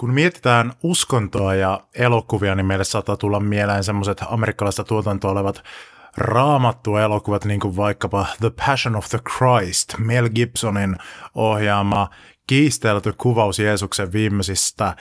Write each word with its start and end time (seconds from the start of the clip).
Kun 0.00 0.14
mietitään 0.14 0.72
uskontoa 0.82 1.54
ja 1.54 1.80
elokuvia, 1.94 2.54
niin 2.54 2.66
meille 2.66 2.84
saattaa 2.84 3.16
tulla 3.16 3.40
mieleen 3.40 3.84
semmoiset 3.84 4.20
amerikkalaista 4.30 4.84
tuotantoa 4.84 5.30
olevat 5.30 5.62
raamattu 6.16 6.96
elokuvat, 6.96 7.44
niin 7.44 7.60
kuin 7.60 7.76
vaikkapa 7.76 8.26
The 8.40 8.50
Passion 8.66 8.96
of 8.96 9.08
the 9.08 9.18
Christ, 9.18 9.94
Mel 9.98 10.28
Gibsonin 10.28 10.96
ohjaama 11.34 12.10
kiistelty 12.46 13.14
kuvaus 13.18 13.58
Jeesuksen 13.58 14.12
viimeisistä 14.12 14.96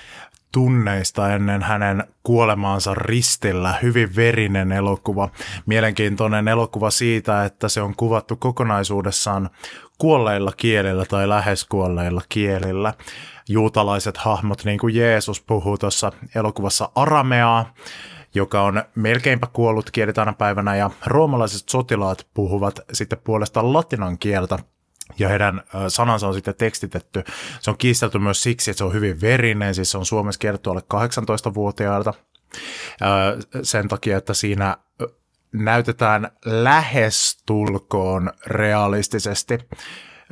tunneista 0.52 1.34
ennen 1.34 1.64
hänen 1.64 2.04
kuolemaansa 2.24 2.94
ristillä. 2.94 3.74
Hyvin 3.82 4.16
verinen 4.16 4.72
elokuva. 4.72 5.30
Mielenkiintoinen 5.66 6.48
elokuva 6.48 6.90
siitä, 6.90 7.46
että 7.46 7.70
se 7.70 7.82
on 7.82 7.96
kuvattu 7.96 8.36
kokonaisuudessaan 8.36 9.50
kuolleilla 9.98 10.52
kielillä 10.58 11.06
tai 11.06 11.30
lähes 11.30 11.66
kuolleilla 11.66 12.22
kielillä. 12.30 12.94
Juutalaiset 13.52 14.18
hahmot, 14.18 14.66
niin 14.66 14.80
kuin 14.80 14.96
Jeesus 14.96 15.42
puhuu 15.42 15.78
tuossa 15.78 16.12
elokuvassa 16.36 16.90
arameaa, 16.96 17.74
joka 18.36 18.62
on 18.62 18.84
melkeinpä 18.96 19.48
kuollut 19.54 19.92
kieli 19.92 20.14
tänä 20.14 20.34
päivänä, 20.34 20.76
ja 20.76 20.90
roomalaiset 21.06 21.70
sotilaat 21.70 22.28
puhuvat 22.34 22.80
sitten 22.94 23.20
puolestaan 23.24 23.74
latinan 23.74 24.18
kieltä, 24.18 24.60
ja 25.20 25.30
heidän 25.30 25.62
sanansa 25.88 26.28
on 26.28 26.34
sitten 26.34 26.56
tekstitetty. 26.56 27.24
Se 27.60 27.70
on 27.70 27.78
kiistelty 27.78 28.20
myös 28.20 28.44
siksi, 28.44 28.72
että 28.72 28.78
se 28.78 28.84
on 28.84 28.94
hyvin 28.94 29.22
verinen, 29.22 29.76
siis 29.76 29.92
se 29.92 29.98
on 29.98 30.06
suomessa 30.06 30.40
kerrottu 30.40 30.72
alle 30.72 30.84
18-vuotiailta. 30.94 32.14
Sen 33.64 33.88
takia, 33.88 34.18
että 34.18 34.34
siinä 34.34 34.78
näytetään 35.54 36.32
lähestulkoon 36.46 38.32
realistisesti 38.46 39.60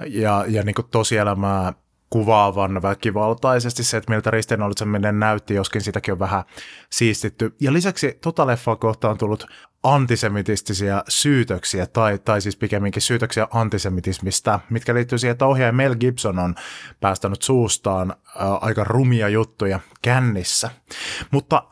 ja, 0.08 0.46
ja 0.48 0.64
niin 0.64 0.76
kuin 0.76 0.88
tosielämää 0.92 1.74
kuvaavan 2.10 2.82
väkivaltaisesti 2.82 3.84
se, 3.84 3.98
että 3.98 4.12
miltä 4.12 4.32
ristiinnaulitseminen 4.32 5.20
näytti, 5.20 5.54
joskin 5.54 5.82
sitäkin 5.82 6.12
on 6.12 6.20
vähän 6.20 6.44
siistitty. 6.90 7.56
Ja 7.62 7.74
lisäksi 7.74 8.18
tota 8.22 8.48
leffaa 8.48 8.76
kohtaan 8.76 9.12
on 9.12 9.18
tullut 9.18 9.48
antisemitistisiä 9.84 11.04
syytöksiä, 11.08 11.86
tai, 11.86 12.20
tai 12.20 12.42
siis 12.42 12.56
pikemminkin 12.56 13.02
syytöksiä 13.02 13.48
antisemitismistä, 13.52 14.60
mitkä 14.70 14.94
liittyy 14.94 15.18
siihen, 15.18 15.32
että 15.32 15.46
ohjaaja 15.46 15.72
Mel 15.74 15.96
Gibson 15.96 16.40
on 16.40 16.56
päästänyt 17.00 17.42
suustaan 17.42 18.16
ää, 18.36 18.56
aika 18.56 18.84
rumia 18.84 19.30
juttuja 19.30 19.80
kännissä. 20.02 20.70
Mutta 21.32 21.64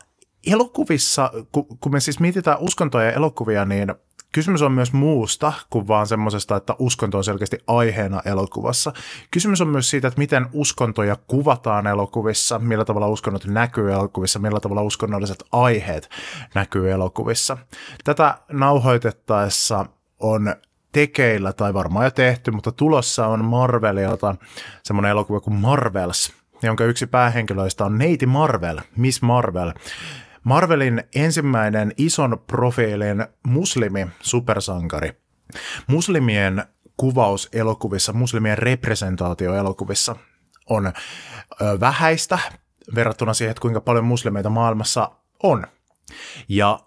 elokuvissa, 0.46 1.30
kun, 1.52 1.92
me 1.92 2.00
siis 2.00 2.20
mietitään 2.20 2.58
uskontoja 2.60 3.06
ja 3.06 3.12
elokuvia, 3.12 3.64
niin 3.64 3.94
Kysymys 4.32 4.62
on 4.62 4.72
myös 4.72 4.92
muusta 4.92 5.52
kuin 5.70 5.88
vaan 5.88 6.06
semmoisesta, 6.06 6.56
että 6.56 6.74
uskonto 6.78 7.18
on 7.18 7.24
selkeästi 7.24 7.58
aiheena 7.66 8.22
elokuvassa. 8.24 8.92
Kysymys 9.30 9.60
on 9.60 9.68
myös 9.68 9.90
siitä, 9.90 10.08
että 10.08 10.18
miten 10.18 10.46
uskontoja 10.52 11.16
kuvataan 11.26 11.86
elokuvissa, 11.86 12.58
millä 12.58 12.84
tavalla 12.84 13.08
uskonnot 13.08 13.44
näkyy 13.44 13.92
elokuvissa, 13.92 14.38
millä 14.38 14.60
tavalla 14.60 14.82
uskonnolliset 14.82 15.44
aiheet 15.52 16.10
näkyy 16.54 16.90
elokuvissa. 16.90 17.58
Tätä 18.04 18.38
nauhoitettaessa 18.52 19.86
on 20.20 20.54
tekeillä 20.92 21.52
tai 21.52 21.74
varmaan 21.74 22.04
jo 22.04 22.10
tehty, 22.10 22.50
mutta 22.50 22.72
tulossa 22.72 23.26
on 23.26 23.44
Marvelilta 23.44 24.36
semmoinen 24.82 25.10
elokuva 25.10 25.40
kuin 25.40 25.56
Marvels, 25.56 26.32
jonka 26.62 26.84
yksi 26.84 27.06
päähenkilöistä 27.06 27.84
on 27.84 27.98
Neiti 27.98 28.26
Marvel, 28.26 28.78
Miss 28.96 29.22
Marvel, 29.22 29.72
Marvelin 30.46 31.04
ensimmäinen 31.14 31.92
ison 31.96 32.44
profiilin 32.46 33.26
muslimi 33.46 34.06
supersankari. 34.20 35.12
Muslimien 35.86 36.64
kuvaus 36.96 37.48
elokuvissa, 37.52 38.12
muslimien 38.12 38.58
representaatio 38.58 39.54
elokuvissa 39.54 40.16
on 40.70 40.92
vähäistä 41.80 42.38
verrattuna 42.94 43.34
siihen, 43.34 43.50
että 43.50 43.60
kuinka 43.60 43.80
paljon 43.80 44.04
muslimeita 44.04 44.50
maailmassa 44.50 45.10
on. 45.42 45.66
Ja 46.48 46.80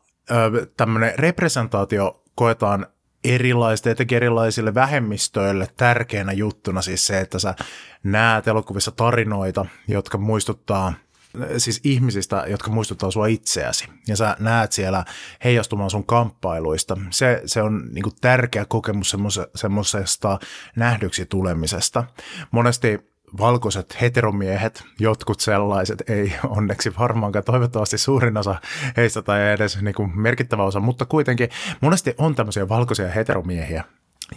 tämmöinen 0.77 1.19
representaatio 1.19 2.23
koetaan 2.35 2.87
erilaisten, 3.23 3.91
etenkin 3.91 4.15
erilaisille 4.15 4.73
vähemmistöille 4.73 5.67
tärkeänä 5.77 6.31
juttuna 6.31 6.81
siis 6.81 7.07
se, 7.07 7.19
että 7.19 7.39
sä 7.39 7.55
näet 8.03 8.47
elokuvissa 8.47 8.91
tarinoita, 8.91 9.65
jotka 9.87 10.17
muistuttaa– 10.17 10.93
siis 11.57 11.81
ihmisistä, 11.83 12.43
jotka 12.47 12.71
muistuttaa 12.71 13.11
sua 13.11 13.27
itseäsi. 13.27 13.85
Ja 14.07 14.15
sä 14.15 14.35
näet 14.39 14.71
siellä 14.71 15.05
heijastumaan 15.43 15.89
sun 15.89 16.05
kamppailuista. 16.05 16.97
Se, 17.09 17.41
se 17.45 17.61
on 17.61 17.89
niin 17.91 18.03
kuin 18.03 18.15
tärkeä 18.21 18.65
kokemus 18.65 19.15
semmoisesta 19.55 20.39
nähdyksi 20.75 21.25
tulemisesta. 21.25 22.03
Monesti 22.51 23.09
valkoiset 23.39 24.01
heteromiehet, 24.01 24.83
jotkut 24.99 25.39
sellaiset, 25.39 26.09
ei 26.09 26.33
onneksi 26.47 26.91
varmaankaan, 26.99 27.45
toivottavasti 27.45 27.97
suurin 27.97 28.37
osa 28.37 28.55
heistä 28.97 29.21
tai 29.21 29.51
edes 29.51 29.81
niin 29.81 29.95
kuin 29.95 30.19
merkittävä 30.19 30.63
osa, 30.63 30.79
mutta 30.79 31.05
kuitenkin 31.05 31.49
monesti 31.81 32.15
on 32.17 32.35
tämmöisiä 32.35 32.69
valkoisia 32.69 33.11
heteromiehiä, 33.11 33.83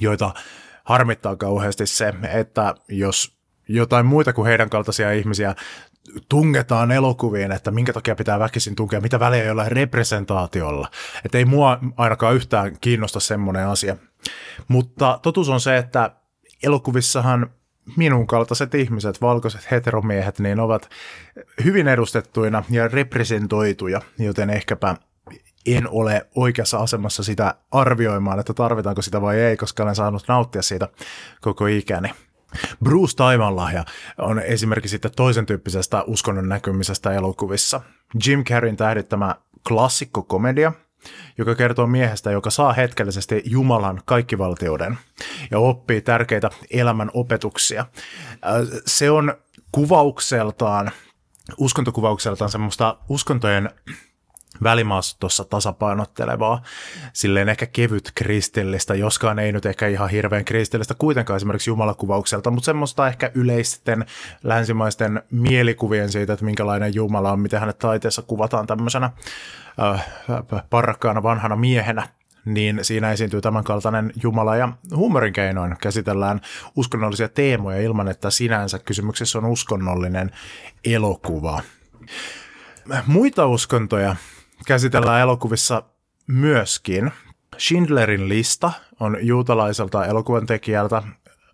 joita 0.01 0.35
harmittaa 0.85 1.37
kauheasti 1.37 1.87
se, 1.87 2.15
että 2.33 2.75
jos 2.89 3.37
jotain 3.69 4.07
muita 4.07 4.33
kuin 4.33 4.47
heidän 4.47 4.71
kaltaisia 4.71 5.13
ihmisiä 5.13 5.55
tungetaan 6.29 6.91
elokuviin, 6.91 7.53
että 7.53 7.71
minkä 7.71 7.93
takia 7.93 8.15
pitää 8.15 8.39
väkisin 8.39 8.75
tunkea, 8.75 9.01
mitä 9.01 9.21
väliä 9.21 9.45
jollain 9.45 9.73
representaatiolla. 9.73 10.89
Että 11.25 11.39
ei 11.39 11.45
mua 11.45 11.79
ainakaan 11.97 12.35
yhtään 12.35 12.77
kiinnosta 12.81 13.21
semmoinen 13.21 13.67
asia. 13.67 13.97
Mutta 14.69 15.19
totuus 15.23 15.49
on 15.49 15.61
se, 15.61 15.77
että 15.77 16.11
elokuvissahan 16.63 17.51
minun 17.97 18.27
kaltaiset 18.27 18.75
ihmiset, 18.75 19.21
valkoiset 19.21 19.71
heteromiehet, 19.71 20.39
niin 20.39 20.61
ovat 20.61 20.91
hyvin 21.65 21.89
edustettuina 21.89 22.65
ja 22.71 22.89
representoituja, 22.89 24.01
joten 24.19 24.51
ehkäpä 24.51 24.97
en 25.67 25.89
ole 25.89 26.27
oikeassa 26.35 26.79
asemassa 26.79 27.23
sitä 27.23 27.55
arvioimaan, 27.71 28.41
että 28.41 28.55
tarvitaanko 28.55 29.03
sitä 29.03 29.23
vai 29.23 29.41
ei, 29.41 29.57
koska 29.57 29.83
olen 29.83 29.95
saanut 29.95 30.25
nauttia 30.29 30.63
siitä 30.63 30.89
koko 31.41 31.67
ikäni. 31.67 32.11
Bruce 32.85 33.17
Taivanlahja 33.17 33.85
on 34.19 34.39
esimerkiksi 34.39 34.91
sitten 34.91 35.11
toisen 35.17 35.47
tyyppisestä 35.47 36.03
uskonnon 36.07 36.49
näkymisestä 36.49 37.13
elokuvissa. 37.13 37.81
Jim 38.27 38.45
Carreyn 38.45 38.77
tähdittämä 38.77 39.35
klassikkokomedia, 39.69 40.73
joka 41.39 41.55
kertoo 41.55 41.87
miehestä, 41.87 42.31
joka 42.31 42.51
saa 42.51 42.73
hetkellisesti 42.73 43.43
Jumalan 43.45 44.03
kaikkivaltiuden 44.05 44.99
ja 45.51 45.59
oppii 45.59 46.01
tärkeitä 46.01 46.51
elämän 46.71 47.11
opetuksia. 47.15 47.81
Äh, 47.81 48.81
se 48.87 49.11
on 49.11 49.35
kuvaukseltaan, 49.73 50.91
uskontokuvaukseltaan 51.59 52.51
semmoista 52.51 52.99
uskontojen 53.09 53.71
välimaastossa 54.63 55.45
tasapainottelevaa, 55.45 56.63
silleen 57.13 57.49
ehkä 57.49 57.67
kevyt 57.67 58.13
kristillistä, 58.15 58.95
joskaan 58.95 59.39
ei 59.39 59.53
nyt 59.53 59.67
ehkä 59.67 59.89
ihan 59.89 60.11
hirveän 60.11 60.45
kristillistä 60.45 60.95
kuitenkaan 60.95 61.37
esimerkiksi 61.37 61.71
jumalakuvaukselta, 61.71 62.51
mutta 62.51 62.67
semmoista 62.67 63.09
ehkä 63.09 63.31
yleisten 63.35 64.07
länsimaisten 64.43 65.23
mielikuvien 65.31 66.13
siitä, 66.13 66.33
että 66.33 66.45
minkälainen 66.45 66.95
Jumala 66.95 67.33
on, 67.33 67.41
miten 67.41 67.61
hänet 67.61 67.79
taiteessa 67.79 68.23
kuvataan 68.23 68.67
tämmöisenä 68.67 69.11
äh, 69.83 70.07
parrakkaana 70.71 71.23
vanhana 71.23 71.57
miehenä, 71.57 72.09
niin 72.45 72.79
siinä 72.83 73.13
esiintyy 73.13 73.41
tämänkaltainen 73.41 74.13
Jumala 74.23 74.57
ja 74.57 74.69
huumorin 74.95 75.33
keinoin 75.33 75.77
käsitellään 75.81 76.41
uskonnollisia 76.77 77.29
teemoja 77.29 77.81
ilman, 77.81 78.09
että 78.09 78.31
sinänsä 78.31 78.79
kysymyksessä 78.79 79.39
on 79.39 79.45
uskonnollinen 79.45 80.31
elokuva. 80.85 81.63
Muita 83.07 83.47
uskontoja 83.47 84.17
käsitellään 84.67 85.21
elokuvissa 85.21 85.83
myöskin. 86.27 87.13
Schindlerin 87.59 88.29
lista 88.29 88.73
on 89.01 89.17
juutalaiselta 89.21 90.07
elokuvan 90.07 90.47
tekijältä, 90.47 91.03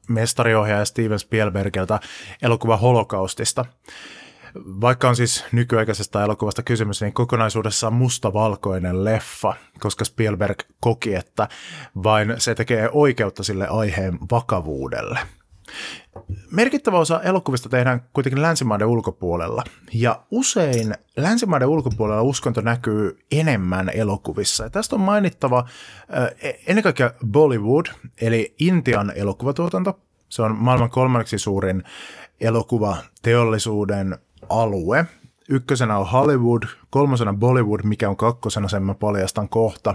mestariohjaaja 0.09 0.85
Steven 0.85 1.19
Spielbergiltä 1.19 2.01
elokuva 2.43 2.77
holokaustista. 2.77 3.65
Vaikka 4.55 5.09
on 5.09 5.17
siis 5.17 5.45
nykyaikaisesta 5.53 6.23
elokuvasta 6.23 6.63
kysymys, 6.63 7.01
niin 7.01 7.13
kokonaisuudessaan 7.13 7.93
mustavalkoinen 7.93 9.05
leffa, 9.05 9.55
koska 9.81 10.05
Spielberg 10.05 10.59
koki, 10.81 11.15
että 11.15 11.49
vain 12.03 12.35
se 12.39 12.55
tekee 12.55 12.89
oikeutta 12.93 13.45
sille 13.45 13.69
aiheen 13.69 14.19
vakavuudelle. 14.31 15.19
Merkittävä 16.51 16.99
osa 16.99 17.23
elokuvista 17.23 17.69
tehdään 17.69 18.03
kuitenkin 18.13 18.43
länsimaiden 18.43 18.87
ulkopuolella, 18.87 19.65
ja 19.93 20.23
usein 20.31 20.95
länsimaiden 21.17 21.69
ulkopuolella 21.69 22.23
uskonto 22.23 22.61
näkyy 22.61 23.19
enemmän 23.33 23.89
elokuvissa. 23.89 24.65
Ja 24.65 24.71
tästä 24.71 24.97
on 24.97 25.01
mainittava 25.01 25.59
äh, 25.59 26.55
ennen 26.67 26.83
kaikkea 26.83 27.11
Bollywood, 27.27 27.87
eli 28.21 28.55
Intian 28.59 29.13
elokuvatuotanto. 29.15 30.01
Se 30.29 30.43
on 30.43 30.57
maailman 30.57 30.91
kolmanneksi 30.91 31.39
suurin 31.39 31.83
elokuvateollisuuden 32.41 34.19
alue. 34.49 35.07
Ykkösenä 35.49 35.99
on 35.99 36.07
Hollywood, 36.07 36.63
kolmosena 36.91 37.35
Bollywood, 37.35 37.81
mikä 37.85 38.09
on 38.09 38.17
kakkosena, 38.17 38.69
sen 38.69 38.83
mä 38.83 38.95
paljastan 38.95 39.49
kohta. 39.49 39.95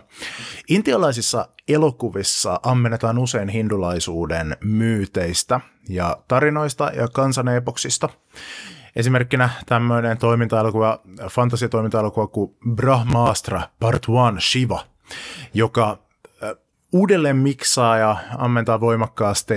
Intialaisissa 0.69 1.47
elokuvissa 1.67 2.59
ammennetaan 2.63 3.17
usein 3.17 3.49
hindulaisuuden 3.49 4.57
myyteistä 4.63 5.59
ja 5.89 6.17
tarinoista 6.27 6.91
ja 6.95 7.07
kansanepoksista. 7.07 8.09
Esimerkkinä 8.95 9.49
tämmöinen 9.65 10.17
toiminta-elokuva, 10.17 10.99
fantasiatoiminta-elokuva 11.29 12.27
kuin 12.27 12.55
Brahmastra 12.75 13.61
Part 13.79 14.05
1 14.35 14.51
Shiva, 14.51 14.83
joka 15.53 15.97
uudelleen 16.91 17.37
miksaa 17.37 17.97
ja 17.97 18.17
ammentaa 18.37 18.79
voimakkaasti 18.79 19.53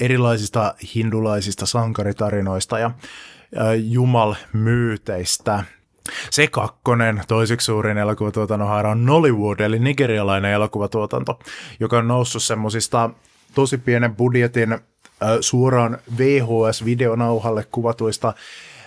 erilaisista 0.00 0.74
hindulaisista 0.94 1.66
sankaritarinoista 1.66 2.78
ja 2.78 2.90
jumalmyyteistä. 3.76 5.64
Se 6.30 6.46
kakkonen, 6.46 7.22
toiseksi 7.28 7.64
suurin 7.64 7.98
elokuvatuotannon 7.98 8.68
haara 8.68 8.90
on 8.90 9.06
Nollywood, 9.06 9.60
eli 9.60 9.78
nigerialainen 9.78 10.52
elokuvatuotanto, 10.52 11.38
joka 11.80 11.98
on 11.98 12.08
noussut 12.08 12.42
semmoisista 12.42 13.10
tosi 13.54 13.78
pienen 13.78 14.16
budjetin 14.16 14.78
suoraan 15.40 15.98
VHS-videonauhalle 16.18 17.66
kuvatuista 17.72 18.34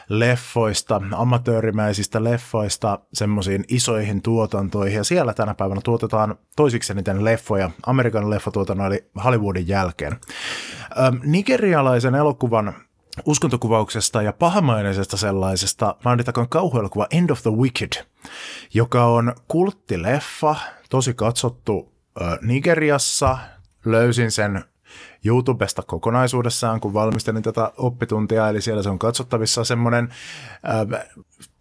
leffoista, 0.10 1.02
amatöörimäisistä 1.12 2.24
leffoista 2.24 3.00
semmoisiin 3.14 3.66
isoihin 3.68 4.22
tuotantoihin. 4.22 4.98
Ja 4.98 5.04
siellä 5.04 5.34
tänä 5.34 5.54
päivänä 5.54 5.82
tuotetaan 5.84 6.36
toisiksi 6.56 6.94
eniten 6.94 7.26
leffoja 7.26 7.72
Amerikan 7.86 8.30
leffatuotannon 8.30 8.88
eli 8.88 9.06
Hollywoodin 9.24 9.68
jälkeen. 9.68 10.18
Nigerialaisen 11.24 12.16
elokuvan 12.16 12.74
uskontokuvauksesta 13.26 14.22
ja 14.22 14.34
pahamaineisesta 14.34 15.18
sellaisesta 15.18 15.96
mainittakoon 16.06 16.50
kauhuelokuva 16.50 17.08
End 17.12 17.30
of 17.30 17.42
the 17.42 17.52
Wicked, 17.52 18.06
joka 18.74 19.06
on 19.06 19.36
kulttileffa, 19.48 20.56
tosi 20.90 21.14
katsottu 21.14 21.94
Nigeriassa. 22.42 23.38
Löysin 23.86 24.32
sen 24.32 24.64
YouTubesta 25.26 25.82
kokonaisuudessaan, 25.82 26.80
kun 26.80 26.94
valmistelin 26.94 27.44
tätä 27.44 27.72
oppituntia, 27.78 28.50
eli 28.50 28.62
siellä 28.62 28.84
se 28.84 28.90
on 28.90 29.00
katsottavissa 29.00 29.64
semmoinen 29.64 30.10
äh, 30.94 31.06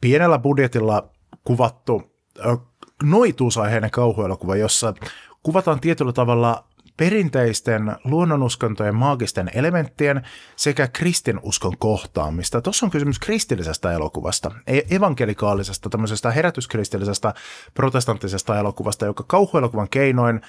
pienellä 0.01 0.39
budjetilla 0.39 1.09
kuvattu 1.45 2.03
äh, 2.47 2.59
noituusaiheinen 3.03 3.91
kauhuelokuva, 3.91 4.57
jossa 4.57 4.95
kuvataan 5.43 5.81
tietyllä 5.81 6.13
tavalla 6.13 6.65
perinteisten 6.97 7.97
luonnonuskontojen 8.05 8.95
maagisten 8.95 9.51
elementtien 9.55 10.23
sekä 10.57 10.89
kristinuskon 10.89 11.79
kohtaamista. 11.79 12.61
Tuossa 12.61 12.87
on 12.87 12.91
kysymys 12.91 13.19
kristillisestä 13.19 13.93
elokuvasta, 13.93 14.51
e- 14.67 14.81
evankelikaalisesta, 14.91 15.91
tämmöisestä 15.91 16.31
herätyskristillisestä 16.31 17.35
protestanttisesta 17.75 18.59
elokuvasta, 18.59 19.07
joka 19.07 19.25
kauhuelokuvan 19.27 19.89
keinoin 19.89 20.41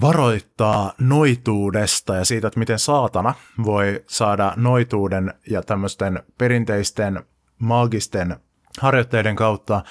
varoittaa 0.00 0.92
noituudesta 0.98 2.16
ja 2.16 2.24
siitä, 2.24 2.46
että 2.48 2.58
miten 2.58 2.78
saatana 2.78 3.34
voi 3.64 4.04
saada 4.06 4.52
noituuden 4.56 5.34
ja 5.50 5.62
tämmöisten 5.62 6.22
perinteisten 6.38 7.22
maagisten 7.58 8.36
harjoitteiden 8.80 9.36
kautta 9.36 9.82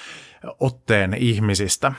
otteen 0.60 1.14
ihmisistä 1.14 1.92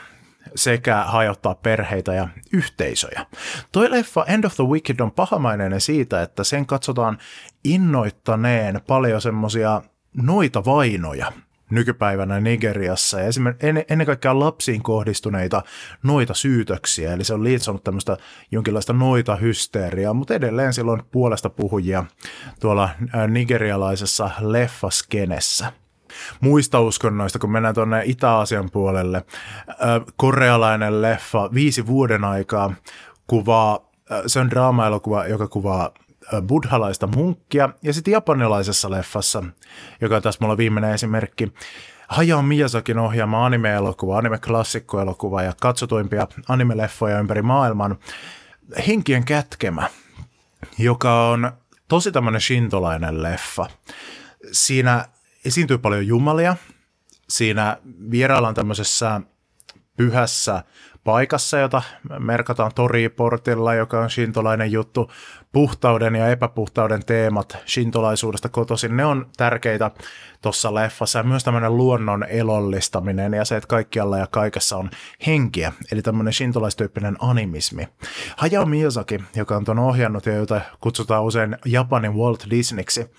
sekä 0.55 1.03
hajottaa 1.03 1.55
perheitä 1.55 2.13
ja 2.13 2.27
yhteisöjä. 2.53 3.25
Toi 3.71 3.91
leffa 3.91 4.25
End 4.27 4.43
of 4.43 4.55
the 4.55 4.63
Wicked 4.63 4.99
on 4.99 5.11
pahamainen 5.11 5.81
siitä, 5.81 6.21
että 6.21 6.43
sen 6.43 6.65
katsotaan 6.65 7.17
innoittaneen 7.63 8.81
paljon 8.87 9.21
semmosia 9.21 9.81
noita 10.13 10.65
vainoja 10.65 11.31
nykypäivänä 11.69 12.39
Nigeriassa. 12.39 13.19
Ja 13.19 13.27
ennen 13.89 14.05
kaikkea 14.05 14.39
lapsiin 14.39 14.83
kohdistuneita 14.83 15.61
noita 16.03 16.33
syytöksiä, 16.33 17.13
eli 17.13 17.23
se 17.23 17.33
on 17.33 17.43
liitsonut 17.43 17.83
tämmöistä 17.83 18.17
jonkinlaista 18.51 18.93
noita 18.93 19.35
hysteeriaa, 19.35 20.13
mutta 20.13 20.33
edelleen 20.33 20.73
silloin 20.73 21.01
puolesta 21.11 21.49
puhujia 21.49 22.05
tuolla 22.59 22.89
nigerialaisessa 23.27 24.29
leffaskenessä 24.39 25.82
muista 26.39 26.79
uskonnoista, 26.79 27.39
kun 27.39 27.51
mennään 27.51 27.75
tuonne 27.75 28.01
Itä-Aasian 28.05 28.69
puolelle. 28.71 29.23
Korealainen 30.15 31.01
leffa 31.01 31.49
Viisi 31.53 31.87
vuoden 31.87 32.23
aikaa 32.23 32.73
kuvaa, 33.27 33.79
se 34.27 34.39
on 34.39 34.49
draama-elokuva, 34.49 35.27
joka 35.27 35.47
kuvaa 35.47 35.91
buddhalaista 36.47 37.07
munkkia. 37.07 37.69
Ja 37.81 37.93
sitten 37.93 38.11
japanilaisessa 38.11 38.91
leffassa, 38.91 39.43
joka 40.01 40.15
on 40.15 40.21
tässä 40.21 40.37
mulla 40.41 40.57
viimeinen 40.57 40.93
esimerkki, 40.93 41.53
Hayao 42.07 42.41
Miyazakin 42.41 42.99
ohjaama 42.99 43.45
anime-elokuva, 43.45 44.17
anime-klassikkoelokuva 44.17 45.43
ja 45.43 45.53
katsotuimpia 45.61 46.27
anime-leffoja 46.49 47.19
ympäri 47.19 47.41
maailman, 47.41 47.97
Henkien 48.87 49.25
kätkemä, 49.25 49.89
joka 50.77 51.27
on 51.27 51.51
tosi 51.87 52.11
tämmöinen 52.11 52.41
shintolainen 52.41 53.23
leffa. 53.23 53.65
Siinä 54.51 55.05
esiintyy 55.45 55.77
paljon 55.77 56.07
jumalia. 56.07 56.55
Siinä 57.29 57.77
vieraillaan 58.11 58.53
tämmöisessä 58.53 59.21
pyhässä 59.97 60.63
paikassa, 61.03 61.57
jota 61.57 61.81
merkataan 62.19 62.71
toriportilla, 62.75 63.73
joka 63.73 63.99
on 63.99 64.09
shintolainen 64.09 64.71
juttu. 64.71 65.11
Puhtauden 65.51 66.15
ja 66.15 66.29
epäpuhtauden 66.29 67.05
teemat 67.05 67.57
shintolaisuudesta 67.67 68.49
kotoisin, 68.49 68.97
ne 68.97 69.05
on 69.05 69.29
tärkeitä 69.37 69.91
tuossa 70.41 70.73
leffassa. 70.73 71.19
Ja 71.19 71.23
myös 71.23 71.43
tämmöinen 71.43 71.77
luonnon 71.77 72.23
elollistaminen 72.23 73.33
ja 73.33 73.45
se, 73.45 73.57
että 73.57 73.67
kaikkialla 73.67 74.17
ja 74.17 74.27
kaikessa 74.27 74.77
on 74.77 74.89
henkiä, 75.27 75.73
eli 75.91 76.01
tämmöinen 76.01 76.33
shintolaistyyppinen 76.33 77.15
animismi. 77.19 77.87
Hayao 78.37 78.65
Miyazaki, 78.65 79.23
joka 79.35 79.57
on 79.57 79.65
tuon 79.65 79.79
ohjannut 79.79 80.25
ja 80.25 80.33
jota 80.33 80.61
kutsutaan 80.79 81.23
usein 81.23 81.57
Japanin 81.65 82.13
Walt 82.13 82.45
Disneyksi, 82.49 83.11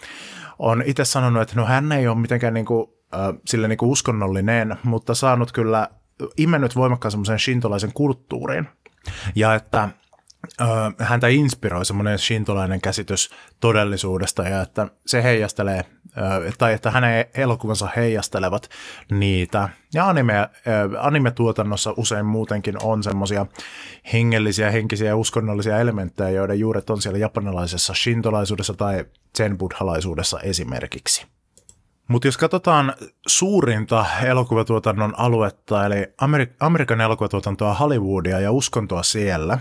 on 0.59 0.83
itse 0.87 1.05
sanonut, 1.05 1.43
että 1.43 1.57
no 1.57 1.65
hän 1.67 1.93
ei 1.93 2.09
ole 2.09 2.19
mitenkään 2.19 2.55
niin 2.55 2.67
kuin, 2.67 2.91
äh, 3.15 3.21
sille 3.47 3.69
niin 3.69 3.79
kuin 3.79 3.91
uskonnollinen, 3.91 4.77
mutta 4.83 5.15
saanut 5.15 5.53
kyllä 5.53 5.89
imennyt 6.37 6.77
voimakkaan 6.77 7.11
semmoisen 7.11 7.39
shintolaisen 7.39 7.93
kulttuuriin. 7.93 8.69
Ja 9.35 9.55
että 9.55 9.89
häntä 10.99 11.29
inspiroi 11.29 11.85
semmoinen 11.85 12.19
shintolainen 12.19 12.81
käsitys 12.81 13.31
todellisuudesta 13.61 14.43
ja 14.43 14.63
että 14.63 14.89
se 15.07 15.23
heijastelee, 15.23 15.85
tai 16.59 16.73
että 16.73 16.91
hänen 16.91 17.25
elokuvansa 17.35 17.89
heijastelevat 17.97 18.69
niitä. 19.11 19.69
Ja 19.95 20.09
anime, 20.09 20.35
anime-tuotannossa 21.01 21.95
usein 21.97 22.27
muutenkin 22.27 22.75
on 22.83 23.03
semmoisia 23.03 23.47
hengellisiä, 24.13 24.71
henkisiä 24.71 25.09
ja 25.09 25.17
uskonnollisia 25.17 25.79
elementtejä, 25.79 26.31
joiden 26.31 26.59
juuret 26.59 26.91
on 26.91 27.03
siellä 27.03 27.19
japanilaisessa 27.19 27.95
shintolaisuudessa 27.95 28.75
tai 28.75 29.05
zen-buddhalaisuudessa 29.39 30.41
esimerkiksi. 30.41 31.27
Mutta 32.09 32.29
jos 32.29 32.37
katsotaan 32.37 32.95
suurinta 33.27 34.07
elokuvatuotannon 34.23 35.15
aluetta, 35.17 35.87
eli 35.87 36.05
Amerik- 36.05 36.57
Amerikan 36.61 37.01
elokuvatuotantoa 37.01 37.75
Hollywoodia 37.75 38.41
ja 38.41 38.53
uskontoa 38.53 39.03
siellä, 39.03 39.59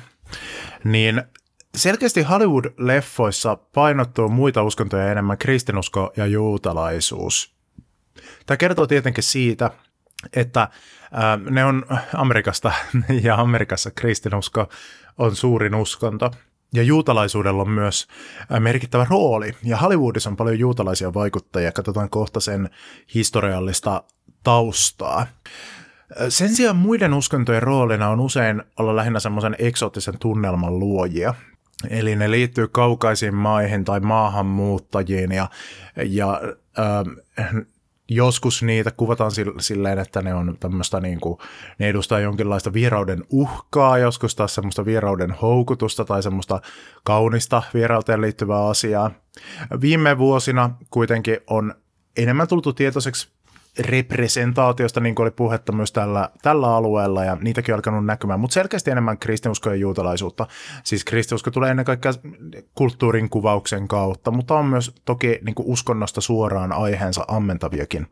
niin 0.83 1.24
selkeästi 1.75 2.23
Hollywood-leffoissa 2.23 3.57
painottuu 3.73 4.29
muita 4.29 4.63
uskontoja 4.63 5.11
enemmän 5.11 5.37
kristinusko 5.37 6.13
ja 6.17 6.25
juutalaisuus. 6.25 7.55
Tämä 8.45 8.57
kertoo 8.57 8.87
tietenkin 8.87 9.23
siitä, 9.23 9.71
että 10.35 10.67
ne 11.49 11.65
on 11.65 11.85
Amerikasta 12.13 12.71
ja 13.23 13.35
Amerikassa 13.35 13.91
kristinusko 13.91 14.69
on 15.17 15.35
suurin 15.35 15.75
uskonto– 15.75 16.31
ja 16.73 16.83
juutalaisuudella 16.83 17.61
on 17.61 17.69
myös 17.69 18.07
merkittävä 18.59 19.07
rooli. 19.09 19.55
Ja 19.63 19.77
Hollywoodissa 19.77 20.29
on 20.29 20.35
paljon 20.35 20.59
juutalaisia 20.59 21.13
vaikuttajia. 21.13 21.71
Katsotaan 21.71 22.09
kohta 22.09 22.39
sen 22.39 22.69
historiallista 23.13 24.03
taustaa. 24.43 25.27
Sen 26.29 26.55
sijaan 26.55 26.75
muiden 26.75 27.13
uskontojen 27.13 27.63
roolina 27.63 28.09
on 28.09 28.19
usein 28.19 28.63
olla 28.79 28.95
lähinnä 28.95 29.19
semmoisen 29.19 29.55
eksoottisen 29.59 30.19
tunnelman 30.19 30.79
luojia. 30.79 31.33
Eli 31.89 32.15
ne 32.15 32.31
liittyy 32.31 32.67
kaukaisiin 32.67 33.35
maihin 33.35 33.85
tai 33.85 33.99
maahanmuuttajiin 33.99 35.31
ja, 35.31 35.49
ja 36.05 36.41
äh, 36.79 37.65
joskus 38.09 38.63
niitä 38.63 38.91
kuvataan 38.91 39.31
silleen, 39.59 39.99
että 39.99 40.21
ne 40.21 40.33
on 40.33 40.57
tämmöistä 40.59 40.99
niin 40.99 41.19
kuin, 41.19 41.37
ne 41.79 41.87
edustaa 41.87 42.19
jonkinlaista 42.19 42.73
vierauden 42.73 43.23
uhkaa, 43.29 43.97
joskus 43.97 44.35
taas 44.35 44.55
semmoista 44.55 44.85
vierauden 44.85 45.31
houkutusta 45.31 46.05
tai 46.05 46.23
semmoista 46.23 46.61
kaunista 47.03 47.63
vierauteen 47.73 48.21
liittyvää 48.21 48.67
asiaa. 48.67 49.11
Viime 49.81 50.17
vuosina 50.17 50.69
kuitenkin 50.89 51.37
on 51.47 51.75
enemmän 52.17 52.47
tultu 52.47 52.73
tietoiseksi 52.73 53.29
representaatiosta, 53.79 54.99
niin 54.99 55.15
kuin 55.15 55.23
oli 55.23 55.31
puhetta 55.31 55.71
myös 55.71 55.91
tällä, 55.91 56.29
tällä 56.41 56.75
alueella, 56.75 57.23
ja 57.23 57.37
niitäkin 57.41 57.73
on 57.73 57.77
alkanut 57.77 58.05
näkymään, 58.05 58.39
mutta 58.39 58.53
selkeästi 58.53 58.91
enemmän 58.91 59.17
kristinuskoa 59.17 59.73
ja 59.73 59.79
juutalaisuutta. 59.79 60.47
Siis 60.83 61.05
kristinusko 61.05 61.51
tulee 61.51 61.71
ennen 61.71 61.85
kaikkea 61.85 62.11
kulttuurin 62.75 63.29
kuvauksen 63.29 63.87
kautta, 63.87 64.31
mutta 64.31 64.55
on 64.55 64.65
myös 64.65 64.95
toki 65.05 65.39
niin 65.45 65.55
kuin 65.55 65.67
uskonnosta 65.67 66.21
suoraan 66.21 66.71
aiheensa 66.71 67.25
ammentaviakin 67.27 68.07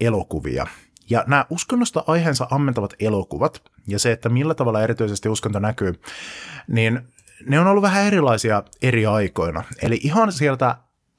elokuvia. 0.00 0.66
Ja 1.10 1.24
nämä 1.26 1.46
uskonnosta 1.50 2.04
aiheensa 2.06 2.46
ammentavat 2.50 2.94
elokuvat, 3.00 3.62
ja 3.86 3.98
se, 3.98 4.12
että 4.12 4.28
millä 4.28 4.54
tavalla 4.54 4.82
erityisesti 4.82 5.28
uskonto 5.28 5.58
näkyy, 5.58 6.00
niin 6.68 7.00
ne 7.46 7.60
on 7.60 7.66
ollut 7.66 7.82
vähän 7.82 8.04
erilaisia 8.04 8.62
eri 8.82 9.06
aikoina. 9.06 9.64
Eli 9.82 10.00
ihan 10.02 10.32
sieltä 10.32 10.76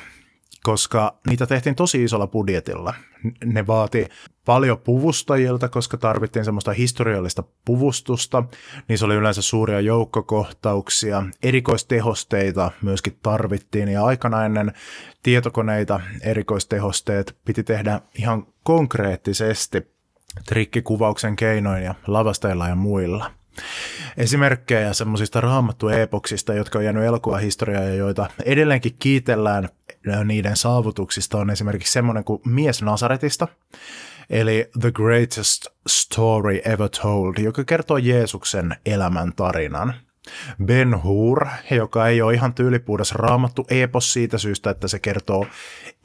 koska 0.66 1.18
niitä 1.26 1.46
tehtiin 1.46 1.74
tosi 1.74 2.04
isolla 2.04 2.26
budjetilla. 2.26 2.94
Ne 3.44 3.66
vaati 3.66 4.08
paljon 4.44 4.78
puvustajilta, 4.78 5.68
koska 5.68 5.96
tarvittiin 5.96 6.44
semmoista 6.44 6.72
historiallista 6.72 7.44
puvustusta. 7.64 8.42
Se 8.94 9.04
oli 9.04 9.14
yleensä 9.14 9.42
suuria 9.42 9.80
joukkokohtauksia. 9.80 11.22
Erikoistehosteita 11.42 12.70
myöskin 12.82 13.18
tarvittiin 13.22 13.88
ja 13.88 14.04
aikana 14.04 14.44
ennen 14.44 14.72
tietokoneita 15.22 16.00
erikoistehosteet 16.22 17.36
piti 17.44 17.64
tehdä 17.64 18.00
ihan 18.18 18.46
konkreettisesti 18.62 19.86
trikkikuvauksen 20.46 21.36
keinoin 21.36 21.84
ja 21.84 21.94
lavasteilla 22.06 22.68
ja 22.68 22.74
muilla. 22.74 23.30
Esimerkkejä 24.16 24.92
semmoisista 24.92 25.40
raamattuepoksista, 25.40 26.54
jotka 26.54 26.78
on 26.78 26.84
jäänyt 26.84 27.04
elokuvahistoriaan 27.04 27.86
ja 27.86 27.94
joita 27.94 28.30
edelleenkin 28.44 28.96
kiitellään 28.98 29.68
niiden 30.24 30.56
saavutuksista, 30.56 31.38
on 31.38 31.50
esimerkiksi 31.50 31.92
semmoinen 31.92 32.24
kuin 32.24 32.40
Mies 32.44 32.82
Nasaretista, 32.82 33.48
eli 34.30 34.70
The 34.80 34.92
Greatest 34.92 35.66
Story 35.88 36.60
Ever 36.64 36.88
Told, 37.02 37.34
joka 37.38 37.64
kertoo 37.64 37.96
Jeesuksen 37.96 38.76
elämän 38.86 39.32
tarinan. 39.36 39.94
Ben 40.64 41.02
Hur, 41.02 41.46
joka 41.70 42.08
ei 42.08 42.22
ole 42.22 42.34
ihan 42.34 42.54
tyylipuudas 42.54 43.12
raamattu 43.12 43.66
epos 43.70 44.12
siitä 44.12 44.38
syystä, 44.38 44.70
että 44.70 44.88
se 44.88 44.98
kertoo 44.98 45.46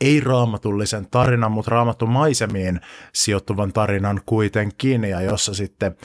ei-raamatullisen 0.02 1.08
tarinan, 1.12 1.52
mutta 1.52 1.72
raamattu 1.72 2.08
maisemiin 2.08 2.82
sijoittuvan 3.14 3.74
tarinan 3.74 4.22
kuitenkin, 4.26 5.04
ja 5.04 5.22
jossa 5.22 5.54
sitten 5.54 5.96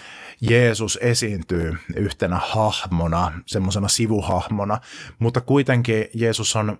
Jeesus 0.40 0.98
esiintyy 1.02 1.76
yhtenä 1.96 2.40
hahmona, 2.44 3.32
semmoisena 3.46 3.88
sivuhahmona, 3.88 4.78
mutta 5.18 5.40
kuitenkin 5.40 6.06
Jeesus 6.14 6.56
on 6.56 6.78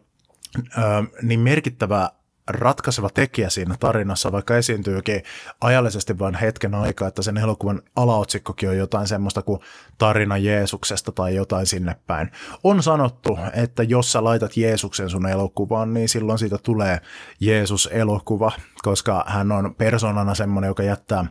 niin 1.22 1.40
merkittävä 1.40 2.10
ratkaiseva 2.48 3.10
tekijä 3.10 3.50
siinä 3.50 3.74
tarinassa, 3.80 4.32
vaikka 4.32 4.56
esiintyykin 4.56 5.22
ajallisesti 5.60 6.18
vain 6.18 6.34
hetken 6.34 6.74
aikaa, 6.74 7.08
että 7.08 7.22
sen 7.22 7.36
elokuvan 7.36 7.82
alaotsikkokin 7.96 8.68
on 8.68 8.76
jotain 8.76 9.06
semmoista 9.06 9.42
kuin 9.42 9.60
tarina 9.98 10.36
Jeesuksesta 10.36 11.12
tai 11.12 11.34
jotain 11.34 11.66
sinne 11.66 11.96
päin. 12.06 12.30
On 12.64 12.82
sanottu, 12.82 13.38
että 13.52 13.82
jos 13.82 14.12
sä 14.12 14.24
laitat 14.24 14.56
Jeesuksen 14.56 15.10
sun 15.10 15.28
elokuvaan, 15.28 15.94
niin 15.94 16.08
silloin 16.08 16.38
siitä 16.38 16.58
tulee 16.58 17.00
Jeesus-elokuva, 17.40 18.52
koska 18.82 19.24
hän 19.28 19.52
on 19.52 19.74
persoonana 19.74 20.34
semmoinen, 20.34 20.68
joka 20.68 20.82
jättää 20.82 21.24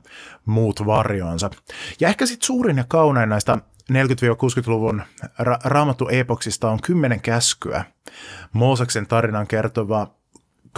muut 0.45 0.85
varjoonsa. 0.85 1.49
Ja 1.99 2.07
ehkä 2.07 2.25
sitten 2.25 2.45
suurin 2.45 2.77
ja 2.77 2.85
kaunein 2.87 3.29
näistä 3.29 3.57
40-60-luvun 3.91 5.03
ra- 5.41 5.59
raamattu 5.63 6.07
epoksista 6.09 6.71
on 6.71 6.81
kymmenen 6.81 7.21
käskyä. 7.21 7.85
Mooseksen 8.53 9.07
tarinan 9.07 9.47
kertova 9.47 10.15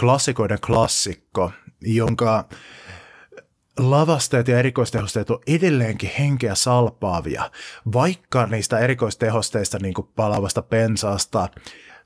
klassikoiden 0.00 0.58
klassikko, 0.66 1.52
jonka 1.80 2.48
lavasteet 3.78 4.48
ja 4.48 4.58
erikoistehosteet 4.58 5.30
on 5.30 5.40
edelleenkin 5.46 6.10
henkeä 6.18 6.54
salpaavia, 6.54 7.50
vaikka 7.92 8.46
niistä 8.46 8.78
erikoistehosteista 8.78 9.78
niin 9.82 9.94
kuin 9.94 10.08
palavasta 10.16 10.62
pensaasta, 10.62 11.48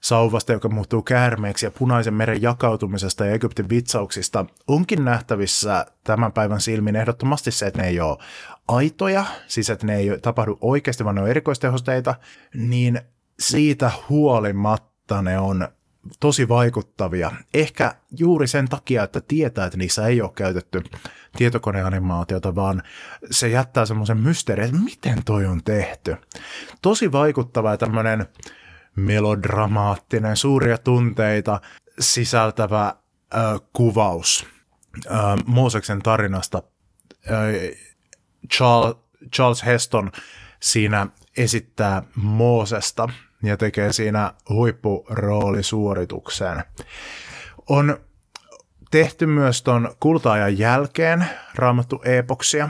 sauvasta, 0.02 0.52
joka 0.52 0.68
muuttuu 0.68 1.02
käärmeeksi 1.02 1.66
ja 1.66 1.70
punaisen 1.70 2.14
meren 2.14 2.42
jakautumisesta 2.42 3.26
ja 3.26 3.34
Egyptin 3.34 3.68
vitsauksista 3.68 4.46
onkin 4.66 5.04
nähtävissä 5.04 5.86
tämän 6.04 6.32
päivän 6.32 6.60
silmin 6.60 6.96
ehdottomasti 6.96 7.50
se, 7.50 7.66
että 7.66 7.82
ne 7.82 7.88
ei 7.88 8.00
ole 8.00 8.18
aitoja, 8.68 9.24
siis 9.46 9.70
että 9.70 9.86
ne 9.86 9.96
ei 9.96 10.18
tapahdu 10.22 10.58
oikeasti, 10.60 11.04
vaan 11.04 11.14
ne 11.14 11.22
on 11.22 11.28
erikoistehosteita, 11.28 12.14
niin 12.54 13.00
siitä 13.40 13.90
huolimatta 14.08 15.22
ne 15.22 15.38
on 15.38 15.68
tosi 16.20 16.48
vaikuttavia. 16.48 17.30
Ehkä 17.54 17.94
juuri 18.18 18.46
sen 18.46 18.68
takia, 18.68 19.02
että 19.02 19.20
tietää, 19.20 19.66
että 19.66 19.78
niissä 19.78 20.06
ei 20.06 20.22
ole 20.22 20.30
käytetty 20.34 20.82
tietokoneanimaatiota, 21.36 22.54
vaan 22.54 22.82
se 23.30 23.48
jättää 23.48 23.86
semmoisen 23.86 24.18
mysteerin, 24.18 24.64
että 24.64 24.78
miten 24.78 25.24
toi 25.24 25.46
on 25.46 25.64
tehty. 25.64 26.16
Tosi 26.82 27.12
vaikuttava 27.12 27.70
ja 27.70 27.76
tämmöinen 27.76 28.26
melodramaattinen, 28.96 30.36
suuria 30.36 30.78
tunteita 30.78 31.60
sisältävä 31.98 32.86
äh, 32.86 32.94
kuvaus 33.72 34.46
äh, 35.06 35.14
Mooseksen 35.46 36.02
tarinasta. 36.02 36.62
Äh, 37.30 37.36
Charles, 38.52 38.96
Charles 39.34 39.66
Heston 39.66 40.12
siinä 40.60 41.06
esittää 41.36 42.02
Moosesta– 42.16 43.08
ja 43.42 43.56
tekee 43.56 43.92
siinä 43.92 44.34
huippuroolisuorituksen. 44.48 46.64
On 47.68 47.98
tehty 48.90 49.26
myös 49.26 49.62
tuon 49.62 49.94
kultaajan 50.00 50.58
jälkeen 50.58 51.26
raamattu 51.54 52.02
epoksia. 52.04 52.68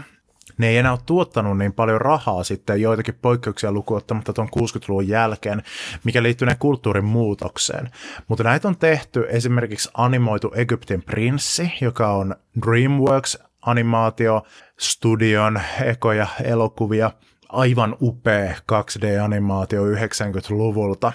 Ne 0.59 0.69
ei 0.69 0.77
enää 0.77 0.93
ole 0.93 1.01
tuottanut 1.07 1.59
niin 1.59 1.73
paljon 1.73 2.01
rahaa 2.01 2.45
sitten 2.45 2.81
joitakin 2.81 3.19
poikkeuksia 3.23 3.73
lukuottamatta 3.73 4.33
tuon 4.33 4.49
60-luvun 4.49 5.09
jälkeen, 5.09 5.63
mikä 6.05 6.23
liittyy 6.23 6.47
näin 6.47 6.59
kulttuurin 6.59 7.05
muutokseen. 7.05 7.91
Mutta 8.29 8.45
näitä 8.45 8.69
on 8.69 8.77
tehty 8.77 9.27
esimerkiksi 9.29 9.91
animoitu 9.95 10.53
Egyptin 10.55 11.03
prinssi, 11.03 11.73
joka 11.81 12.13
on 12.13 12.37
DreamWorks 12.67 13.39
animaatio, 13.63 14.43
studion 14.79 15.61
ekoja 15.85 16.27
elokuvia– 16.45 17.11
aivan 17.53 17.97
upea 18.01 18.55
2D-animaatio 18.73 19.83
90-luvulta, 19.87 21.13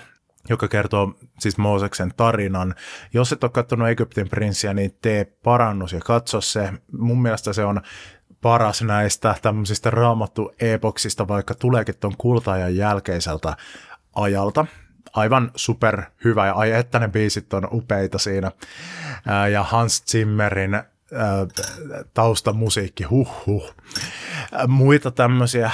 joka 0.49 0.67
kertoo 0.67 1.13
siis 1.39 1.57
Mooseksen 1.57 2.13
tarinan. 2.17 2.75
Jos 3.13 3.31
et 3.31 3.43
ole 3.43 3.51
katsonut 3.51 3.87
Egyptin 3.87 4.29
prinssiä, 4.29 4.73
niin 4.73 4.97
tee 5.01 5.25
parannus 5.25 5.93
ja 5.93 5.99
katso 5.99 6.41
se. 6.41 6.73
Mun 6.91 7.21
mielestä 7.21 7.53
se 7.53 7.65
on 7.65 7.81
paras 8.41 8.81
näistä 8.81 9.35
tämmöisistä 9.41 9.89
raamattu-epoksista, 9.89 11.27
vaikka 11.27 11.55
tuleekin 11.55 11.95
tuon 11.99 12.17
kultaajan 12.17 12.75
jälkeiseltä 12.75 13.57
ajalta. 14.15 14.65
Aivan 15.13 15.51
super 15.55 16.03
hyvä 16.23 16.45
ja 16.45 16.53
ai 16.53 16.71
että 16.71 16.99
ne 16.99 17.07
biisit 17.07 17.53
on 17.53 17.67
upeita 17.71 18.17
siinä. 18.17 18.51
Ja 19.51 19.63
Hans 19.63 20.03
Zimmerin 20.05 20.83
taustamusiikki, 22.13 23.03
huh 23.03 23.45
huh. 23.45 23.73
Muita 24.67 25.11
tämmöisiä 25.11 25.71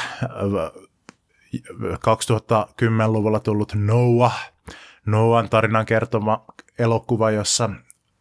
2010-luvulla 1.55 3.39
tullut 3.39 3.73
Noah, 3.75 4.51
Noahan 5.05 5.49
tarinan 5.49 5.85
kertoma 5.85 6.45
elokuva, 6.79 7.31
jossa 7.31 7.69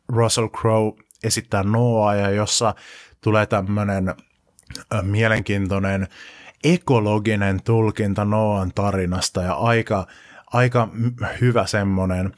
Russell 0.08 0.48
Crowe 0.48 0.92
esittää 1.24 1.62
Noah 1.62 2.16
ja 2.16 2.30
jossa 2.30 2.74
tulee 3.20 3.46
tämmöinen 3.46 4.14
mielenkiintoinen 5.02 6.08
ekologinen 6.64 7.62
tulkinta 7.62 8.24
Noan 8.24 8.72
tarinasta 8.74 9.42
ja 9.42 9.54
aika, 9.54 10.06
aika 10.52 10.88
hyvä 11.40 11.66
semmoinen. 11.66 12.32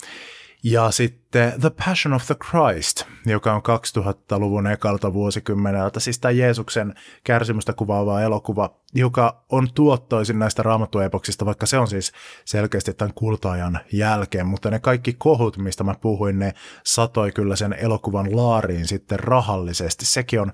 Ja 0.66 0.90
sitten 0.90 1.60
The 1.60 1.70
Passion 1.70 2.14
of 2.14 2.26
the 2.26 2.34
Christ, 2.34 3.04
joka 3.26 3.54
on 3.54 3.62
2000-luvun 3.98 4.66
ekalta 4.66 5.12
vuosikymmeneltä, 5.12 6.00
siis 6.00 6.18
tämä 6.18 6.32
Jeesuksen 6.32 6.94
kärsimystä 7.24 7.72
kuvaava 7.72 8.20
elokuva, 8.20 8.76
joka 8.94 9.44
on 9.48 9.68
tuottoisin 9.74 10.38
näistä 10.38 10.62
raamattuepoksista, 10.62 11.46
vaikka 11.46 11.66
se 11.66 11.78
on 11.78 11.88
siis 11.88 12.12
selkeästi 12.44 12.94
tämän 12.94 13.14
kultaajan 13.14 13.80
jälkeen, 13.92 14.46
mutta 14.46 14.70
ne 14.70 14.78
kaikki 14.78 15.12
kohut, 15.18 15.58
mistä 15.58 15.84
mä 15.84 15.94
puhuin, 16.00 16.38
ne 16.38 16.54
satoi 16.84 17.32
kyllä 17.32 17.56
sen 17.56 17.72
elokuvan 17.72 18.36
laariin 18.36 18.86
sitten 18.86 19.20
rahallisesti. 19.20 20.04
Sekin 20.04 20.40
on 20.40 20.52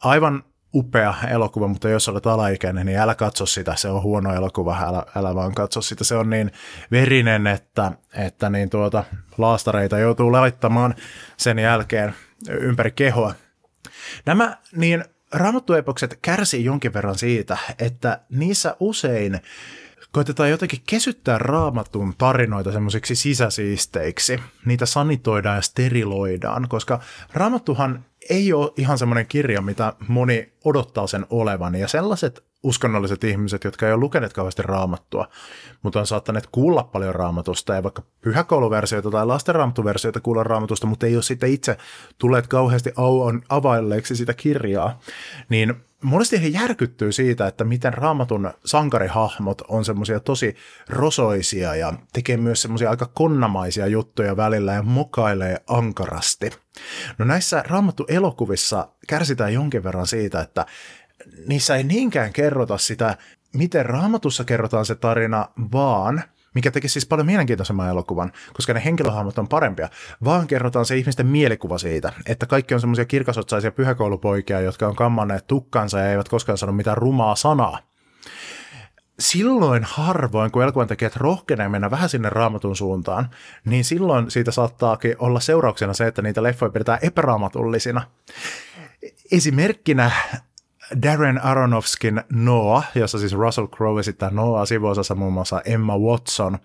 aivan 0.00 0.42
upea 0.74 1.14
elokuva, 1.30 1.68
mutta 1.68 1.88
jos 1.88 2.08
olet 2.08 2.26
alaikäinen, 2.26 2.86
niin 2.86 2.98
älä 2.98 3.14
katso 3.14 3.46
sitä, 3.46 3.76
se 3.76 3.88
on 3.88 4.02
huono 4.02 4.34
elokuva, 4.34 4.78
älä, 4.82 5.02
älä 5.16 5.34
vaan 5.34 5.54
katso 5.54 5.82
sitä, 5.82 6.04
se 6.04 6.14
on 6.14 6.30
niin 6.30 6.52
verinen, 6.90 7.46
että, 7.46 7.92
että 8.14 8.50
niin 8.50 8.70
tuota, 8.70 9.04
laastareita 9.38 9.98
joutuu 9.98 10.32
laittamaan 10.32 10.94
sen 11.36 11.58
jälkeen 11.58 12.14
ympäri 12.48 12.90
kehoa. 12.90 13.34
Nämä 14.26 14.56
niin 14.76 15.04
raamattuepokset 15.32 16.18
kärsii 16.22 16.64
jonkin 16.64 16.94
verran 16.94 17.18
siitä, 17.18 17.58
että 17.78 18.20
niissä 18.30 18.76
usein 18.80 19.40
koitetaan 20.12 20.50
jotenkin 20.50 20.82
kesyttää 20.86 21.38
raamatun 21.38 22.14
tarinoita 22.18 22.72
semmoisiksi 22.72 23.14
sisäsiisteiksi. 23.14 24.40
Niitä 24.64 24.86
sanitoidaan 24.86 25.56
ja 25.56 25.62
steriloidaan, 25.62 26.68
koska 26.68 27.00
raamattuhan 27.32 28.04
ei 28.30 28.52
ole 28.52 28.72
ihan 28.76 28.98
semmoinen 28.98 29.26
kirja, 29.26 29.62
mitä 29.62 29.92
moni 30.08 30.52
odottaa 30.64 31.06
sen 31.06 31.26
olevan. 31.30 31.74
Ja 31.74 31.88
sellaiset 31.88 32.44
uskonnolliset 32.64 33.24
ihmiset, 33.24 33.64
jotka 33.64 33.86
ei 33.86 33.92
ole 33.92 34.00
lukeneet 34.00 34.32
kauheasti 34.32 34.62
raamattua, 34.62 35.28
mutta 35.82 36.00
on 36.00 36.06
saattaneet 36.06 36.48
kuulla 36.52 36.82
paljon 36.82 37.14
raamatusta 37.14 37.74
ja 37.74 37.82
vaikka 37.82 38.02
pyhäkouluversioita 38.20 39.10
tai 39.10 39.26
lastenraamattuversioita 39.26 40.20
kuulla 40.20 40.42
raamatusta, 40.42 40.86
mutta 40.86 41.06
ei 41.06 41.14
ole 41.14 41.22
sitten 41.22 41.52
itse 41.52 41.76
tulleet 42.18 42.46
kauheasti 42.46 42.92
availleeksi 43.48 44.16
sitä 44.16 44.34
kirjaa, 44.34 44.98
niin 45.48 45.74
monesti 46.04 46.42
he 46.42 46.46
järkyttyy 46.46 47.12
siitä, 47.12 47.46
että 47.46 47.64
miten 47.64 47.94
raamatun 47.94 48.50
sankarihahmot 48.64 49.62
on 49.68 49.84
semmoisia 49.84 50.20
tosi 50.20 50.56
rosoisia 50.88 51.74
ja 51.74 51.92
tekee 52.12 52.36
myös 52.36 52.62
semmoisia 52.62 52.90
aika 52.90 53.10
konnamaisia 53.14 53.86
juttuja 53.86 54.36
välillä 54.36 54.72
ja 54.72 54.82
mokailee 54.82 55.56
ankarasti. 55.66 56.50
No 57.18 57.24
näissä 57.24 57.64
raamattu 57.66 58.04
elokuvissa 58.08 58.88
kärsitään 59.08 59.54
jonkin 59.54 59.84
verran 59.84 60.06
siitä, 60.06 60.40
että 60.40 60.66
niissä 61.46 61.76
ei 61.76 61.84
niinkään 61.84 62.32
kerrota 62.32 62.78
sitä, 62.78 63.16
miten 63.54 63.86
raamatussa 63.86 64.44
kerrotaan 64.44 64.86
se 64.86 64.94
tarina, 64.94 65.48
vaan 65.72 66.22
mikä 66.54 66.70
teki 66.70 66.88
siis 66.88 67.06
paljon 67.06 67.26
mielenkiintoisemman 67.26 67.88
elokuvan, 67.88 68.32
koska 68.52 68.74
ne 68.74 68.84
henkilöhahmot 68.84 69.38
on 69.38 69.48
parempia, 69.48 69.88
vaan 70.24 70.46
kerrotaan 70.46 70.86
se 70.86 70.96
ihmisten 70.96 71.26
mielikuva 71.26 71.78
siitä, 71.78 72.12
että 72.26 72.46
kaikki 72.46 72.74
on 72.74 72.80
semmoisia 72.80 73.04
kirkasotsaisia 73.04 73.72
pyhäkoulupoikia, 73.72 74.60
jotka 74.60 74.86
on 74.88 74.96
kammanneet 74.96 75.46
tukkansa 75.46 75.98
ja 75.98 76.10
eivät 76.10 76.28
koskaan 76.28 76.58
sano 76.58 76.72
mitään 76.72 76.96
rumaa 76.96 77.36
sanaa. 77.36 77.78
Silloin 79.18 79.84
harvoin, 79.84 80.50
kun 80.50 80.62
elokuvan 80.62 80.88
tekijät 80.88 81.16
rohkenee 81.16 81.68
mennä 81.68 81.90
vähän 81.90 82.08
sinne 82.08 82.30
raamatun 82.30 82.76
suuntaan, 82.76 83.30
niin 83.64 83.84
silloin 83.84 84.30
siitä 84.30 84.50
saattaakin 84.50 85.16
olla 85.18 85.40
seurauksena 85.40 85.94
se, 85.94 86.06
että 86.06 86.22
niitä 86.22 86.42
leffoja 86.42 86.70
pidetään 86.70 86.98
epäraamatullisina. 87.02 88.02
Esimerkkinä 89.32 90.10
Darren 91.02 91.44
Aronofskin 91.44 92.22
Noah, 92.32 92.90
jossa 92.94 93.18
siis 93.18 93.32
Russell 93.32 93.66
Crowe 93.66 94.00
esittää 94.00 94.30
Noah 94.30 94.66
sivuosassa 94.66 95.14
muun 95.14 95.32
muassa 95.32 95.60
Emma 95.64 95.98
Watson, 95.98 96.58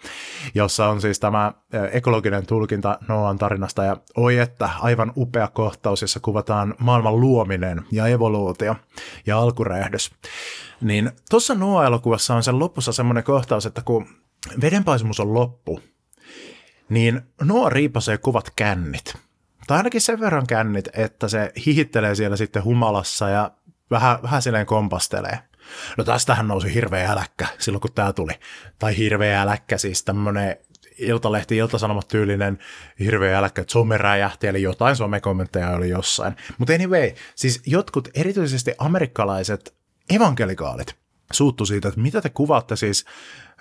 jossa 0.55 0.88
on 0.88 1.01
siis 1.01 1.19
tämä 1.19 1.53
ekologinen 1.91 2.45
tulkinta 2.45 2.99
Noan 3.08 3.38
tarinasta 3.38 3.84
ja 3.84 3.97
oi 4.17 4.38
että 4.38 4.69
aivan 4.79 5.13
upea 5.17 5.47
kohtaus, 5.47 6.01
jossa 6.01 6.19
kuvataan 6.19 6.75
maailman 6.79 7.19
luominen 7.19 7.86
ja 7.91 8.08
evoluutio 8.08 8.75
ja 9.25 9.39
alkuräjähdys. 9.39 10.12
Niin 10.82 11.12
tuossa 11.29 11.55
Noah-elokuvassa 11.55 12.36
on 12.36 12.43
sen 12.43 12.60
lopussa 12.60 12.91
semmoinen 12.91 13.23
kohtaus, 13.23 13.65
että 13.65 13.82
kun 13.82 14.08
vedenpaisumus 14.62 15.19
on 15.19 15.34
loppu, 15.34 15.79
niin 16.89 17.21
Noah 17.41 17.71
riipasee 17.71 18.17
kuvat 18.17 18.51
kännit. 18.55 19.13
Tai 19.67 19.77
ainakin 19.77 20.01
sen 20.01 20.19
verran 20.19 20.47
kännit, 20.47 20.89
että 20.93 21.27
se 21.27 21.51
hihittelee 21.65 22.15
siellä 22.15 22.38
sitten 22.38 22.63
humalassa 22.63 23.29
ja 23.29 23.51
vähän, 23.91 24.23
vähän 24.23 24.41
silleen 24.41 24.65
kompastelee. 24.65 25.39
No 25.97 26.04
tästähän 26.04 26.47
nousi 26.47 26.73
hirveä 26.73 27.12
äläkkä 27.12 27.47
silloin, 27.60 27.82
kun 27.82 27.93
tämä 27.95 28.13
tuli. 28.13 28.34
Tai 28.80 28.97
hirveä 28.97 29.41
äläkkä, 29.41 29.78
siis 29.78 30.04
tämmöinen 30.04 30.58
Iltalehti, 30.97 31.58
Iltasanomat 31.58 32.08
tyylinen 32.08 32.60
hirveä 32.99 33.38
äläkkä, 33.38 33.62
että 33.62 33.71
some 33.71 33.97
räjähti, 33.97 34.47
eli 34.47 34.62
jotain 34.62 34.95
somekommentteja 34.95 35.69
oli 35.69 35.89
jossain. 35.89 36.36
Mutta 36.58 36.73
anyway, 36.73 37.12
siis 37.36 37.62
jotkut 37.65 38.10
erityisesti 38.13 38.73
amerikkalaiset 38.78 39.75
evankelikaalit 40.10 40.95
suuttu 41.34 41.65
siitä, 41.65 41.88
että 41.88 42.02
mitä 42.02 42.21
te 42.21 42.30
kuvaatte 42.30 42.75
siis 42.75 43.06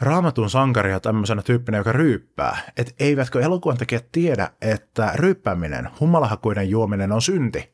raamatun 0.01 0.51
sankaria 0.51 1.01
tämmöisenä 1.01 1.43
tyyppinä, 1.43 1.79
joka 1.79 1.93
ryyppää. 1.93 2.59
Että 2.77 2.93
eivätkö 3.01 3.41
elokuvan 3.41 3.77
tekijät 3.77 4.12
tiedä, 4.12 4.51
että 4.61 5.12
ryyppääminen, 5.14 5.88
humalahakuinen 6.01 6.71
juominen 6.71 7.12
on 7.12 7.23
synti. 7.23 7.73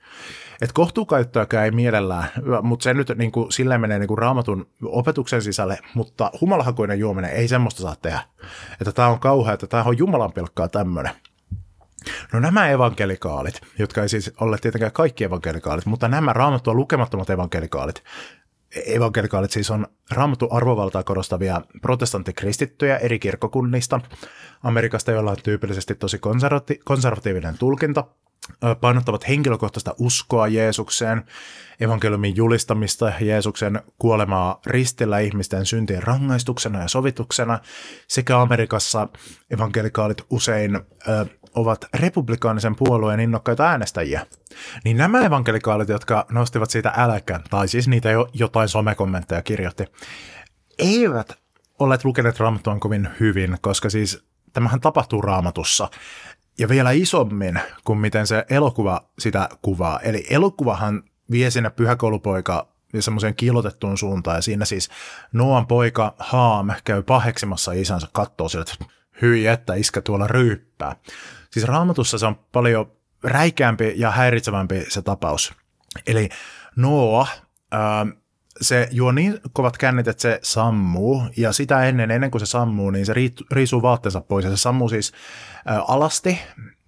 Että 0.62 0.74
kohtuukäyttöäkään 0.74 1.64
ei 1.64 1.70
mielellään, 1.70 2.24
mutta 2.62 2.82
se 2.82 2.94
nyt 2.94 3.12
niin 3.16 3.32
kuin, 3.32 3.52
silleen 3.52 3.80
menee 3.80 3.98
niin 3.98 4.08
kuin 4.08 4.18
raamatun 4.18 4.66
opetuksen 4.82 5.42
sisälle, 5.42 5.78
mutta 5.94 6.30
humalahakuinen 6.40 6.98
juominen 6.98 7.30
ei 7.30 7.48
semmoista 7.48 7.82
saa 7.82 7.96
tehdä. 8.02 8.20
Että 8.80 8.92
tämä 8.92 9.08
on 9.08 9.20
kauhea, 9.20 9.54
että 9.54 9.66
tämä 9.66 9.82
on 9.82 9.98
Jumalan 9.98 10.32
pilkkaa 10.32 10.68
tämmöinen. 10.68 11.12
No 12.32 12.40
nämä 12.40 12.68
evankelikaalit, 12.68 13.60
jotka 13.78 14.02
ei 14.02 14.08
siis 14.08 14.32
ole 14.40 14.58
tietenkään 14.58 14.92
kaikki 14.92 15.24
evankelikaalit, 15.24 15.86
mutta 15.86 16.08
nämä 16.08 16.32
raamattua 16.32 16.74
lukemattomat 16.74 17.30
evankelikaalit, 17.30 18.02
evankelikaalit 18.86 19.50
siis 19.50 19.70
on 19.70 19.86
raamattu 20.10 20.48
arvovaltaa 20.50 21.02
korostavia 21.02 21.60
protestanttikristittyjä 21.82 22.96
eri 22.96 23.18
kirkkokunnista 23.18 24.00
Amerikasta, 24.62 25.10
joilla 25.10 25.30
on 25.30 25.36
tyypillisesti 25.42 25.94
tosi 25.94 26.18
konservati- 26.18 26.80
konservatiivinen 26.84 27.58
tulkinta 27.58 28.04
painottavat 28.80 29.28
henkilökohtaista 29.28 29.94
uskoa 29.98 30.48
Jeesukseen, 30.48 31.24
evankeliumin 31.80 32.36
julistamista 32.36 33.12
Jeesuksen 33.20 33.80
kuolemaa 33.98 34.60
ristillä 34.66 35.18
ihmisten 35.18 35.66
syntien 35.66 36.02
rangaistuksena 36.02 36.82
ja 36.82 36.88
sovituksena, 36.88 37.58
sekä 38.08 38.40
Amerikassa 38.40 39.08
evankelikaalit 39.50 40.22
usein 40.30 40.76
ö, 40.76 41.26
ovat 41.54 41.84
republikaanisen 41.94 42.76
puolueen 42.76 43.20
innokkaita 43.20 43.66
äänestäjiä. 43.66 44.26
Niin 44.84 44.96
nämä 44.96 45.20
evankelikaalit, 45.24 45.88
jotka 45.88 46.26
nostivat 46.30 46.70
siitä 46.70 46.92
äläkän, 46.96 47.42
tai 47.50 47.68
siis 47.68 47.88
niitä 47.88 48.10
jo 48.10 48.28
jotain 48.32 48.68
somekommentteja 48.68 49.42
kirjoitti, 49.42 49.84
eivät 50.78 51.38
olleet 51.78 52.04
lukeneet 52.04 52.40
raamattua 52.40 52.78
kovin 52.78 53.08
hyvin, 53.20 53.58
koska 53.60 53.90
siis 53.90 54.24
tämähän 54.52 54.80
tapahtuu 54.80 55.22
raamatussa 55.22 55.90
ja 56.58 56.68
vielä 56.68 56.90
isommin 56.90 57.60
kuin 57.84 57.98
miten 57.98 58.26
se 58.26 58.44
elokuva 58.50 59.08
sitä 59.18 59.48
kuvaa. 59.62 60.00
Eli 60.00 60.26
elokuvahan 60.30 61.02
vie 61.30 61.50
sinne 61.50 61.70
pyhäkoulupoika 61.70 62.68
semmoiseen 63.00 63.34
kiilotettuun 63.34 63.98
suuntaan, 63.98 64.36
ja 64.36 64.42
siinä 64.42 64.64
siis 64.64 64.90
Noan 65.32 65.66
poika 65.66 66.14
Haam 66.18 66.70
käy 66.84 67.02
paheksimassa 67.02 67.72
isänsä, 67.72 68.08
kattoo 68.12 68.48
sille, 68.48 68.62
että 68.62 68.84
hyi 69.22 69.46
että 69.46 69.74
iskä 69.74 70.00
tuolla 70.00 70.26
ryyppää. 70.26 70.96
Siis 71.50 71.66
raamatussa 71.66 72.18
se 72.18 72.26
on 72.26 72.36
paljon 72.52 72.92
räikeämpi 73.22 73.92
ja 73.96 74.10
häiritsevämpi 74.10 74.84
se 74.88 75.02
tapaus. 75.02 75.54
Eli 76.06 76.28
Noah, 76.76 77.42
ää, 77.70 78.06
se 78.60 78.88
juo 78.90 79.12
niin 79.12 79.40
kovat 79.52 79.78
kännit, 79.78 80.08
että 80.08 80.22
se 80.22 80.38
sammuu, 80.42 81.22
ja 81.36 81.52
sitä 81.52 81.84
ennen, 81.84 82.10
ennen 82.10 82.30
kuin 82.30 82.40
se 82.40 82.46
sammuu, 82.46 82.90
niin 82.90 83.06
se 83.06 83.14
riisuu 83.52 83.82
vaatteensa 83.82 84.20
pois, 84.20 84.44
ja 84.44 84.50
se 84.50 84.56
sammuu 84.56 84.88
siis 84.88 85.12
ä, 85.70 85.82
alasti, 85.88 86.38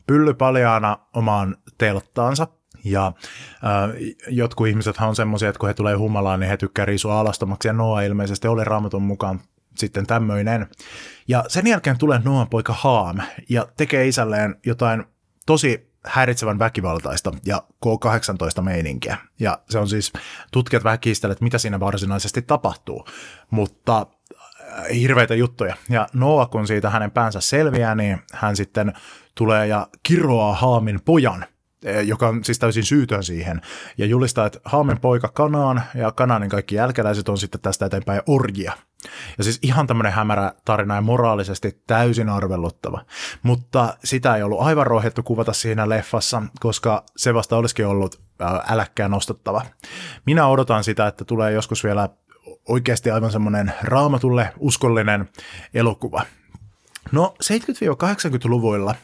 pylly 0.07 0.35
paljaana 0.35 0.99
omaan 1.15 1.57
telttaansa, 1.79 2.47
ja 2.85 3.07
ä, 3.07 3.13
jotkut 4.29 4.69
ihmiset 4.69 4.97
on 5.01 5.17
semmoisia, 5.17 5.49
että 5.49 5.59
kun 5.59 5.69
he 5.69 5.75
tulee 5.75 5.95
humalaan, 5.95 6.41
niin 6.41 6.51
he 6.51 6.57
tykkää 6.57 6.85
riisua 6.85 7.21
alastomaksi, 7.21 7.69
ja 7.69 7.73
Noa 7.73 8.03
ilmeisesti 8.03 8.49
oli 8.49 8.65
raamatun 8.65 9.03
mukaan 9.03 9.41
sitten 9.77 10.07
tämmöinen. 10.07 10.67
Ja 11.29 11.45
sen 11.49 11.67
jälkeen 11.67 11.99
tulee 11.99 12.21
Noan 12.25 12.49
poika 12.49 12.73
Haam, 12.73 13.19
ja 13.49 13.67
tekee 13.77 14.09
isälleen 14.09 14.57
jotain 14.67 15.05
tosi 15.47 15.96
häiritsevän 16.07 16.59
väkivaltaista 16.59 17.33
ja 17.45 17.63
K-18-meininkiä. 17.85 19.17
Ja 19.41 19.59
se 19.71 19.79
on 19.79 19.89
siis, 19.89 20.13
tutkijat 20.53 20.85
vähän 20.85 21.01
kiistelevät, 21.01 21.41
mitä 21.41 21.59
siinä 21.59 21.81
varsinaisesti 21.81 22.43
tapahtuu, 22.43 23.07
mutta 23.51 24.07
äh, 24.39 24.85
hirveitä 24.95 25.35
juttuja. 25.35 25.77
Ja 25.91 26.07
Noah, 26.13 26.51
kun 26.51 26.67
siitä 26.67 26.91
hänen 26.91 27.11
päänsä 27.11 27.41
selviää, 27.41 27.95
niin 27.95 28.19
hän 28.33 28.57
sitten 28.57 28.93
tulee 29.35 29.67
ja 29.67 29.89
kiroaa 30.03 30.55
Haamin 30.55 31.01
pojan– 31.05 31.45
Eh, 31.87 32.07
joka 32.07 32.29
on 32.29 32.45
siis 32.45 32.59
täysin 32.59 32.85
syytön 32.85 33.25
siihen, 33.25 33.61
ja 33.99 34.07
julistaa, 34.07 34.47
että 34.47 34.61
Haamen 34.65 35.01
poika 35.01 35.29
Kanaan 35.29 35.83
ja 35.95 36.13
Kanaanin 36.13 36.51
kaikki 36.51 36.75
jälkeläiset 36.75 37.29
on 37.29 37.39
sitten 37.39 37.61
tästä 37.61 37.87
eteenpäin 37.87 38.23
orjia. 38.27 38.73
Ja 39.39 39.45
siis 39.45 39.59
ihan 39.63 39.87
tämmöinen 39.87 40.13
hämärä 40.13 40.53
tarina 40.65 40.95
ja 40.95 41.01
moraalisesti 41.01 41.83
täysin 41.87 42.29
arveluttava. 42.29 43.05
Mutta 43.43 43.97
sitä 44.05 44.37
ei 44.37 44.43
ollut 44.43 44.61
aivan 44.61 44.87
rohjettu 44.87 45.23
kuvata 45.23 45.53
siinä 45.53 45.89
leffassa, 45.89 46.43
koska 46.61 47.05
se 47.17 47.35
vasta 47.35 47.57
olisikin 47.57 47.87
ollut 47.87 48.21
äläkkään 48.69 49.11
nostettava. 49.11 49.63
Minä 50.27 50.47
odotan 50.47 50.85
sitä, 50.85 51.07
että 51.07 51.25
tulee 51.25 51.53
joskus 51.53 51.85
vielä 51.85 52.09
oikeasti 52.69 53.11
aivan 53.11 53.33
semmoinen 53.33 53.73
raamatulle 53.83 54.53
uskollinen 54.59 55.29
elokuva. 55.75 56.23
No 57.13 57.35
70-80-luvuilla 57.45 58.95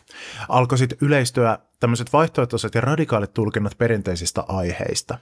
alkoi 0.49 0.79
sitten 0.79 0.99
yleistyä 1.01 1.59
tämmöiset 1.81 2.13
vaihtoehtoiset 2.13 2.75
ja 2.75 2.81
radikaalit 2.81 3.35
tulkinnat 3.35 3.79
perinteisistä 3.79 4.45
aiheista. 4.49 5.19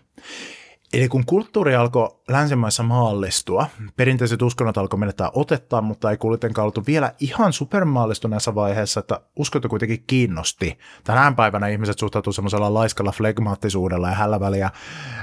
Eli 0.93 1.09
kun 1.09 1.27
kulttuuri 1.27 1.75
alkoi 1.75 2.09
länsimaissa 2.29 2.83
maallistua, 2.83 3.67
perinteiset 3.97 4.43
uskonnot 4.43 4.79
alkoi 4.79 4.99
menettää 4.99 5.31
otettaa, 5.35 5.81
mutta 5.81 6.11
ei 6.11 6.17
kuitenkaan 6.17 6.65
oltu 6.65 6.83
vielä 6.87 7.15
ihan 7.21 7.53
supermaallistuneessa 7.53 8.55
vaiheessa, 8.55 9.01
että 9.01 9.21
uskonto 9.37 9.69
kuitenkin 9.69 10.05
kiinnosti. 10.07 10.79
Tänään 11.05 11.37
päivänä 11.37 11.69
ihmiset 11.69 11.99
suhtautuu 11.99 12.33
semmoisella 12.33 12.75
laiskalla 12.75 13.13
flegmaattisuudella 13.13 14.09
ja 14.09 14.15
hälläväliä 14.15 14.71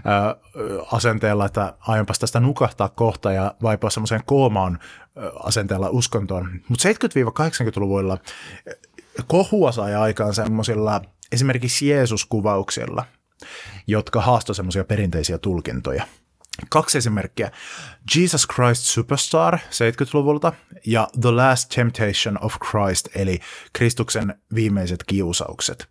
ää, 0.05 0.35
asenteella, 0.91 1.45
että 1.45 1.73
aionpas 1.79 2.19
tästä 2.19 2.39
nukahtaa 2.39 2.89
kohta 2.89 3.31
ja 3.31 3.55
vaipua 3.63 3.89
semmoiseen 3.89 4.21
koomaan 4.25 4.79
asenteella 5.43 5.89
uskontoon. 5.89 6.49
Mutta 6.69 6.89
70-80-luvuilla 6.89 8.17
kohua 9.27 9.71
sai 9.71 9.95
aikaan 9.95 10.33
semmoisilla 10.33 11.01
esimerkiksi 11.31 11.89
Jeesus-kuvauksilla, 11.89 13.05
jotka 13.87 14.21
haastoi 14.21 14.55
semmoisia 14.55 14.83
perinteisiä 14.83 15.37
tulkintoja. 15.37 16.07
Kaksi 16.69 16.97
esimerkkiä. 16.97 17.51
Jesus 18.15 18.47
Christ 18.47 18.83
Superstar 18.83 19.57
70-luvulta 19.57 20.53
ja 20.85 21.07
The 21.21 21.31
Last 21.31 21.69
Temptation 21.75 22.43
of 22.43 22.55
Christ, 22.69 23.07
eli 23.15 23.39
Kristuksen 23.73 24.41
viimeiset 24.55 25.03
kiusaukset. 25.03 25.87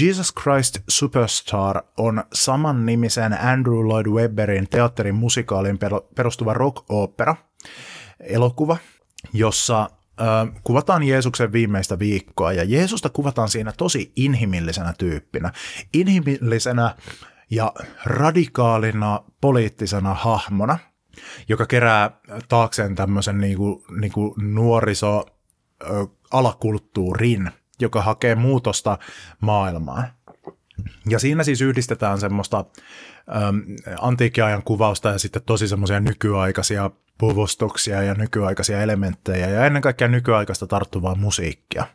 Jesus 0.00 0.34
Christ 0.34 0.78
Superstar 0.88 1.82
on 1.96 2.24
saman 2.34 2.86
nimisen 2.86 3.32
Andrew 3.32 3.86
Lloyd 3.86 4.06
Webberin 4.06 4.68
teatterin 4.68 5.14
musikaaliin 5.14 5.78
perustuva 6.14 6.54
rock-opera, 6.54 7.36
elokuva, 8.20 8.76
jossa 9.32 9.90
kuvataan 10.64 11.02
Jeesuksen 11.02 11.52
viimeistä 11.52 11.98
viikkoa 11.98 12.52
ja 12.52 12.64
Jeesusta 12.64 13.08
kuvataan 13.08 13.48
siinä 13.48 13.72
tosi 13.76 14.12
inhimillisenä 14.16 14.94
tyyppinä. 14.98 15.52
Inhimillisenä 15.94 16.94
ja 17.50 17.72
radikaalina 18.04 19.20
poliittisena 19.40 20.14
hahmona, 20.14 20.78
joka 21.48 21.66
kerää 21.66 22.10
taakseen 22.48 22.94
tämmöisen 22.94 23.38
niinku, 23.38 23.84
niinku 24.00 24.34
nuoriso 24.42 25.26
alakulttuurin, 26.30 27.50
joka 27.80 28.02
hakee 28.02 28.34
muutosta 28.34 28.98
maailmaan. 29.40 30.08
Ja 31.08 31.18
siinä 31.18 31.44
siis 31.44 31.60
yhdistetään 31.60 32.20
semmoista 32.20 32.64
äm, 33.28 33.62
antiikkiajan 34.00 34.62
kuvausta 34.62 35.08
ja 35.08 35.18
sitten 35.18 35.42
tosi 35.46 35.68
semmoisia 35.68 36.00
nykyaikaisia 36.00 36.90
puvustuksia 37.18 38.02
ja 38.02 38.14
nykyaikaisia 38.14 38.82
elementtejä 38.82 39.48
ja 39.48 39.66
ennen 39.66 39.82
kaikkea 39.82 40.08
nykyaikaista 40.08 40.66
tarttuvaa 40.66 41.14
musiikkia. 41.14 41.86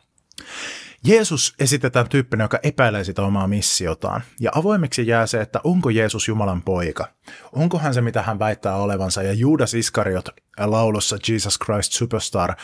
Jeesus 1.04 1.54
esitetään 1.58 2.08
tyyppinä, 2.08 2.44
joka 2.44 2.58
epäilee 2.62 3.04
sitä 3.04 3.22
omaa 3.22 3.48
missiotaan. 3.48 4.22
Ja 4.40 4.50
avoimeksi 4.54 5.06
jää 5.06 5.26
se, 5.26 5.40
että 5.40 5.60
onko 5.64 5.90
Jeesus 5.90 6.28
Jumalan 6.28 6.62
poika. 6.62 7.08
Onko 7.52 7.78
hän 7.78 7.94
se, 7.94 8.00
mitä 8.00 8.22
hän 8.22 8.38
väittää 8.38 8.76
olevansa. 8.76 9.22
Ja 9.22 9.32
Juudas 9.32 9.74
Iskariot 9.74 10.28
laulossa 10.58 11.16
Jesus 11.28 11.58
Christ 11.64 11.92
Superstar 11.92 12.54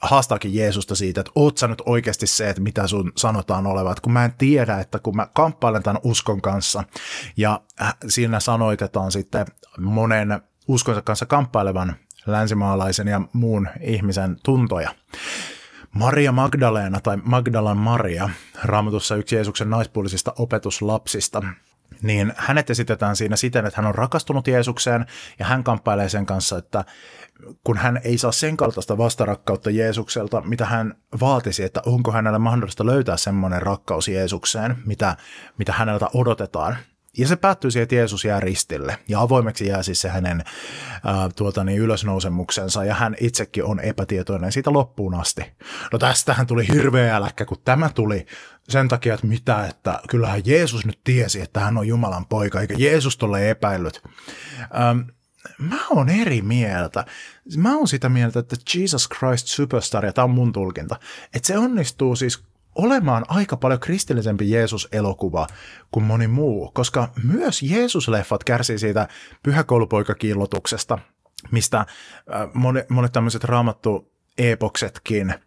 haastaakin 0.00 0.54
Jeesusta 0.54 0.94
siitä, 0.94 1.20
että 1.20 1.32
oot 1.34 1.58
sä 1.58 1.68
nyt 1.68 1.82
oikeasti 1.86 2.26
se, 2.26 2.50
että 2.50 2.62
mitä 2.62 2.86
sun 2.86 3.12
sanotaan 3.16 3.66
olevat, 3.66 4.00
kun 4.00 4.12
mä 4.12 4.24
en 4.24 4.32
tiedä, 4.38 4.80
että 4.80 4.98
kun 4.98 5.16
mä 5.16 5.28
kamppailen 5.34 5.82
tämän 5.82 6.00
uskon 6.04 6.40
kanssa 6.40 6.84
ja 7.36 7.60
äh, 7.82 7.96
siinä 8.08 8.40
sanoitetaan 8.40 9.12
sitten 9.12 9.46
monen 9.78 10.40
uskonsa 10.68 11.02
kanssa 11.02 11.26
kamppailevan 11.26 11.96
länsimaalaisen 12.26 13.08
ja 13.08 13.20
muun 13.32 13.68
ihmisen 13.80 14.36
tuntoja. 14.42 14.94
Maria 15.92 16.32
Magdalena 16.32 17.00
tai 17.00 17.16
Magdalan 17.22 17.76
Maria, 17.76 18.30
raamatussa 18.64 19.16
yksi 19.16 19.34
Jeesuksen 19.34 19.70
naispuolisista 19.70 20.32
opetuslapsista, 20.38 21.42
niin 22.02 22.32
hänet 22.36 22.70
esitetään 22.70 23.16
siinä 23.16 23.36
siten, 23.36 23.66
että 23.66 23.80
hän 23.80 23.88
on 23.88 23.94
rakastunut 23.94 24.48
Jeesukseen 24.48 25.06
ja 25.38 25.46
hän 25.46 25.64
kamppailee 25.64 26.08
sen 26.08 26.26
kanssa, 26.26 26.58
että 26.58 26.84
kun 27.64 27.76
hän 27.76 28.00
ei 28.04 28.18
saa 28.18 28.32
sen 28.32 28.56
kaltaista 28.56 28.98
vastarakkautta 28.98 29.70
Jeesukselta, 29.70 30.40
mitä 30.40 30.64
hän 30.66 30.94
vaatisi, 31.20 31.62
että 31.64 31.82
onko 31.86 32.12
hänellä 32.12 32.38
mahdollista 32.38 32.86
löytää 32.86 33.16
semmoinen 33.16 33.62
rakkaus 33.62 34.08
Jeesukseen, 34.08 34.76
mitä, 34.86 35.16
mitä 35.58 35.72
häneltä 35.72 36.06
odotetaan, 36.14 36.76
ja 37.18 37.28
se 37.28 37.36
päättyy 37.36 37.70
siihen, 37.70 37.82
että 37.82 37.94
Jeesus 37.94 38.24
jää 38.24 38.40
ristille 38.40 38.98
ja 39.08 39.20
avoimeksi 39.20 39.66
jää 39.66 39.82
siis 39.82 40.00
se 40.00 40.08
hänen 40.08 40.44
ää, 41.04 41.28
tuota, 41.36 41.64
niin, 41.64 41.78
ylösnousemuksensa 41.78 42.84
ja 42.84 42.94
hän 42.94 43.16
itsekin 43.20 43.64
on 43.64 43.80
epätietoinen 43.80 44.52
siitä 44.52 44.72
loppuun 44.72 45.14
asti. 45.14 45.42
No 45.92 45.98
tästähän 45.98 46.46
tuli 46.46 46.68
hirveä 46.68 47.16
äläkkä, 47.16 47.44
kun 47.44 47.56
tämä 47.64 47.88
tuli 47.88 48.26
sen 48.68 48.88
takia, 48.88 49.14
että 49.14 49.26
mitä, 49.26 49.66
että 49.66 50.00
kyllähän 50.08 50.42
Jeesus 50.44 50.86
nyt 50.86 51.00
tiesi, 51.04 51.40
että 51.40 51.60
hän 51.60 51.78
on 51.78 51.88
Jumalan 51.88 52.26
poika, 52.26 52.60
eikä 52.60 52.74
Jeesus 52.78 53.16
tolle 53.16 53.50
epäillyt. 53.50 54.02
Ähm, 54.60 55.00
mä 55.58 55.86
oon 55.90 56.08
eri 56.08 56.42
mieltä. 56.42 57.04
Mä 57.56 57.76
oon 57.76 57.88
sitä 57.88 58.08
mieltä, 58.08 58.38
että 58.38 58.56
Jesus 58.74 59.08
Christ 59.08 59.46
Superstar, 59.46 60.06
ja 60.06 60.12
tämä 60.12 60.24
on 60.24 60.30
mun 60.30 60.52
tulkinta, 60.52 60.96
että 61.34 61.46
se 61.46 61.58
onnistuu 61.58 62.16
siis 62.16 62.44
olemaan 62.74 63.24
aika 63.28 63.56
paljon 63.56 63.80
kristillisempi 63.80 64.50
Jeesus-elokuva 64.50 65.46
kuin 65.90 66.04
moni 66.04 66.28
muu, 66.28 66.70
koska 66.74 67.08
myös 67.22 67.62
Jeesus-leffat 67.62 68.44
kärsii 68.46 68.78
siitä 68.78 69.08
pyhäkoulupoikakiillotuksesta, 69.42 70.98
mistä 71.50 71.78
äh, 71.78 71.86
monet, 72.54 72.90
monet 72.90 73.12
tämmöiset 73.12 73.44
raamattu 73.44 74.12
epoksetkin, 74.38 75.30
äh, 75.30 75.38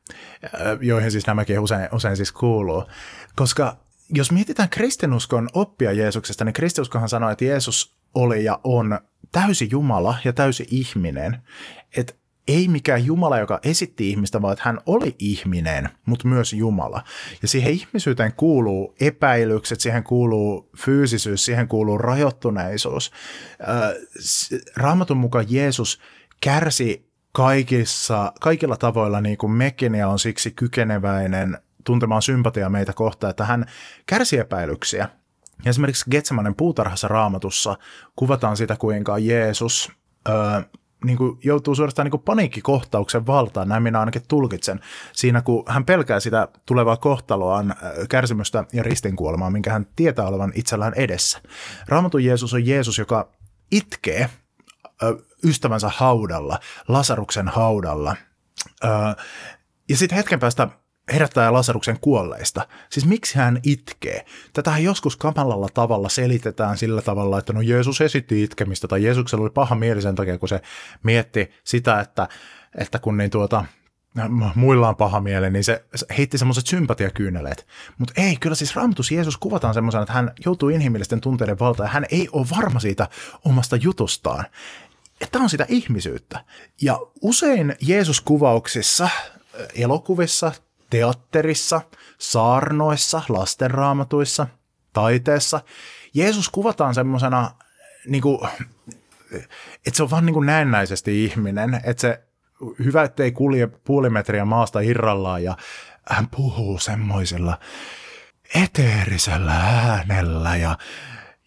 joihin 0.82 1.12
siis 1.12 1.28
nämäkin 1.28 1.60
usein, 1.60 1.90
usein 1.92 2.18
siis 2.18 2.32
kuuluu. 2.32 2.84
Koska 3.36 3.78
jos 4.14 4.32
mietitään 4.32 4.70
kristinuskon 4.70 5.50
oppia 5.54 5.92
Jeesuksesta, 5.92 6.46
niin 6.46 6.54
kristinuskohan 6.54 7.10
sanoo, 7.10 7.30
että 7.30 7.46
Jeesus 7.46 8.01
oli 8.16 8.44
ja 8.44 8.60
on 8.64 9.00
täysi 9.32 9.68
Jumala 9.72 10.18
ja 10.24 10.34
täysi 10.34 10.68
ihminen. 10.72 11.38
Että 11.98 12.14
ei 12.48 12.68
mikään 12.68 13.06
Jumala, 13.06 13.40
joka 13.40 13.60
esitti 13.64 14.10
ihmistä, 14.10 14.42
vaan 14.42 14.54
että 14.54 14.66
hän 14.66 14.80
oli 14.86 15.16
ihminen, 15.20 15.90
mutta 16.06 16.28
myös 16.28 16.54
Jumala. 16.54 17.04
Ja 17.42 17.48
siihen 17.48 17.74
ihmisyyteen 17.74 18.34
kuuluu 18.34 18.96
epäilykset, 19.02 19.80
siihen 19.80 20.04
kuuluu 20.04 20.70
fyysisyys, 20.78 21.46
siihen 21.46 21.68
kuuluu 21.68 21.98
rajoittuneisuus. 21.98 23.12
Raamatun 24.78 25.18
mukaan 25.18 25.46
Jeesus 25.50 26.02
kärsi 26.42 27.12
kaikissa, 27.32 28.34
kaikilla 28.42 28.78
tavoilla 28.78 29.22
niin 29.22 29.38
kuin 29.38 29.52
mekin 29.52 29.96
ja 29.96 30.08
on 30.08 30.20
siksi 30.20 30.52
kykeneväinen 30.52 31.58
tuntemaan 31.84 32.22
sympatiaa 32.22 32.70
meitä 32.70 32.94
kohtaan, 32.94 33.32
että 33.32 33.46
hän 33.46 33.66
kärsi 34.06 34.38
epäilyksiä. 34.38 35.10
Ja 35.66 35.70
esimerkiksi 35.70 36.10
Getsemanen 36.12 36.56
puutarhassa 36.56 37.08
raamatussa 37.08 37.78
kuvataan 38.16 38.58
sitä, 38.58 38.76
kuinka 38.76 39.18
Jeesus 39.18 39.92
niin 41.06 41.18
kuin 41.18 41.40
joutuu 41.44 41.76
suorastaan 41.76 42.06
niin 42.06 42.12
kuin 42.12 42.24
paniikkikohtauksen 42.24 43.28
valtaan, 43.28 43.68
näin 43.68 43.84
minä 43.84 44.00
ainakin 44.00 44.22
tulkitsen, 44.28 44.80
siinä 45.14 45.42
kun 45.42 45.64
hän 45.68 45.86
pelkää 45.86 46.20
sitä 46.20 46.48
tulevaa 46.66 46.98
kohtaloaan, 46.98 47.76
kärsimystä 48.10 48.64
ja 48.74 48.84
ristinkuolemaa, 48.84 49.50
minkä 49.50 49.72
hän 49.72 49.88
tietää 49.96 50.28
olevan 50.28 50.52
itsellään 50.56 50.94
edessä. 50.96 51.42
Raamatun 51.88 52.24
Jeesus 52.24 52.54
on 52.54 52.66
Jeesus, 52.66 52.98
joka 52.98 53.32
itkee 53.72 54.30
ystävänsä 55.44 55.92
haudalla, 55.96 56.60
Lasaruksen 56.88 57.48
haudalla. 57.48 58.16
Ja 59.90 59.98
sitten 59.98 60.16
hetken 60.16 60.40
päästä 60.40 60.68
herättää 61.14 61.54
Lasaruksen 61.54 62.00
kuolleista. 62.00 62.68
Siis 62.90 63.06
miksi 63.06 63.38
hän 63.38 63.60
itkee? 63.64 64.26
Tätähän 64.54 64.84
joskus 64.84 65.18
kamalalla 65.18 65.68
tavalla 65.74 66.10
selitetään 66.10 66.78
sillä 66.78 67.02
tavalla, 67.02 67.40
että 67.40 67.54
no 67.54 67.62
Jeesus 67.62 68.02
esitti 68.02 68.44
itkemistä, 68.44 68.88
tai 68.88 69.04
Jeesuksella 69.04 69.44
oli 69.44 69.50
paha 69.50 69.76
mieli 69.76 70.02
sen 70.02 70.16
takia, 70.16 70.38
kun 70.38 70.50
se 70.50 70.62
mietti 71.04 71.52
sitä, 71.64 72.00
että, 72.00 72.28
että 72.78 73.00
kun 73.00 73.18
niin 73.18 73.32
tuota, 73.32 73.66
muilla 74.56 74.90
on 74.90 74.96
paha 74.96 75.20
mieli, 75.20 75.50
niin 75.50 75.64
se 75.64 75.86
heitti 76.18 76.38
semmoiset 76.38 76.68
sympatiakyyneleet. 76.68 77.68
Mutta 77.98 78.22
ei, 78.22 78.36
kyllä 78.36 78.56
siis 78.56 78.76
Raamatus 78.76 79.12
Jeesus 79.12 79.38
kuvataan 79.38 79.74
semmoisena, 79.74 80.02
että 80.02 80.14
hän 80.14 80.32
joutuu 80.46 80.70
inhimillisten 80.70 81.22
tunteiden 81.22 81.60
valtaan 81.60 81.88
ja 81.88 81.94
hän 81.94 82.06
ei 82.12 82.30
ole 82.32 82.48
varma 82.58 82.80
siitä 82.80 83.10
omasta 83.46 83.76
jutustaan. 83.76 84.46
Että 85.22 85.40
on 85.40 85.50
sitä 85.50 85.66
ihmisyyttä. 85.70 86.46
Ja 86.82 87.00
usein 87.22 87.76
Jeesus-kuvauksissa, 87.82 89.10
elokuvissa, 89.76 90.52
teatterissa, 90.92 91.82
saarnoissa, 92.18 93.22
lastenraamatuissa, 93.30 94.48
taiteessa, 94.94 95.62
Jeesus 96.14 96.50
kuvataan 96.50 96.96
semmoisena, 96.96 97.52
niin 98.08 98.22
kuin, 98.22 98.40
että 99.88 99.98
se 99.98 100.04
on 100.04 100.10
vaan 100.10 100.26
niin 100.26 100.34
kuin 100.34 100.46
näennäisesti 100.46 101.26
ihminen, 101.26 101.82
että 101.84 102.02
se 102.02 102.24
hyvä, 102.84 103.04
ettei 103.04 103.32
kulje 103.32 103.68
puoli 103.68 104.10
metriä 104.10 104.46
maasta 104.46 104.80
irrallaan 104.80 105.44
ja 105.44 105.58
hän 106.10 106.28
puhuu 106.28 106.80
semmoisella 106.80 107.60
eteerisellä 108.56 109.54
äänellä 109.54 110.56
ja, 110.56 110.78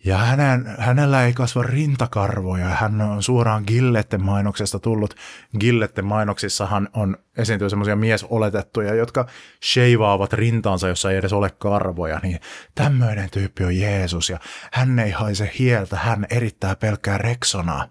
ja 0.04 0.18
hänen, 0.18 0.74
hänellä 0.78 1.24
ei 1.24 1.32
kasva 1.32 1.62
rintakarvoja. 1.62 2.68
Hän 2.68 3.00
on 3.00 3.22
suoraan 3.22 3.64
Gilletten 3.66 4.22
mainoksesta 4.22 4.78
tullut. 4.78 5.14
Gilletten 5.60 6.04
mainoksissahan 6.04 6.88
on 6.92 7.16
esiintyy 7.36 7.70
semmoisia 7.70 7.96
miesoletettuja, 7.96 8.94
jotka 8.94 9.26
sheivaavat 9.64 10.32
rintaansa, 10.32 10.88
jossa 10.88 11.10
ei 11.10 11.16
edes 11.16 11.32
ole 11.32 11.50
karvoja. 11.50 12.20
Niin 12.22 12.40
tämmöinen 12.74 13.30
tyyppi 13.30 13.64
on 13.64 13.76
Jeesus 13.76 14.30
ja 14.30 14.38
hän 14.72 14.98
ei 14.98 15.10
haise 15.10 15.50
hieltä, 15.58 15.96
hän 15.96 16.26
erittää 16.30 16.76
pelkkää 16.76 17.18
reksonaa. 17.18 17.88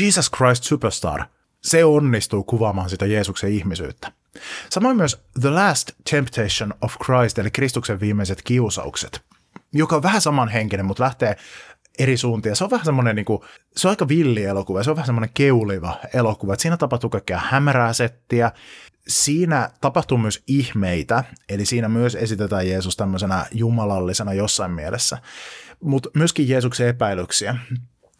Jesus 0.00 0.30
Christ 0.30 0.64
Superstar– 0.64 1.24
se 1.60 1.84
onnistuu 1.84 2.44
kuvaamaan 2.44 2.90
sitä 2.90 3.06
Jeesuksen 3.06 3.52
ihmisyyttä. 3.52 4.12
Samoin 4.70 4.96
myös 4.96 5.22
The 5.40 5.50
Last 5.50 5.90
Temptation 6.10 6.74
of 6.80 6.94
Christ, 7.04 7.38
eli 7.38 7.50
Kristuksen 7.50 8.00
viimeiset 8.00 8.42
kiusaukset, 8.42 9.22
joka 9.72 9.96
on 9.96 10.02
vähän 10.02 10.20
samanhenkinen, 10.20 10.86
mutta 10.86 11.04
lähtee 11.04 11.36
eri 11.98 12.16
suuntia. 12.16 12.54
Se 12.54 12.64
on 12.64 12.70
vähän 12.70 12.84
semmoinen, 12.84 13.16
niin 13.16 13.24
kuin, 13.24 13.40
se 13.76 13.88
on 13.88 13.90
aika 13.90 14.08
villi 14.08 14.44
elokuva, 14.44 14.82
se 14.82 14.90
on 14.90 14.96
vähän 14.96 15.06
semmoinen 15.06 15.30
keuliva 15.34 16.00
elokuva. 16.14 16.52
Että 16.52 16.62
siinä 16.62 16.76
tapahtuu 16.76 17.10
kaikkea 17.10 17.40
hämärää 17.44 17.92
settiä, 17.92 18.52
siinä 19.08 19.70
tapahtuu 19.80 20.18
myös 20.18 20.42
ihmeitä, 20.46 21.24
eli 21.48 21.66
siinä 21.66 21.88
myös 21.88 22.14
esitetään 22.14 22.68
Jeesus 22.68 22.96
tämmöisenä 22.96 23.46
jumalallisena 23.52 24.32
jossain 24.32 24.70
mielessä, 24.70 25.18
mutta 25.82 26.10
myöskin 26.14 26.48
Jeesuksen 26.48 26.88
epäilyksiä. 26.88 27.56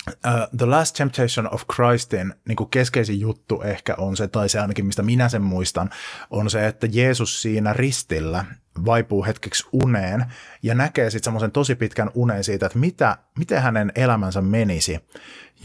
Uh, 0.08 0.56
The 0.56 0.66
Last 0.66 0.96
Temptation 0.96 1.54
of 1.54 1.62
Christin 1.74 2.34
niin 2.48 2.56
kuin 2.56 2.70
keskeisin 2.70 3.20
juttu 3.20 3.62
ehkä 3.62 3.94
on 3.98 4.16
se, 4.16 4.28
tai 4.28 4.48
se 4.48 4.60
ainakin 4.60 4.86
mistä 4.86 5.02
minä 5.02 5.28
sen 5.28 5.42
muistan, 5.42 5.90
on 6.30 6.50
se, 6.50 6.66
että 6.66 6.88
Jeesus 6.90 7.42
siinä 7.42 7.72
ristillä 7.72 8.44
vaipuu 8.84 9.24
hetkeksi 9.24 9.66
uneen 9.72 10.24
ja 10.62 10.74
näkee 10.74 11.10
sitten 11.10 11.24
semmoisen 11.24 11.52
tosi 11.52 11.74
pitkän 11.74 12.10
unen 12.14 12.44
siitä, 12.44 12.66
että 12.66 12.78
mitä, 12.78 13.16
miten 13.38 13.62
hänen 13.62 13.92
elämänsä 13.94 14.40
menisi, 14.40 14.98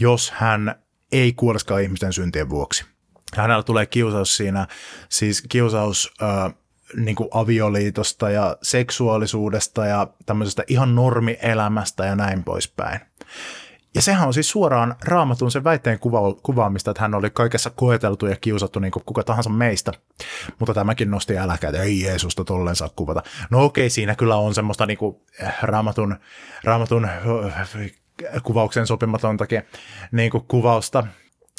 jos 0.00 0.30
hän 0.30 0.74
ei 1.12 1.32
kuoleskaan 1.32 1.82
ihmisten 1.82 2.12
syntien 2.12 2.50
vuoksi. 2.50 2.84
Hänellä 3.36 3.62
tulee 3.62 3.86
kiusaus 3.86 4.36
siinä, 4.36 4.66
siis 5.08 5.42
kiusaus 5.48 6.12
uh, 6.22 6.54
niin 6.96 7.16
kuin 7.16 7.28
avioliitosta 7.32 8.30
ja 8.30 8.56
seksuaalisuudesta 8.62 9.86
ja 9.86 10.06
tämmöisestä 10.26 10.64
ihan 10.66 10.94
normielämästä 10.94 12.06
ja 12.06 12.16
näin 12.16 12.44
poispäin. 12.44 13.00
Ja 13.96 14.02
sehän 14.02 14.26
on 14.26 14.34
siis 14.34 14.50
suoraan 14.50 14.94
raamatun 15.04 15.50
sen 15.50 15.64
väitteen 15.64 15.98
kuva- 15.98 16.40
kuvaamista, 16.42 16.90
että 16.90 17.02
hän 17.02 17.14
oli 17.14 17.30
kaikessa 17.30 17.70
koeteltu 17.70 18.26
ja 18.26 18.36
kiusattu 18.36 18.78
niin 18.78 18.90
kuin 18.90 19.02
kuka 19.06 19.22
tahansa 19.22 19.50
meistä. 19.50 19.92
Mutta 20.58 20.74
tämäkin 20.74 21.10
nosti 21.10 21.38
äläkää, 21.38 21.70
että 21.70 21.82
ei 21.82 22.00
Jeesusta 22.00 22.44
tolleen 22.44 22.76
saa 22.76 22.88
kuvata. 22.96 23.22
No 23.50 23.64
okei, 23.64 23.90
siinä 23.90 24.14
kyllä 24.14 24.36
on 24.36 24.54
semmoista 24.54 24.86
niin 24.86 24.98
kuin 24.98 25.16
eh, 25.40 25.54
raamatun, 25.62 26.16
raamatun 26.64 27.04
eh, 27.04 27.92
kuvauksen 28.42 28.86
sopimatontakin 28.86 29.62
niin 30.12 30.30
kuin 30.30 30.44
kuvausta, 30.48 31.06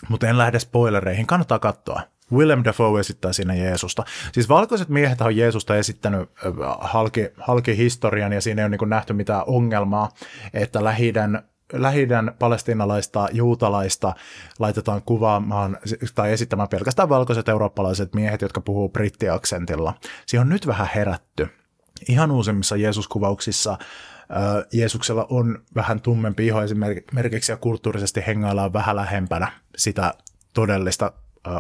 mutta 0.10 0.28
en 0.28 0.38
lähde 0.38 0.60
spoilereihin, 0.60 1.28
kannattaa 1.28 1.60
katsoa. 1.60 2.02
Willem 2.34 2.62
Dafoe 2.66 3.00
esittää 3.00 3.34
siinä 3.34 3.56
Jeesusta. 3.56 4.04
Siis 4.32 4.50
valkoiset 4.50 4.90
miehet 4.90 5.22
on 5.22 5.38
Jeesusta 5.38 5.76
esittänyt 5.76 6.22
eh, 6.22 6.54
halki, 6.80 7.30
halki 7.38 7.78
historian 7.78 8.34
ja 8.34 8.42
siinä 8.42 8.62
ei 8.62 8.66
ole 8.66 8.78
niin 8.78 8.90
nähty 8.90 9.14
mitään 9.14 9.44
ongelmaa, 9.48 10.10
että 10.54 10.84
lähi 10.84 11.14
lähidän 11.74 12.36
palestinalaista, 12.40 13.28
juutalaista 13.32 14.14
laitetaan 14.60 15.02
kuvaamaan 15.02 15.78
tai 16.16 16.32
esittämään 16.32 16.70
pelkästään 16.70 17.10
valkoiset 17.10 17.50
eurooppalaiset 17.50 18.16
miehet, 18.16 18.42
jotka 18.42 18.62
puhuu 18.62 18.90
brittiaksentilla. 18.90 19.94
Siihen 20.26 20.42
on 20.42 20.50
nyt 20.50 20.68
vähän 20.68 20.90
herätty. 20.96 21.48
Ihan 22.10 22.32
uusimmissa 22.32 22.76
Jeesus-kuvauksissa 22.76 23.78
Jeesuksella 24.74 25.28
on 25.30 25.64
vähän 25.76 26.02
tummempi 26.02 26.48
iho 26.48 26.62
esimerkiksi 26.62 27.52
ja 27.52 27.58
kulttuurisesti 27.58 28.24
hengaillaan 28.28 28.74
vähän 28.74 28.96
lähempänä 28.96 29.52
sitä 29.78 30.14
todellista 30.54 31.12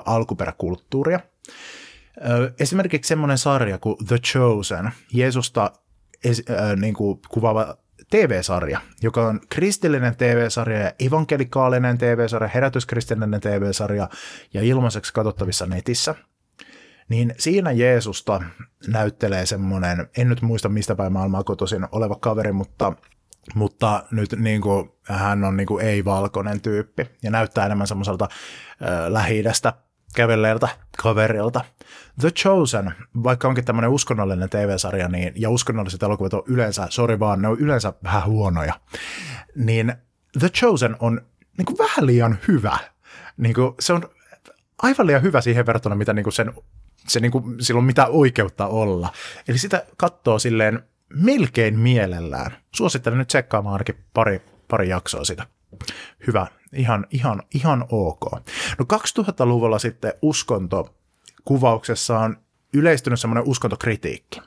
alkuperäkulttuuria. 0.06 1.20
Esimerkiksi 2.60 3.08
semmoinen 3.08 3.38
sarja 3.38 3.78
kuin 3.78 3.98
The 4.08 4.17
Chosen, 4.17 4.91
Jeesusta 5.13 5.72
niin 6.76 6.93
kuin 6.93 7.20
kuvaava 7.30 7.78
TV-sarja, 8.10 8.82
joka 9.02 9.28
on 9.28 9.39
kristillinen 9.50 10.15
TV-sarja 10.15 10.80
ja 10.80 10.91
evankelikaalinen 11.00 11.98
TV-sarja, 11.98 12.50
herätyskristillinen 12.54 13.41
TV-sarja 13.41 14.10
ja 14.54 14.62
ilmaiseksi 14.62 15.13
katsottavissa 15.13 15.65
netissä. 15.65 16.15
Niin 17.10 17.36
siinä 17.38 17.72
Jeesusta 17.72 18.41
näyttelee 18.88 19.46
semmoinen, 19.46 20.10
en 20.17 20.30
nyt 20.30 20.41
muista 20.41 20.70
mistä 20.70 20.96
päin 20.96 21.13
maailmaa 21.13 21.43
kotoisin 21.43 21.88
oleva 21.91 22.15
kaveri, 22.15 22.52
mutta, 22.52 22.93
mutta 23.56 24.04
nyt 24.12 24.34
niin 24.38 24.62
kuin, 24.62 24.91
hän 25.04 25.43
on 25.43 25.58
niin 25.58 25.67
kuin 25.67 25.86
ei-valkoinen 25.86 26.62
tyyppi 26.62 27.10
ja 27.24 27.32
näyttää 27.32 27.65
enemmän 27.65 27.88
semmoiselta 27.88 28.28
äh, 28.32 29.12
lähi 29.12 29.43
kävelleeltä 30.15 30.70
kaverilta. 31.04 31.65
The 32.21 32.32
Chosen, 32.32 32.93
vaikka 33.23 33.47
onkin 33.47 33.65
tämmöinen 33.65 33.91
uskonnollinen 33.91 34.49
TV-sarja, 34.49 35.08
niin, 35.08 35.34
ja 35.36 35.49
uskonnolliset 35.49 36.03
elokuvat 36.03 36.34
on 36.34 36.43
yleensä, 36.47 36.88
sori 36.89 37.19
vaan, 37.19 37.41
ne 37.41 37.47
on 37.47 37.60
yleensä 37.60 37.93
vähän 38.03 38.25
huonoja, 38.25 38.73
niin 39.56 39.93
The 40.39 40.49
Chosen 40.49 40.95
on 40.99 41.21
niin 41.58 41.65
kuin 41.65 41.77
vähän 41.77 42.06
liian 42.06 42.38
hyvä. 42.47 42.77
Niin 43.38 43.53
kuin, 43.53 43.73
se 43.80 43.93
on 43.93 44.03
aivan 44.82 45.08
liian 45.08 45.21
hyvä 45.21 45.41
siihen 45.41 45.65
verrattuna, 45.65 45.95
mitä 45.95 46.13
niin 46.13 46.23
kuin 46.23 46.34
sen, 46.34 46.53
se 47.08 47.19
niin 47.19 47.32
kuin, 47.32 47.63
sillä 47.63 47.77
on 47.80 47.86
mitä 47.86 48.08
oikeutta 48.08 48.67
olla. 48.67 49.13
Eli 49.47 49.58
sitä 49.58 49.86
katsoo 49.97 50.39
silleen 50.39 50.84
melkein 51.13 51.80
mielellään. 51.80 52.51
Suosittelen 52.75 53.17
nyt 53.17 53.27
tsekkaamaan 53.27 53.73
ainakin 53.73 54.03
pari, 54.13 54.41
pari 54.67 54.89
jaksoa 54.89 55.23
sitä. 55.23 55.47
Hyvä, 56.27 56.47
ihan, 56.73 57.08
ihan, 57.12 57.43
ihan 57.53 57.86
ok. 57.89 58.32
No 58.80 58.86
2000-luvulla 58.93 59.80
sitten 59.80 60.13
uskonto 60.21 60.95
kuvauksessa 61.47 62.19
on 62.19 62.38
yleistynyt 62.73 63.19
semmoinen 63.19 63.47
uskontokritiikki. 63.47 64.41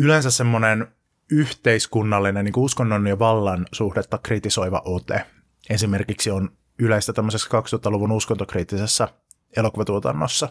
Yleensä 0.00 0.30
semmoinen 0.30 0.86
yhteiskunnallinen 1.30 2.44
niin 2.44 2.54
uskonnon 2.56 3.06
ja 3.06 3.18
vallan 3.18 3.66
suhdetta 3.72 4.18
kritisoiva 4.18 4.82
ote. 4.84 5.26
Esimerkiksi 5.70 6.30
on 6.30 6.50
yleistä 6.78 7.12
tämmöisessä 7.12 7.48
2000-luvun 7.48 8.12
uskontokriittisessä 8.12 9.08
elokuvatuotannossa. 9.56 10.48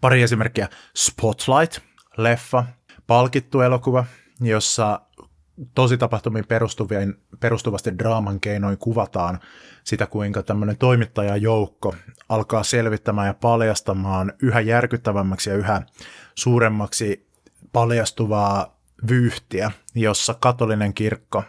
Pari 0.00 0.22
esimerkkiä. 0.22 0.68
Spotlight, 0.96 1.78
leffa, 2.16 2.64
palkittu 3.06 3.60
elokuva, 3.60 4.04
jossa 4.40 5.00
tosi 5.74 5.98
tapahtumiin 5.98 6.46
perustuvien, 6.46 7.14
perustuvasti 7.40 7.98
draaman 7.98 8.40
keinoin 8.40 8.78
kuvataan 8.78 9.40
sitä, 9.84 10.06
kuinka 10.06 10.42
tämmöinen 10.42 10.78
toimittajajoukko 10.78 11.94
alkaa 12.28 12.62
selvittämään 12.62 13.26
ja 13.26 13.34
paljastamaan 13.34 14.32
yhä 14.42 14.60
järkyttävämmäksi 14.60 15.50
ja 15.50 15.56
yhä 15.56 15.82
suuremmaksi 16.34 17.28
paljastuvaa 17.72 18.80
vyyhtiä, 19.08 19.70
jossa 19.94 20.34
katolinen 20.34 20.94
kirkko 20.94 21.42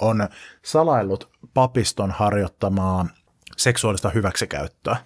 on 0.00 0.28
salaillut 0.62 1.30
papiston 1.54 2.10
harjoittamaa 2.10 3.06
seksuaalista 3.56 4.10
hyväksikäyttöä. 4.10 4.96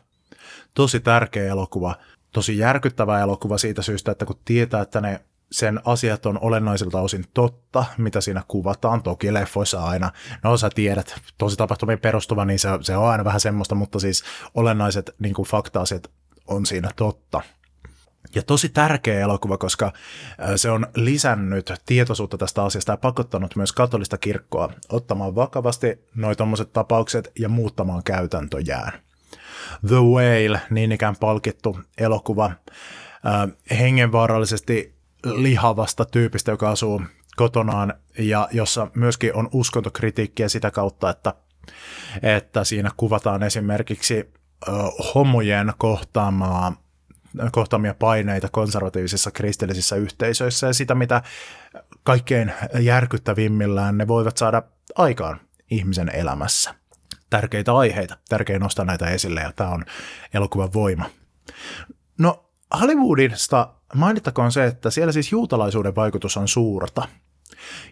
Tosi 0.74 1.00
tärkeä 1.00 1.46
elokuva, 1.46 1.94
tosi 2.32 2.58
järkyttävä 2.58 3.20
elokuva 3.20 3.58
siitä 3.58 3.82
syystä, 3.82 4.12
että 4.12 4.24
kun 4.24 4.40
tietää, 4.44 4.82
että 4.82 5.00
ne 5.00 5.20
sen 5.52 5.80
asiat 5.84 6.26
on 6.26 6.38
olennaisilta 6.40 7.00
osin 7.00 7.24
totta, 7.34 7.84
mitä 7.98 8.20
siinä 8.20 8.42
kuvataan. 8.48 9.02
Toki 9.02 9.34
leffoissa 9.34 9.84
aina, 9.84 10.10
no 10.42 10.56
sä 10.56 10.70
tiedät, 10.74 11.14
tosi 11.38 11.56
tapahtumiin 11.56 12.00
perustuva, 12.00 12.44
niin 12.44 12.58
se, 12.58 12.68
se 12.80 12.96
on 12.96 13.08
aina 13.08 13.24
vähän 13.24 13.40
semmoista, 13.40 13.74
mutta 13.74 13.98
siis 13.98 14.24
olennaiset 14.54 15.14
niin 15.18 15.34
kuin 15.34 15.48
fakta-asiat 15.48 16.10
on 16.46 16.66
siinä 16.66 16.90
totta. 16.96 17.40
Ja 18.34 18.42
tosi 18.42 18.68
tärkeä 18.68 19.20
elokuva, 19.20 19.58
koska 19.58 19.92
se 20.56 20.70
on 20.70 20.86
lisännyt 20.94 21.72
tietoisuutta 21.86 22.38
tästä 22.38 22.64
asiasta 22.64 22.92
ja 22.92 22.96
pakottanut 22.96 23.56
myös 23.56 23.72
katolista 23.72 24.18
kirkkoa 24.18 24.72
ottamaan 24.88 25.34
vakavasti 25.34 26.08
noin 26.14 26.36
tuommoiset 26.36 26.72
tapaukset 26.72 27.32
ja 27.38 27.48
muuttamaan 27.48 28.02
käytäntöjään. 28.02 28.92
The 29.88 29.96
Whale, 29.96 30.60
niin 30.70 30.92
ikään 30.92 31.16
palkittu 31.16 31.78
elokuva 31.98 32.52
hengenvaarallisesti 33.78 35.01
lihavasta 35.24 36.04
tyypistä, 36.04 36.50
joka 36.50 36.70
asuu 36.70 37.02
kotonaan 37.36 37.94
ja 38.18 38.48
jossa 38.52 38.88
myöskin 38.94 39.34
on 39.34 39.48
uskontokritiikkiä 39.52 40.48
sitä 40.48 40.70
kautta, 40.70 41.10
että, 41.10 41.34
että 42.22 42.64
siinä 42.64 42.90
kuvataan 42.96 43.42
esimerkiksi 43.42 44.32
homojen 45.14 45.72
kohtaamaa 45.78 46.82
kohtaamia 47.52 47.94
paineita 47.94 48.48
konservatiivisissa 48.48 49.30
kristillisissä 49.30 49.96
yhteisöissä 49.96 50.66
ja 50.66 50.72
sitä, 50.72 50.94
mitä 50.94 51.22
kaikkein 52.02 52.52
järkyttävimmillään 52.80 53.98
ne 53.98 54.08
voivat 54.08 54.36
saada 54.36 54.62
aikaan 54.96 55.40
ihmisen 55.70 56.10
elämässä. 56.14 56.74
Tärkeitä 57.30 57.76
aiheita, 57.76 58.16
tärkeä 58.28 58.58
nostaa 58.58 58.84
näitä 58.84 59.06
esille 59.06 59.40
ja 59.40 59.52
tämä 59.52 59.70
on 59.70 59.84
elokuvan 60.34 60.72
voima. 60.72 61.10
No 62.18 62.50
Hollywoodista 62.80 63.74
mainittakoon 63.94 64.52
se, 64.52 64.64
että 64.64 64.90
siellä 64.90 65.12
siis 65.12 65.32
juutalaisuuden 65.32 65.94
vaikutus 65.94 66.36
on 66.36 66.48
suurta. 66.48 67.08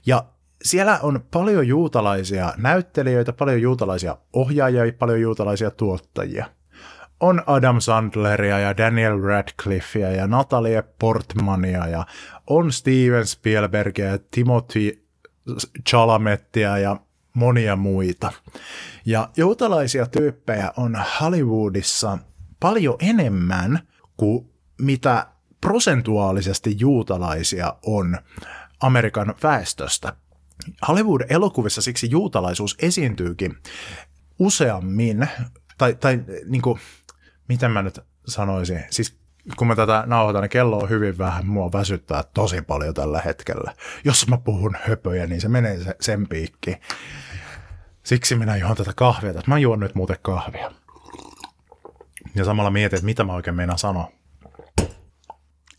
Ja 0.07 0.25
siellä 0.63 0.99
on 1.03 1.25
paljon 1.31 1.69
juutalaisia 1.69 2.55
näyttelijöitä, 2.57 3.33
paljon 3.33 3.63
juutalaisia 3.63 4.17
ohjaajia, 4.33 4.93
paljon 4.99 5.21
juutalaisia 5.21 5.71
tuottajia– 5.71 6.47
on 7.21 7.43
Adam 7.47 7.81
Sandleria 7.81 8.59
ja 8.59 8.77
Daniel 8.77 9.21
Radcliffea 9.21 10.11
ja 10.11 10.27
Natalie 10.27 10.83
Portmania 10.99 11.87
ja 11.87 12.07
on 12.47 12.73
Steven 12.73 13.27
Spielbergia 13.27 14.07
ja 14.07 14.19
Timothy 14.31 15.05
Chalamettia 15.89 16.79
ja 16.79 16.97
monia 17.35 17.77
muita. 17.77 18.33
Ja 19.07 19.29
juutalaisia 19.37 20.07
tyyppejä 20.07 20.73
on 20.77 20.99
Hollywoodissa 21.21 22.19
paljon 22.61 22.97
enemmän 23.01 23.79
kuin 24.17 24.51
mitä 24.81 25.27
prosentuaalisesti 25.61 26.77
juutalaisia 26.79 27.75
on 27.83 28.19
Amerikan 28.81 29.35
väestöstä. 29.43 30.13
Hollywood-elokuvissa 30.89 31.83
siksi 31.83 32.11
juutalaisuus 32.11 32.77
esiintyykin 32.79 33.57
useammin, 34.39 35.29
tai, 35.79 35.95
tai 35.95 36.25
niin 36.47 36.63
kuin, 36.63 36.81
miten 37.49 37.71
mä 37.71 37.83
nyt 37.83 38.01
sanoisin, 38.27 38.85
siis 38.91 39.21
kun 39.57 39.67
mä 39.67 39.77
tätä 39.77 40.05
nauhoitan, 40.07 40.43
niin 40.43 40.51
kello 40.51 40.79
on 40.79 40.89
hyvin 40.89 41.19
vähän, 41.19 41.47
mua 41.47 41.73
väsyttää 41.73 42.25
tosi 42.35 42.63
paljon 42.63 42.95
tällä 42.95 43.21
hetkellä. 43.25 43.75
Jos 44.05 44.29
mä 44.29 44.39
puhun 44.39 44.77
höpöjä, 44.83 45.27
niin 45.27 45.41
se 45.41 45.49
menee 45.49 45.85
se, 45.85 45.95
sen 46.01 46.29
piikki. 46.29 46.77
Siksi 48.03 48.35
minä 48.35 48.57
juon 48.57 48.77
tätä 48.77 48.93
kahvia. 48.97 49.33
Mä 49.47 49.59
juon 49.59 49.81
nyt 49.81 49.95
muuten 49.95 50.17
kahvia. 50.23 50.73
Ja 52.35 52.45
samalla 52.45 52.71
mietin, 52.71 52.97
että 52.97 53.07
mitä 53.07 53.25
mä 53.25 53.33
oikein 53.35 53.57
meinaan 53.57 53.79
sanoa. 53.79 54.13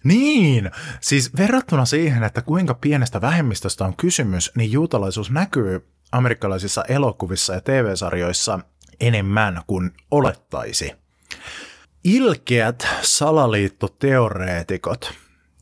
Niin, 0.04 0.72
siis 1.02 1.38
verrattuna 1.38 1.86
siihen, 1.86 2.24
että 2.24 2.42
kuinka 2.42 2.74
pienestä 2.74 3.22
vähemmistöstä 3.22 3.86
on 3.86 3.96
kysymys, 3.96 4.52
niin 4.56 4.72
juutalaisuus 4.72 5.32
näkyy 5.32 5.88
amerikkalaisissa 6.12 6.84
elokuvissa 6.88 7.54
ja 7.54 7.62
TV-sarjoissa 7.62 8.60
enemmän 9.00 9.62
kuin 9.68 9.92
olettaisi. 10.12 10.92
Ilkeät 12.04 12.88
salaliittoteoreetikot 13.02 15.14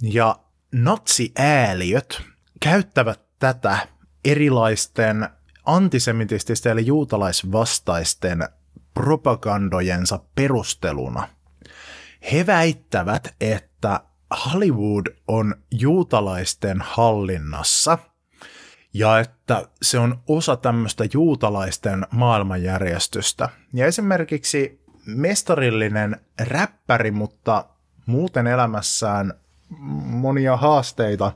ja 0.01 0.39
natsiääliöt 0.71 2.21
käyttävät 2.59 3.19
tätä 3.39 3.87
erilaisten 4.25 5.29
antisemitististen 5.65 6.71
eli 6.71 6.85
juutalaisvastaisten 6.85 8.49
propagandojensa 8.93 10.19
perusteluna. 10.35 11.27
He 12.31 12.45
väittävät, 12.45 13.35
että 13.41 14.01
Hollywood 14.45 15.05
on 15.27 15.55
juutalaisten 15.71 16.81
hallinnassa 16.81 17.97
ja 18.93 19.19
että 19.19 19.67
se 19.81 19.99
on 19.99 20.19
osa 20.27 20.55
tämmöistä 20.55 21.03
juutalaisten 21.13 22.07
maailmanjärjestystä. 22.11 23.49
Ja 23.73 23.85
esimerkiksi 23.85 24.81
mestarillinen 25.05 26.21
räppäri, 26.39 27.11
mutta 27.11 27.65
muuten 28.05 28.47
elämässään 28.47 29.33
monia 30.03 30.57
haasteita 30.57 31.31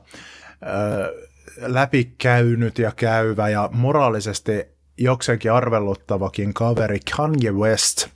läpikäynyt 1.58 2.78
ja 2.78 2.92
käyvä 2.96 3.48
ja 3.48 3.68
moraalisesti 3.72 4.66
jokseenkin 4.98 5.52
arveluttavakin 5.52 6.54
kaveri 6.54 6.98
Kanye 7.16 7.52
West, 7.52 8.08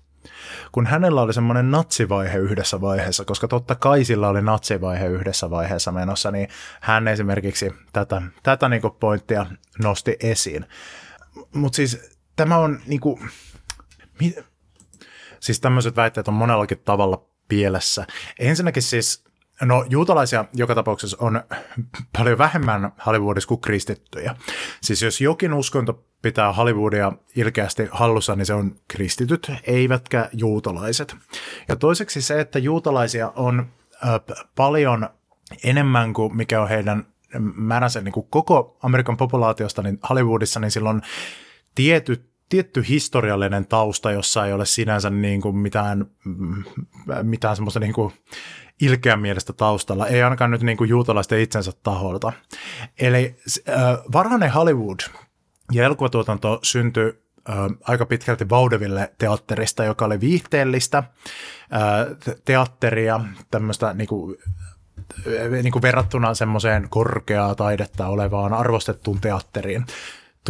kun 0.73 0.87
hänellä 0.87 1.23
oli 1.23 1.35
semmoinen 1.35 1.71
natsivaihe 1.71 2.39
yhdessä 2.39 2.81
vaiheessa, 2.81 3.25
koska 3.25 3.49
totta 3.49 3.75
kai 3.75 4.05
sillä 4.05 4.29
oli 4.29 4.43
natsivaihe 4.43 5.07
yhdessä 5.07 5.51
vaiheessa 5.51 5.93
menossa, 5.93 6.31
niin 6.31 6.49
hän 6.81 7.09
esimerkiksi 7.09 7.73
tätä, 7.93 8.23
tätä 8.43 8.69
niinku 8.69 8.91
pointtia 8.91 9.47
nosti 9.83 10.17
esiin. 10.21 10.67
Mutta 11.55 11.77
siis 11.77 12.19
tämä 12.37 12.57
on 12.57 12.81
niinku, 12.87 13.21
Siis 15.41 15.61
tämmöiset 15.61 15.97
väitteet 15.97 16.29
on 16.29 16.35
monellakin 16.35 16.79
tavalla 16.85 17.25
pielessä. 17.49 18.07
Ensinnäkin 18.39 18.83
siis, 18.83 19.25
no 19.63 19.85
juutalaisia 19.89 20.45
joka 20.55 20.75
tapauksessa 20.75 21.17
on 21.21 21.43
paljon 22.19 22.39
vähemmän 22.39 22.93
Hollywoodissa 23.07 23.49
kuin 23.49 23.61
kristittyjä. 23.61 24.37
Siis 24.83 25.03
jos 25.03 25.21
jokin 25.21 25.55
uskonto 25.55 26.08
pitää 26.23 26.53
Hollywoodia 26.53 27.13
ilkeästi 27.37 27.89
hallussa, 27.91 28.37
niin 28.37 28.47
se 28.47 28.55
on 28.55 28.77
kristityt, 28.89 29.53
eivätkä 29.63 30.29
juutalaiset. 30.33 31.17
Ja 31.69 31.77
toiseksi 31.77 32.23
se, 32.23 32.41
että 32.41 32.59
juutalaisia 32.59 33.33
on 33.37 33.67
paljon 34.57 35.09
enemmän 35.65 36.13
kuin 36.13 36.37
mikä 36.37 36.63
on 36.63 36.69
heidän 36.69 37.07
määränsä 37.55 38.01
niin 38.01 38.13
kuin 38.13 38.27
koko 38.31 38.79
Amerikan 38.83 39.17
populaatiosta 39.17 39.83
niin 39.83 39.99
Hollywoodissa, 40.09 40.61
niin 40.61 40.71
silloin 40.71 41.03
tietyt 41.75 42.29
tietty 42.49 42.85
historiallinen 42.89 43.67
tausta, 43.67 44.11
jossa 44.11 44.47
ei 44.47 44.53
ole 44.53 44.67
sinänsä 44.67 45.11
niin 45.11 45.41
kuin 45.41 45.57
mitään, 45.57 46.07
mitään 47.23 47.57
semmoista 47.57 47.81
niin 47.81 47.93
kuin 47.93 48.13
ilkeän 48.81 49.21
mielestä 49.21 49.53
taustalla, 49.53 50.07
ei 50.07 50.23
ainakaan 50.23 50.51
nyt 50.51 50.63
niin 50.63 50.77
kuin 50.77 50.91
juutalaisten 50.91 51.41
itsensä 51.41 51.73
taholta. 51.83 52.33
Eli 52.99 53.37
äh, 53.69 53.77
varhainen 54.13 54.53
Hollywood 54.53 55.01
ja 55.73 55.85
elokuvatuotanto 55.85 56.59
syntyi 56.63 57.23
aika 57.85 58.07
pitkälti 58.07 58.49
Vaudeville 58.49 59.13
teatterista, 59.19 59.85
joka 59.85 60.05
oli 60.05 60.21
viihteellistä 60.21 61.03
teatteria, 62.45 63.21
tämmöistä 63.51 63.95
niin 63.95 64.09
kuin, 64.09 64.37
niin 65.63 65.73
kuin 65.73 65.83
verrattuna 65.83 66.35
semmoiseen 66.35 66.89
korkeaa 66.91 67.55
taidetta 67.55 68.07
olevaan 68.07 68.55
arvostettuun 68.55 69.21
teatteriin. 69.21 69.87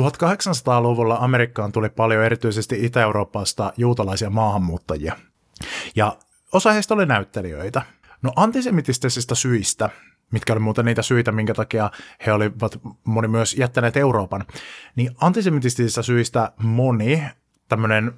1800-luvulla 0.01 1.17
Amerikkaan 1.21 1.73
tuli 1.73 1.89
paljon 1.89 2.25
erityisesti 2.25 2.85
Itä-Euroopasta 2.85 3.73
juutalaisia 3.77 4.31
maahanmuuttajia. 4.31 5.17
Ja 5.97 6.17
osa 6.53 6.73
heistä 6.73 6.95
oli 6.95 7.07
näyttelijöitä. 7.07 7.83
No 8.23 8.33
antisemitistisistä 8.37 9.35
syistä, 9.35 9.91
mitkä 10.31 10.53
oli 10.53 10.61
muuten 10.61 10.85
niitä 10.85 11.03
syitä, 11.03 11.33
minkä 11.33 11.55
takia 11.55 11.91
he 12.27 12.33
olivat 12.33 12.81
moni 13.05 13.29
myös 13.29 13.55
jättäneet 13.55 13.97
Euroopan, 13.97 14.45
niin 14.97 15.11
antisemitistisistä 15.21 16.03
syistä 16.03 16.53
moni 16.63 17.23
tämmöinen 17.69 18.13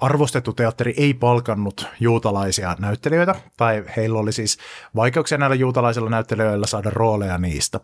arvostettu 0.00 0.52
teatteri 0.52 0.94
ei 0.96 1.14
palkannut 1.14 1.86
juutalaisia 2.00 2.76
näyttelijöitä, 2.78 3.34
tai 3.56 3.84
heillä 3.96 4.18
oli 4.18 4.32
siis 4.32 4.58
vaikeuksia 4.96 5.38
näillä 5.38 5.56
juutalaisilla 5.56 6.10
näyttelijöillä 6.10 6.66
saada 6.66 6.90
rooleja 6.90 7.38
niistä. 7.38 7.80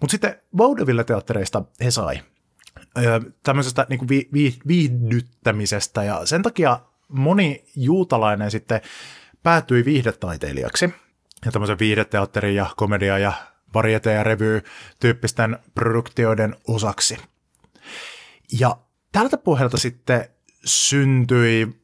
Mutta 0.00 0.10
sitten 0.10 0.38
vaudeville-teattereista 0.58 1.64
he 1.84 1.90
sai 1.90 2.20
tämmöisestä 3.42 3.86
niin 3.88 4.08
vi, 4.08 4.28
vi, 4.32 4.58
viihdyttämisestä 4.66 6.02
ja 6.02 6.26
sen 6.26 6.42
takia 6.42 6.80
moni 7.08 7.64
juutalainen 7.76 8.50
sitten 8.50 8.80
päätyi 9.42 9.84
viihdetaiteilijaksi 9.84 10.94
ja 11.44 11.52
tämmöisen 11.52 11.78
viihdeteatterin 11.78 12.54
ja 12.54 12.66
komedia 12.76 13.18
ja 13.18 13.32
variete- 13.74 14.12
ja 14.12 14.22
revy-tyyppisten 14.22 15.58
produktioiden 15.74 16.56
osaksi. 16.68 17.18
Ja 18.60 18.76
tältä 19.12 19.38
pohjalta 19.38 19.76
sitten 19.76 20.28
syntyi 20.64 21.80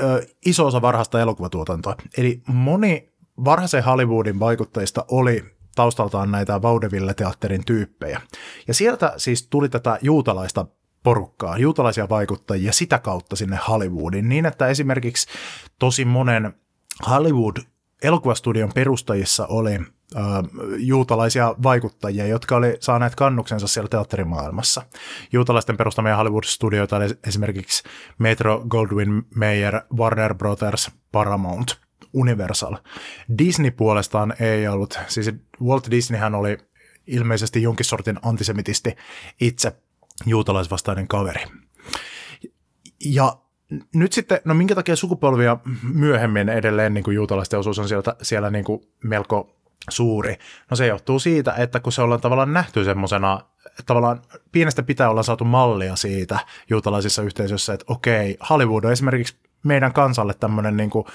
ö, 0.00 0.26
iso 0.46 0.66
osa 0.66 0.82
varhaista 0.82 1.20
elokuvatuotantoa. 1.20 1.96
Eli 2.18 2.42
moni 2.46 3.12
varhaisen 3.44 3.84
Hollywoodin 3.84 4.40
vaikuttajista 4.40 5.04
oli 5.08 5.44
taustaltaan 5.74 6.30
näitä 6.30 6.62
Vaudeville-teatterin 6.62 7.64
tyyppejä. 7.64 8.20
Ja 8.68 8.74
sieltä 8.74 9.14
siis 9.16 9.46
tuli 9.46 9.68
tätä 9.68 9.98
juutalaista 10.02 10.66
porukkaa, 11.02 11.58
juutalaisia 11.58 12.08
vaikuttajia 12.08 12.72
sitä 12.72 12.98
kautta 12.98 13.36
sinne 13.36 13.58
Hollywoodin, 13.68 14.28
niin 14.28 14.46
että 14.46 14.68
esimerkiksi 14.68 15.28
tosi 15.78 16.04
monen 16.04 16.54
Hollywood 17.10 17.56
elokuvastudion 18.02 18.72
perustajissa 18.74 19.46
oli 19.46 19.78
juutalaisia 20.78 21.54
vaikuttajia, 21.62 22.26
jotka 22.26 22.56
oli 22.56 22.76
saaneet 22.80 23.14
kannuksensa 23.14 23.66
siellä 23.66 23.88
teatterimaailmassa. 23.88 24.82
Juutalaisten 25.32 25.76
perustamia 25.76 26.16
Hollywood-studioita 26.16 26.96
oli 26.96 27.04
esimerkiksi 27.26 27.82
Metro 28.18 28.64
Goldwyn 28.68 29.22
Mayer, 29.34 29.80
Warner 29.96 30.34
Brothers, 30.34 30.90
Paramount, 31.12 31.76
Universal. 32.12 32.76
Disney 33.38 33.70
puolestaan 33.70 34.34
ei 34.40 34.68
ollut, 34.68 34.98
siis 35.06 35.30
Walt 35.62 35.90
Disneyhän 35.90 36.34
oli 36.34 36.58
ilmeisesti 37.06 37.62
jonkin 37.62 37.86
sortin 37.86 38.18
antisemitisti 38.22 38.96
itse 39.40 39.76
juutalaisvastainen 40.26 41.08
kaveri. 41.08 41.44
Ja 43.04 43.38
nyt 43.94 44.12
sitten, 44.12 44.40
no 44.44 44.54
minkä 44.54 44.74
takia 44.74 44.96
sukupolvia 44.96 45.56
myöhemmin 45.94 46.48
edelleen 46.48 46.94
niin 46.94 47.04
kuin 47.04 47.14
juutalaisten 47.14 47.58
osuus 47.58 47.78
on 47.78 47.88
siellä, 47.88 48.14
siellä 48.22 48.50
niin 48.50 48.64
kuin 48.64 48.80
melko 49.04 49.56
suuri? 49.90 50.38
No 50.70 50.76
se 50.76 50.86
johtuu 50.86 51.18
siitä, 51.18 51.54
että 51.58 51.80
kun 51.80 51.92
se 51.92 52.02
ollaan 52.02 52.20
tavallaan 52.20 52.52
nähty 52.52 52.84
semmoisena, 52.84 53.40
tavallaan 53.86 54.22
pienestä 54.52 54.82
pitää 54.82 55.10
olla 55.10 55.22
saatu 55.22 55.44
mallia 55.44 55.96
siitä 55.96 56.38
juutalaisissa 56.70 57.22
yhteisöissä, 57.22 57.74
että 57.74 57.84
okei, 57.88 58.36
Hollywood 58.50 58.84
on 58.84 58.92
esimerkiksi 58.92 59.36
meidän 59.62 59.92
kansalle 59.92 60.34
tämmöinen 60.34 60.76
niin 60.76 60.90
kuin 60.90 61.06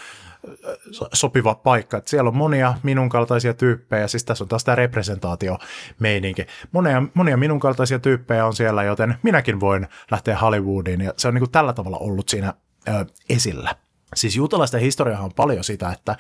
sopiva 1.14 1.56
paikka. 1.56 1.98
Että 1.98 2.10
siellä 2.10 2.28
on 2.28 2.38
monia 2.38 2.74
minun 2.84 3.10
kaltaisia 3.10 3.54
tyyppejä, 3.54 4.08
siis 4.08 4.24
tässä 4.24 4.44
on 4.44 4.48
taas 4.48 4.64
tämä 4.64 4.76
representaatio-meininki. 4.76 6.46
Monia, 6.72 7.04
monia 7.14 7.38
minun 7.38 7.60
kaltaisia 7.60 8.00
tyyppejä 8.00 8.46
on 8.46 8.56
siellä, 8.56 8.84
joten 8.84 9.16
minäkin 9.24 9.60
voin 9.60 9.88
lähteä 10.12 10.38
Hollywoodiin, 10.38 11.02
ja 11.02 11.14
se 11.18 11.28
on 11.28 11.34
niin 11.34 11.42
kuin 11.42 11.52
tällä 11.52 11.74
tavalla 11.74 11.98
ollut 11.98 12.30
siinä 12.30 12.54
ö, 12.88 13.06
esillä. 13.30 13.76
Siis 14.16 14.36
juutalaisten 14.36 14.82
historiahan 14.82 15.26
on 15.26 15.34
paljon 15.36 15.64
sitä, 15.64 15.92
että, 15.92 16.16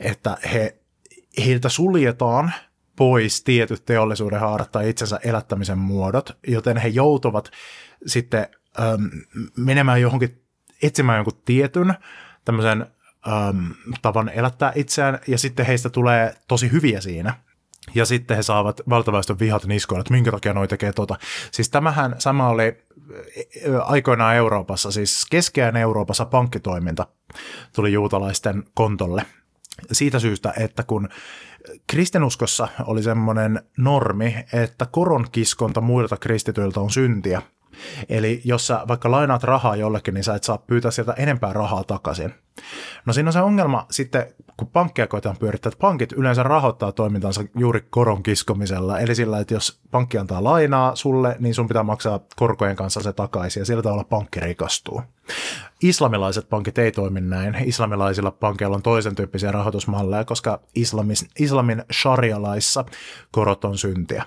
että 0.00 0.36
he, 0.52 0.76
heiltä 1.46 1.68
suljetaan 1.68 2.52
pois 2.96 3.44
tietyt 3.44 3.84
teollisuuden 3.84 4.40
haarat 4.40 4.72
tai 4.72 4.88
itsensä 4.88 5.20
elättämisen 5.24 5.78
muodot, 5.78 6.38
joten 6.46 6.76
he 6.76 6.88
joutuvat 6.88 7.50
sitten 8.06 8.46
ö, 8.78 8.82
menemään 9.56 10.00
johonkin, 10.00 10.42
etsimään 10.82 11.16
jonkun 11.16 11.42
tietyn 11.44 11.94
tämmöisen 12.44 12.86
äm, 13.28 13.74
tavan 14.02 14.28
elättää 14.28 14.72
itseään, 14.74 15.18
ja 15.26 15.38
sitten 15.38 15.66
heistä 15.66 15.90
tulee 15.90 16.34
tosi 16.48 16.72
hyviä 16.72 17.00
siinä. 17.00 17.34
Ja 17.94 18.04
sitten 18.06 18.36
he 18.36 18.42
saavat 18.42 18.80
valtavaista 18.88 19.38
vihat 19.38 19.64
niskoilla, 19.64 20.00
että 20.00 20.14
minkä 20.14 20.30
takia 20.30 20.52
noi 20.52 20.68
tekee 20.68 20.92
tota. 20.92 21.18
Siis 21.50 21.70
tämähän 21.70 22.14
sama 22.18 22.48
oli 22.48 22.84
aikoinaan 23.84 24.36
Euroopassa, 24.36 24.90
siis 24.90 25.26
keskeään 25.30 25.76
Euroopassa 25.76 26.24
pankkitoiminta 26.24 27.06
tuli 27.74 27.92
juutalaisten 27.92 28.64
kontolle. 28.74 29.26
Siitä 29.92 30.18
syystä, 30.18 30.52
että 30.58 30.82
kun 30.82 31.08
kristinuskossa 31.86 32.68
oli 32.84 33.02
semmoinen 33.02 33.62
normi, 33.78 34.36
että 34.52 34.86
koronkiskonta 34.86 35.80
muilta 35.80 36.16
kristityiltä 36.16 36.80
on 36.80 36.90
syntiä, 36.90 37.42
Eli 38.08 38.40
jos 38.44 38.66
sä 38.66 38.80
vaikka 38.88 39.10
lainaat 39.10 39.42
rahaa 39.42 39.76
jollekin, 39.76 40.14
niin 40.14 40.24
sä 40.24 40.34
et 40.34 40.44
saa 40.44 40.58
pyytää 40.58 40.90
sieltä 40.90 41.12
enempää 41.12 41.52
rahaa 41.52 41.84
takaisin. 41.84 42.34
No 43.06 43.12
siinä 43.12 43.28
on 43.28 43.32
se 43.32 43.40
ongelma 43.40 43.86
sitten, 43.90 44.26
kun 44.56 44.68
pankkia 44.68 45.06
koetaan 45.06 45.36
pyörittää, 45.36 45.68
että 45.68 45.80
pankit 45.80 46.12
yleensä 46.12 46.42
rahoittaa 46.42 46.92
toimintansa 46.92 47.44
juuri 47.58 47.80
koron 47.90 48.22
kiskomisella. 48.22 48.98
Eli 48.98 49.14
sillä, 49.14 49.38
että 49.38 49.54
jos 49.54 49.80
pankki 49.90 50.18
antaa 50.18 50.44
lainaa 50.44 50.96
sulle, 50.96 51.36
niin 51.38 51.54
sun 51.54 51.68
pitää 51.68 51.82
maksaa 51.82 52.20
korkojen 52.36 52.76
kanssa 52.76 53.00
se 53.00 53.12
takaisin 53.12 53.60
ja 53.60 53.64
sillä 53.64 53.82
tavalla 53.82 54.04
pankki 54.04 54.40
rikastuu. 54.40 55.02
Islamilaiset 55.82 56.48
pankit 56.48 56.78
ei 56.78 56.92
toimi 56.92 57.20
näin. 57.20 57.56
Islamilaisilla 57.64 58.30
pankeilla 58.30 58.76
on 58.76 58.82
toisen 58.82 59.14
tyyppisiä 59.14 59.52
rahoitusmalleja, 59.52 60.24
koska 60.24 60.60
islamis, 60.74 61.26
islamin 61.38 61.82
sharia-laissa 61.92 62.84
korot 63.30 63.64
on 63.64 63.78
syntiä. 63.78 64.24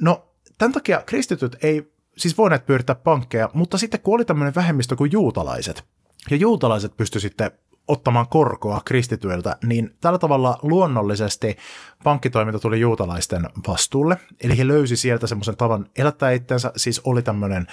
No, 0.00 0.28
tämän 0.58 0.72
takia 0.72 1.02
kristityt 1.06 1.56
ei 1.62 1.93
siis 2.16 2.38
voineet 2.38 2.66
pyörittää 2.66 2.94
pankkeja, 2.94 3.50
mutta 3.54 3.78
sitten 3.78 4.00
kun 4.00 4.14
oli 4.14 4.24
tämmöinen 4.24 4.54
vähemmistö 4.54 4.96
kuin 4.96 5.12
juutalaiset, 5.12 5.84
ja 6.30 6.36
juutalaiset 6.36 6.96
pysty 6.96 7.20
sitten 7.20 7.50
ottamaan 7.88 8.28
korkoa 8.28 8.80
kristityiltä, 8.84 9.56
niin 9.66 9.96
tällä 10.00 10.18
tavalla 10.18 10.58
luonnollisesti 10.62 11.56
pankkitoiminta 12.04 12.58
tuli 12.58 12.80
juutalaisten 12.80 13.48
vastuulle. 13.68 14.16
Eli 14.40 14.58
he 14.58 14.66
löysi 14.66 14.96
sieltä 14.96 15.26
semmoisen 15.26 15.56
tavan 15.56 15.86
elättää 15.96 16.30
itsensä, 16.30 16.72
siis 16.76 17.00
oli 17.04 17.22
tämmöinen 17.22 17.66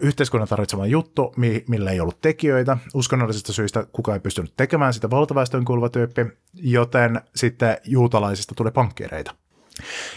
yhteiskunnan 0.00 0.48
tarvitsema 0.48 0.86
juttu, 0.86 1.32
mi- 1.36 1.64
millä 1.68 1.90
ei 1.90 2.00
ollut 2.00 2.20
tekijöitä. 2.20 2.76
Uskonnollisista 2.94 3.52
syistä 3.52 3.86
kukaan 3.92 4.16
ei 4.16 4.20
pystynyt 4.20 4.52
tekemään 4.56 4.94
sitä 4.94 5.10
valtaväestön 5.10 5.64
kuuluva 5.64 5.88
tyyppi, 5.88 6.26
joten 6.54 7.20
sitten 7.36 7.76
juutalaisista 7.84 8.54
tuli 8.54 8.70
pankkireita. 8.70 9.34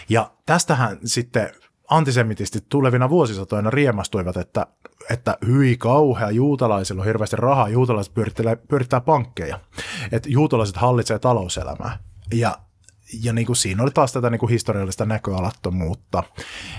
Ja 0.08 0.30
tästähän 0.46 0.98
sitten 1.04 1.50
antisemitistit 1.90 2.68
tulevina 2.68 3.10
vuosisatoina 3.10 3.70
riemastuivat, 3.70 4.36
että, 4.36 4.66
että 5.10 5.38
hyi 5.46 5.76
kauhea, 5.76 6.30
juutalaisilla 6.30 7.02
on 7.02 7.06
hirveästi 7.06 7.36
rahaa, 7.36 7.68
juutalaiset 7.68 8.14
pyörittää, 8.68 9.00
pankkeja, 9.00 9.60
että 10.12 10.28
juutalaiset 10.28 10.76
hallitsee 10.76 11.18
talouselämää. 11.18 11.98
Ja, 12.34 12.58
ja 13.22 13.32
niin 13.32 13.46
kuin 13.46 13.56
siinä 13.56 13.82
oli 13.82 13.90
taas 13.90 14.12
tätä 14.12 14.30
niin 14.30 14.38
kuin 14.38 14.50
historiallista 14.50 15.04
näköalattomuutta. 15.04 16.22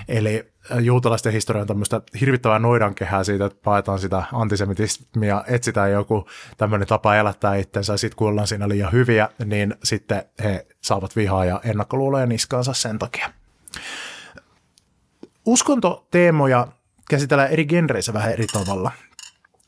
Eli 0.08 0.52
äh, 0.72 0.78
juutalaisten 0.78 1.32
historia 1.32 1.60
on 1.60 1.68
tämmöistä 1.68 2.00
hirvittävää 2.20 2.58
noidankehää 2.58 3.24
siitä, 3.24 3.44
että 3.44 3.58
paetaan 3.64 3.98
sitä 3.98 4.22
antisemitismia, 4.32 5.44
etsitään 5.46 5.92
joku 5.92 6.26
tämmöinen 6.56 6.88
tapa 6.88 7.16
elättää 7.16 7.56
itsensä, 7.56 7.96
sitten 7.96 8.16
kun 8.16 8.28
ollaan 8.28 8.46
siinä 8.46 8.68
liian 8.68 8.92
hyviä, 8.92 9.28
niin 9.44 9.74
sitten 9.84 10.22
he 10.44 10.66
saavat 10.82 11.16
vihaa 11.16 11.44
ja 11.44 11.60
ennakkoluuloja 11.64 12.26
niskaansa 12.26 12.72
sen 12.72 12.98
takia 12.98 13.30
uskontoteemoja 15.48 16.66
käsitellään 17.10 17.50
eri 17.50 17.66
genreissä 17.66 18.12
vähän 18.12 18.32
eri 18.32 18.46
tavalla. 18.46 18.92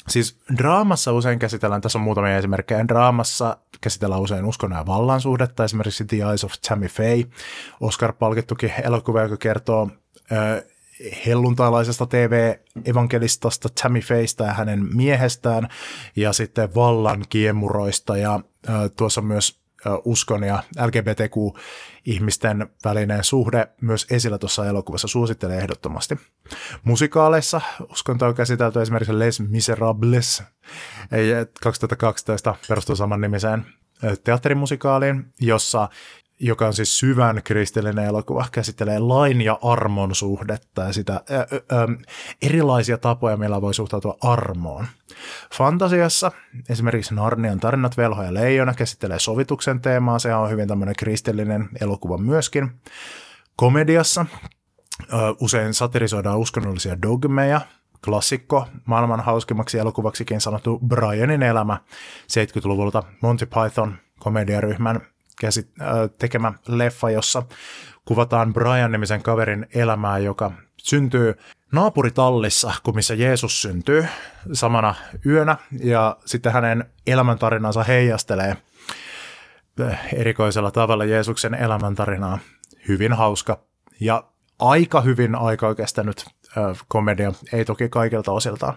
Siis 0.09 0.41
draamassa 0.57 1.13
usein 1.13 1.39
käsitellään, 1.39 1.81
tässä 1.81 1.99
on 1.99 2.03
muutamia 2.03 2.37
esimerkkejä, 2.37 2.89
draamassa 2.89 3.57
käsitellään 3.81 4.21
usein 4.21 4.45
uskonnon 4.45 4.79
ja 4.79 4.87
vallan 4.87 5.21
suhdetta, 5.21 5.65
esimerkiksi 5.65 6.05
The 6.05 6.17
Eyes 6.17 6.45
of 6.45 6.53
Tammy 6.69 6.89
Faye, 6.89 7.25
Oscar-palkittukin 7.81 8.73
elokuva, 8.85 9.23
joka 9.23 9.37
kertoo 9.37 9.91
äh, 10.33 10.63
helluntailaisesta 11.27 12.07
TV-evankelistasta 12.07 13.69
Tammy 13.83 14.01
Fayestä 14.01 14.45
ja 14.45 14.53
hänen 14.53 14.97
miehestään, 14.97 15.69
ja 16.17 16.33
sitten 16.33 16.75
vallan 16.75 17.25
kiemuroista, 17.29 18.17
ja 18.17 18.41
äh, 18.69 18.75
tuossa 18.97 19.21
myös 19.21 19.61
uskon 20.05 20.43
ja 20.45 20.63
LGBTQ-ihmisten 22.01 22.71
välinen 22.85 23.25
suhde 23.25 23.69
myös 23.81 24.07
esillä 24.11 24.39
tuossa 24.39 24.67
elokuvassa, 24.67 25.09
suosittelen 25.09 25.59
ehdottomasti. 25.59 26.19
Musikaaleissa 26.85 27.61
uskonto 27.91 28.27
on 28.27 28.35
käsitelty 28.35 28.83
esimerkiksi 28.83 29.19
Les 29.19 29.41
Miserables, 29.41 30.43
2012 31.63 32.57
perustuu 32.69 32.97
saman 32.97 33.21
nimiseen 33.21 33.67
teatterimusikaaliin, 34.25 35.33
jossa 35.41 35.89
joka 36.41 36.67
on 36.67 36.75
siis 36.75 36.99
syvän 36.99 37.41
kristillinen 37.45 38.05
elokuva, 38.05 38.47
käsittelee 38.53 38.99
lain 38.99 39.41
ja 39.41 39.59
armon 39.63 40.15
suhdetta 40.15 40.83
ja 40.83 40.93
sitä 40.93 41.13
ä, 41.13 41.41
ä, 41.41 41.89
erilaisia 42.43 42.99
tapoja, 42.99 43.37
millä 43.37 43.61
voi 43.61 43.75
suhtautua 43.75 44.17
armoon. 44.21 44.87
Fantasiassa 45.55 46.33
esimerkiksi 46.69 47.15
Narnian 47.15 47.61
tarinat 47.61 47.97
Velho 47.97 48.23
ja 48.23 48.35
Leijona 48.35 48.75
käsittelee 48.75 49.19
sovituksen 49.19 49.81
teemaa, 49.81 50.19
se 50.19 50.35
on 50.35 50.51
hyvin 50.51 50.69
tämmöinen 50.69 50.95
kristillinen 50.99 51.69
elokuva 51.81 52.19
myöskin. 52.19 52.71
Komediassa 53.57 54.27
ä, 55.01 55.17
usein 55.41 55.75
satirisoidaan 55.75 56.39
uskonnollisia 56.39 57.03
dogmeja, 57.03 57.61
klassikko, 58.05 58.67
maailman 58.85 59.21
hauskimmaksi 59.21 59.79
elokuvaksikin 59.79 60.41
sanottu 60.41 60.79
Brianin 60.87 61.43
elämä 61.43 61.79
70-luvulta 62.23 63.03
Monty 63.23 63.47
Python 63.47 63.95
komediaryhmän 64.19 65.01
käsit, 65.41 65.69
äh, 65.81 65.89
tekemä 66.19 66.53
leffa, 66.69 67.11
jossa 67.11 67.43
kuvataan 68.05 68.53
Brian-nimisen 68.53 69.23
kaverin 69.23 69.67
elämää, 69.75 70.19
joka 70.19 70.53
syntyy 70.77 71.35
naapuritallissa, 71.73 72.73
kun 72.83 72.95
missä 72.95 73.15
Jeesus 73.15 73.63
syntyy 73.63 74.07
samana 74.53 74.95
yönä, 75.27 75.57
ja 75.83 76.17
sitten 76.25 76.53
hänen 76.53 76.85
elämäntarinansa 77.07 77.83
heijastelee 77.83 78.57
äh, 79.81 80.09
erikoisella 80.15 80.71
tavalla 80.71 81.05
Jeesuksen 81.05 81.55
elämäntarinaa. 81.55 82.39
Hyvin 82.89 83.13
hauska 83.13 83.61
ja 84.01 84.25
aika 84.59 85.01
hyvin 85.01 85.35
aikaa 85.35 85.75
kestänyt 85.75 86.25
äh, 86.59 86.77
komedia, 86.89 87.33
ei 87.53 87.65
toki 87.65 87.89
kaikilta 87.89 88.33
osiltaan. 88.33 88.75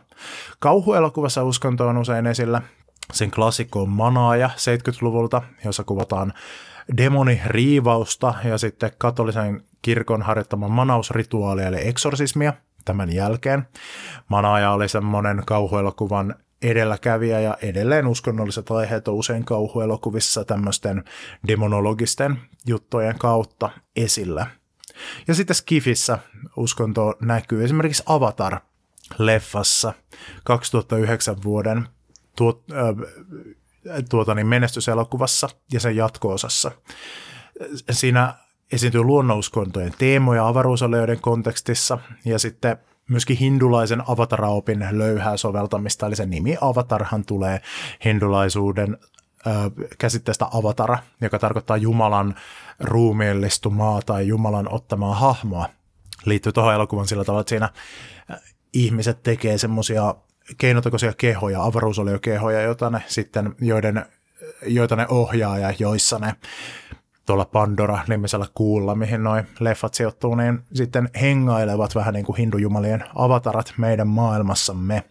Kauhuelokuvassa 0.59 1.43
uskonto 1.43 1.88
on 1.88 1.97
usein 1.97 2.28
esillä. 2.28 2.61
Sen 3.14 3.32
klassikko 3.32 3.82
on 3.82 3.89
Manaaja 3.89 4.49
70-luvulta, 4.56 5.41
jossa 5.66 5.84
kuvataan 5.84 6.34
demoniriivausta 6.97 8.34
ja 8.43 8.58
sitten 8.58 8.91
katolisen 8.97 9.64
kirkon 9.82 10.22
harjoittama 10.22 10.68
manausrituaalia 10.68 11.68
eli 11.68 11.88
eksorsismia 11.88 12.54
tämän 12.86 13.14
jälkeen. 13.14 13.68
Manaaja 14.30 14.72
oli 14.72 14.89
semmoinen 14.89 15.43
kauhuelokuvan 15.45 16.36
edelläkävijä 16.62 17.39
ja 17.39 17.58
edelleen 17.62 18.08
uskonnolliset 18.08 18.72
aiheet 18.72 19.08
on 19.08 19.14
usein 19.14 19.45
kauhuelokuvissa 19.45 20.45
tämmöisten 20.45 21.04
demonologisten 21.47 22.39
juttujen 22.66 23.20
kautta 23.20 23.70
esillä. 23.95 24.47
Ja 25.28 25.34
sitten 25.34 25.56
Skifissä 25.56 26.20
uskonto 26.56 27.14
näkyy 27.22 27.64
esimerkiksi 27.64 28.04
Avatar-leffassa 28.06 29.93
2009 30.43 31.43
vuoden 31.43 31.88
tuot, 32.36 32.64
äh, 32.72 34.04
tuota 34.10 34.36
niin 34.36 34.48
menestyselokuvassa 34.48 35.50
ja 35.72 35.80
sen 35.80 35.96
jatko-osassa. 35.96 36.72
Siinä 37.92 38.34
esiintyy 38.72 39.04
luonnonuskontojen 39.04 39.94
teemoja 39.98 40.48
avaruusalueiden 40.48 41.22
kontekstissa 41.22 41.98
ja 42.26 42.40
sitten 42.40 42.78
myöskin 43.10 43.38
hindulaisen 43.38 44.04
avataraopin 44.08 44.88
löyhää 44.92 45.38
soveltamista, 45.38 46.08
eli 46.08 46.16
sen 46.16 46.30
nimi 46.30 46.58
avatarhan 46.62 47.26
tulee 47.26 47.62
hindulaisuuden 48.06 48.98
käsitteestä 49.98 50.48
avatara, 50.54 50.98
joka 51.22 51.40
tarkoittaa 51.40 51.78
Jumalan 51.78 52.36
ruumiillistumaa 52.80 54.02
tai 54.02 54.28
Jumalan 54.28 54.74
ottamaa 54.74 55.16
hahmoa. 55.16 55.70
Liittyy 56.26 56.52
tuohon 56.52 56.74
elokuvan 56.74 57.08
sillä 57.08 57.24
tavalla, 57.24 57.42
että 57.42 57.50
siinä 57.50 57.70
ihmiset 58.74 59.24
tekee 59.24 59.58
semmoisia 59.58 60.16
keinotekoisia 60.58 61.14
kehoja, 61.14 61.64
avaruusoliokehoja, 61.64 62.62
joita 62.62 62.89
ne 62.89 63.04
sitten, 63.08 63.56
joiden, 63.62 64.06
joita 64.68 64.96
ne 64.96 65.06
ohjaa 65.10 65.60
ja 65.60 65.74
joissa 65.80 66.20
ne 66.20 66.36
tuolla 67.26 67.46
Pandora-nimisellä 67.46 68.48
kuulla, 68.54 68.96
mihin 68.96 69.24
noin 69.24 69.48
leffat 69.60 69.94
sijoittuu, 69.94 70.36
niin 70.36 70.60
sitten 70.74 71.10
hengailevat 71.22 71.96
vähän 71.96 72.14
niin 72.14 72.26
kuin 72.26 72.38
hindujumalien 72.38 73.04
avatarat 73.16 73.74
meidän 73.78 74.08
maailmassamme. 74.08 75.04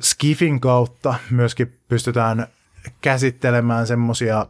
Skifin 0.00 0.60
kautta 0.60 1.14
myöskin 1.30 1.78
pystytään 1.88 2.46
käsittelemään 3.00 3.86
semmoisia, 3.86 4.46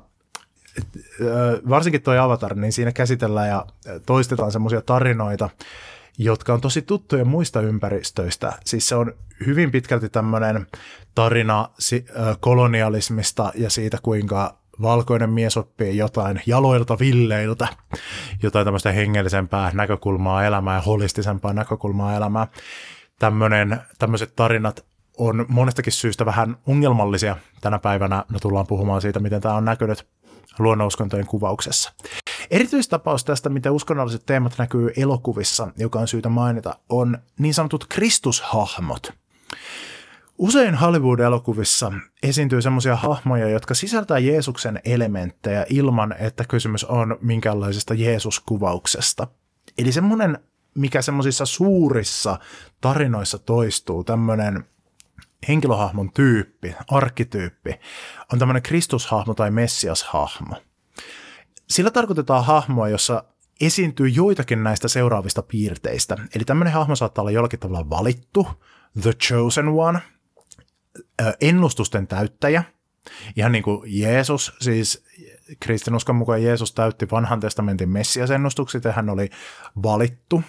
varsinkin 1.69 2.03
tuo 2.03 2.15
Avatar, 2.15 2.55
niin 2.55 2.73
siinä 2.73 2.93
käsitellään 2.93 3.49
ja 3.49 3.67
toistetaan 4.07 4.53
semmoisia 4.53 4.81
tarinoita, 4.81 5.51
jotka 6.19 6.55
on 6.55 6.61
tosi 6.61 6.83
tuttuja 6.83 7.25
muista 7.25 7.61
ympäristöistä. 7.61 8.53
Siis 8.65 8.89
se 8.89 8.95
on 8.95 9.13
hyvin 9.47 9.71
pitkälti 9.71 10.09
tämmöinen 10.09 10.67
tarina 11.15 11.69
kolonialismista 12.41 13.53
ja 13.55 13.71
siitä, 13.71 13.99
kuinka 14.03 14.59
valkoinen 14.83 15.31
mies 15.31 15.57
oppii 15.57 15.97
jotain 15.97 16.43
jaloilta 16.47 16.99
villeiltä, 16.99 17.69
jotain 18.43 18.65
tämmöistä 18.65 18.93
hengellisempää 18.93 19.71
näkökulmaa 19.75 20.45
elämää 20.45 20.75
ja 20.75 20.81
holistisempaa 20.81 21.53
näkökulmaa 21.53 22.17
elämää. 22.17 22.47
Tämmöinen, 23.19 23.81
tämmöiset 23.99 24.37
tarinat 24.37 24.85
on 25.19 25.47
monestakin 25.49 25.93
syystä 25.93 26.27
vähän 26.27 26.57
ongelmallisia 26.67 27.37
tänä 27.61 27.79
päivänä. 27.79 28.25
No 28.29 28.39
tullaan 28.39 28.67
puhumaan 28.67 29.01
siitä, 29.01 29.21
miten 29.21 29.41
tämä 29.41 29.55
on 29.55 29.65
näkynyt 29.65 30.07
luonnonuskontojen 30.59 31.27
kuvauksessa. 31.27 31.93
Erityistapaus 32.51 33.25
tästä, 33.25 33.49
miten 33.49 33.73
uskonnolliset 33.73 34.27
teemat 34.27 34.55
näkyy 34.59 34.93
elokuvissa, 34.97 35.69
joka 35.77 35.99
on 35.99 36.09
syytä 36.09 36.29
mainita, 36.29 36.79
on 36.89 37.19
niin 37.39 37.55
sanotut 37.55 37.87
kristushahmot– 37.89 39.13
Usein 40.39 40.75
Hollywood-elokuvissa 40.75 41.93
esiintyy 42.23 42.63
semmoisia 42.63 42.97
hahmoja, 42.97 43.49
jotka 43.49 43.75
sisältää 43.75 44.19
Jeesuksen 44.19 44.81
elementtejä 44.85 45.67
ilman, 45.71 46.15
että 46.19 46.45
kysymys 46.45 46.85
on 46.85 47.19
minkäänlaisesta 47.21 47.95
Jeesuskuvauksesta. 47.95 49.27
Eli 49.79 49.93
semmoinen, 49.93 50.39
mikä 50.75 51.03
semmoisissa 51.03 51.47
suurissa 51.47 52.39
tarinoissa 52.81 53.39
toistuu, 53.39 54.05
tämmöinen 54.05 54.65
henkilöhahmon 55.49 56.13
tyyppi, 56.13 56.75
arkkityyppi, 56.89 57.81
on 58.35 58.39
tämmöinen 58.39 58.63
Kristushahmo 58.63 59.35
tai 59.35 59.51
Messias-hahmo. 59.51 60.57
Sillä 61.69 61.91
tarkoitetaan 61.91 62.45
hahmoa, 62.45 62.89
jossa 62.89 63.25
esiintyy 63.61 64.09
joitakin 64.09 64.65
näistä 64.65 64.89
seuraavista 64.89 65.43
piirteistä. 65.43 66.17
Eli 66.35 66.45
tämmöinen 66.45 66.75
hahmo 66.75 66.97
saattaa 66.97 67.23
olla 67.23 67.31
jollakin 67.31 67.61
tavalla 67.61 67.91
valittu, 67.91 68.49
the 69.03 69.13
chosen 69.13 69.69
one– 69.69 70.01
ennustusten 71.41 72.07
täyttäjä, 72.07 72.65
ihan 73.37 73.53
niin 73.53 73.65
kuin 73.65 73.83
Jeesus, 73.87 74.57
siis 74.61 75.05
kristinuskon 75.61 76.17
mukaan 76.17 76.43
Jeesus 76.43 76.73
täytti 76.73 77.11
vanhan 77.11 77.41
testamentin 77.41 77.89
messiasennustukset 77.89 78.85
ja 78.85 78.93
hän 78.93 79.11
oli 79.11 79.31
valittu. 79.83 80.43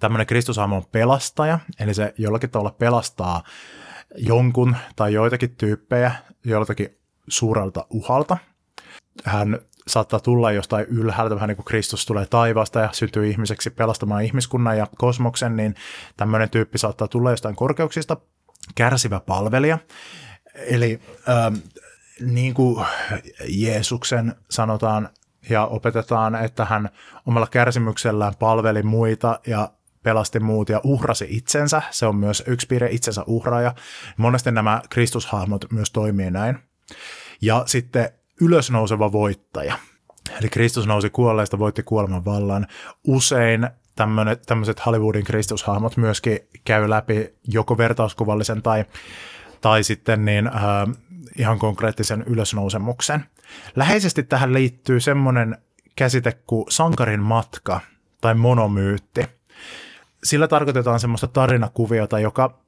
Tämmöinen 0.00 0.26
Kristushahmo 0.26 0.82
pelastaja, 0.92 1.58
eli 1.80 1.94
se 1.94 2.14
jollakin 2.18 2.50
tavalla 2.50 2.76
pelastaa 2.78 3.42
jonkun 4.16 4.76
tai 4.96 5.12
joitakin 5.12 5.56
tyyppejä 5.56 6.12
joltakin 6.44 7.01
suurelta 7.28 7.86
uhalta. 7.90 8.36
Hän 9.24 9.58
saattaa 9.86 10.20
tulla 10.20 10.52
jostain 10.52 10.86
ylhäältä, 10.88 11.34
vähän 11.34 11.48
niin 11.48 11.56
kuin 11.56 11.66
Kristus 11.66 12.06
tulee 12.06 12.26
taivaasta 12.26 12.80
ja 12.80 12.88
syntyy 12.92 13.28
ihmiseksi 13.28 13.70
pelastamaan 13.70 14.24
ihmiskunnan 14.24 14.78
ja 14.78 14.86
kosmoksen, 14.98 15.56
niin 15.56 15.74
tämmöinen 16.16 16.50
tyyppi 16.50 16.78
saattaa 16.78 17.08
tulla 17.08 17.30
jostain 17.30 17.56
korkeuksista 17.56 18.16
kärsivä 18.74 19.20
palvelija. 19.20 19.78
Eli 20.54 21.00
ähm, 21.28 21.54
niin 22.20 22.54
kuin 22.54 22.86
Jeesuksen 23.48 24.34
sanotaan 24.50 25.08
ja 25.50 25.66
opetetaan, 25.66 26.34
että 26.34 26.64
hän 26.64 26.88
omalla 27.26 27.46
kärsimyksellään 27.46 28.34
palveli 28.38 28.82
muita 28.82 29.40
ja 29.46 29.72
pelasti 30.02 30.40
muut 30.40 30.68
ja 30.68 30.80
uhrasi 30.84 31.26
itsensä. 31.28 31.82
Se 31.90 32.06
on 32.06 32.16
myös 32.16 32.42
yksi 32.46 32.66
piirre 32.66 32.88
itsensä 32.90 33.22
uhraaja. 33.26 33.74
Monesti 34.16 34.50
nämä 34.50 34.82
Kristushahmot 34.90 35.64
myös 35.70 35.90
toimii 35.90 36.30
näin. 36.30 36.58
Ja 37.40 37.62
sitten 37.66 38.08
ylösnouseva 38.40 39.12
voittaja. 39.12 39.78
Eli 40.40 40.48
Kristus 40.48 40.86
nousi 40.86 41.10
kuolleista, 41.10 41.58
voitti 41.58 41.82
kuoleman 41.82 42.24
vallan. 42.24 42.66
Usein 43.06 43.68
tämmöiset 44.46 44.86
Hollywoodin 44.86 45.24
kristushahmot 45.24 45.96
myöskin 45.96 46.38
käy 46.64 46.90
läpi 46.90 47.34
joko 47.48 47.78
vertauskuvallisen 47.78 48.62
tai, 48.62 48.84
tai 49.60 49.84
sitten 49.84 50.24
niin, 50.24 50.46
äh, 50.46 50.62
ihan 51.38 51.58
konkreettisen 51.58 52.22
ylösnousemuksen. 52.26 53.24
Läheisesti 53.76 54.22
tähän 54.22 54.54
liittyy 54.54 55.00
semmoinen 55.00 55.58
käsite 55.96 56.32
kuin 56.46 56.64
sankarin 56.68 57.20
matka 57.20 57.80
tai 58.20 58.34
monomyytti. 58.34 59.26
Sillä 60.24 60.48
tarkoitetaan 60.48 61.00
semmoista 61.00 61.26
tarinakuviota, 61.26 62.18
joka, 62.18 62.61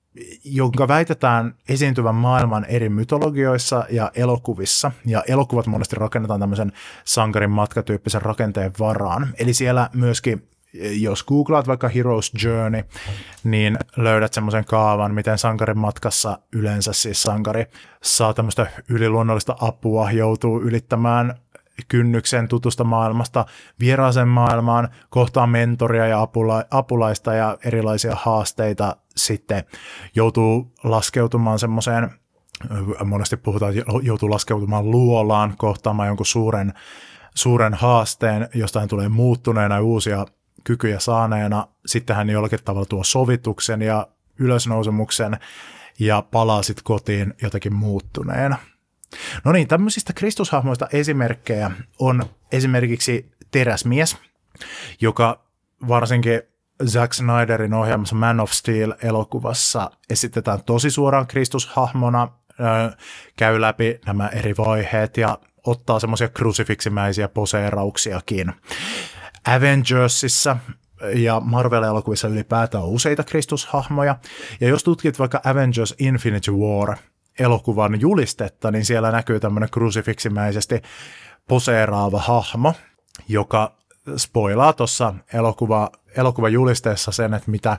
jonka 0.44 0.88
väitetään 0.88 1.54
esiintyvän 1.68 2.14
maailman 2.14 2.64
eri 2.64 2.88
mytologioissa 2.88 3.84
ja 3.90 4.10
elokuvissa. 4.14 4.92
Ja 5.06 5.22
elokuvat 5.28 5.66
monesti 5.66 5.96
rakennetaan 5.96 6.40
tämmöisen 6.40 6.72
sankarin 7.04 7.50
matkatyyppisen 7.50 8.22
rakenteen 8.22 8.72
varaan. 8.78 9.28
Eli 9.38 9.54
siellä 9.54 9.90
myöskin 9.94 10.48
jos 11.00 11.24
googlaat 11.24 11.66
vaikka 11.66 11.88
Hero's 11.88 12.44
Journey, 12.44 12.82
niin 13.44 13.78
löydät 13.96 14.32
semmoisen 14.32 14.64
kaavan, 14.64 15.14
miten 15.14 15.38
sankarin 15.38 15.78
matkassa 15.78 16.38
yleensä 16.52 16.92
siis 16.92 17.22
sankari 17.22 17.66
saa 18.02 18.34
tämmöistä 18.34 18.66
yliluonnollista 18.88 19.56
apua, 19.60 20.10
joutuu 20.10 20.60
ylittämään 20.60 21.34
kynnyksen 21.88 22.48
tutusta 22.48 22.84
maailmasta 22.84 23.46
vieraaseen 23.80 24.28
maailmaan, 24.28 24.88
kohtaa 25.10 25.46
mentoria 25.46 26.06
ja 26.06 26.22
apula- 26.22 26.64
apulaista 26.70 27.34
ja 27.34 27.58
erilaisia 27.64 28.16
haasteita, 28.16 28.96
sitten 29.16 29.64
joutuu 30.14 30.72
laskeutumaan 30.84 31.58
semmoiseen, 31.58 32.10
monesti 33.04 33.36
puhutaan, 33.36 33.78
että 33.78 33.92
joutuu 34.02 34.30
laskeutumaan 34.30 34.90
luolaan, 34.90 35.54
kohtaamaan 35.56 36.08
jonkun 36.08 36.26
suuren, 36.26 36.72
suuren 37.34 37.74
haasteen, 37.74 38.48
jostain 38.54 38.88
tulee 38.88 39.08
muuttuneena 39.08 39.80
uusia 39.80 40.26
kykyjä 40.64 40.98
saaneena 40.98 41.68
sitten 41.86 42.16
hän 42.16 42.30
jollakin 42.30 42.58
tavalla 42.64 42.86
tuo 42.86 43.04
sovituksen 43.04 43.82
ja 43.82 44.08
ylösnousemuksen 44.38 45.36
ja 45.98 46.22
palaa 46.30 46.62
sitten 46.62 46.84
kotiin 46.84 47.34
jotakin 47.42 47.74
muuttuneena. 47.74 48.56
No 49.44 49.52
niin, 49.52 49.68
tämmöisistä 49.68 50.12
kristushahmoista 50.12 50.88
esimerkkejä 50.92 51.70
on 51.98 52.24
esimerkiksi 52.52 53.34
Teräsmies, 53.50 54.16
joka 55.00 55.44
varsinkin 55.88 56.42
Zack 56.86 57.12
Snyderin 57.12 57.74
ohjelmassa 57.74 58.14
Man 58.14 58.40
of 58.40 58.50
Steel-elokuvassa 58.50 59.90
esitetään 60.10 60.64
tosi 60.66 60.90
suoraan 60.90 61.26
Kristushahmona, 61.26 62.28
käy 63.36 63.60
läpi 63.60 64.00
nämä 64.06 64.28
eri 64.28 64.54
vaiheet 64.58 65.16
ja 65.16 65.38
ottaa 65.66 66.00
semmoisia 66.00 66.28
krusifiksimäisiä 66.28 67.28
poseerauksiakin. 67.28 68.52
Avengersissa 69.46 70.56
ja 71.14 71.40
Marvel-elokuvissa 71.40 72.28
ylipäätään 72.28 72.84
on 72.84 72.90
useita 72.90 73.24
kristushahmoja. 73.24 74.16
Ja 74.60 74.68
jos 74.68 74.84
tutkit 74.84 75.18
vaikka 75.18 75.40
Avengers 75.44 75.94
Infinity 75.98 76.52
War 76.52 76.96
elokuvan 77.38 78.00
julistetta, 78.00 78.70
niin 78.70 78.84
siellä 78.84 79.12
näkyy 79.12 79.40
tämmöinen 79.40 79.70
krusifiksimäisesti 79.70 80.82
poseeraava 81.48 82.18
hahmo, 82.18 82.74
joka 83.28 83.76
spoilaa 84.16 84.72
tuossa 84.72 85.14
elokuva, 85.32 85.90
elokuvajulisteessa 86.16 87.12
sen, 87.12 87.34
että 87.34 87.50
mitä 87.50 87.78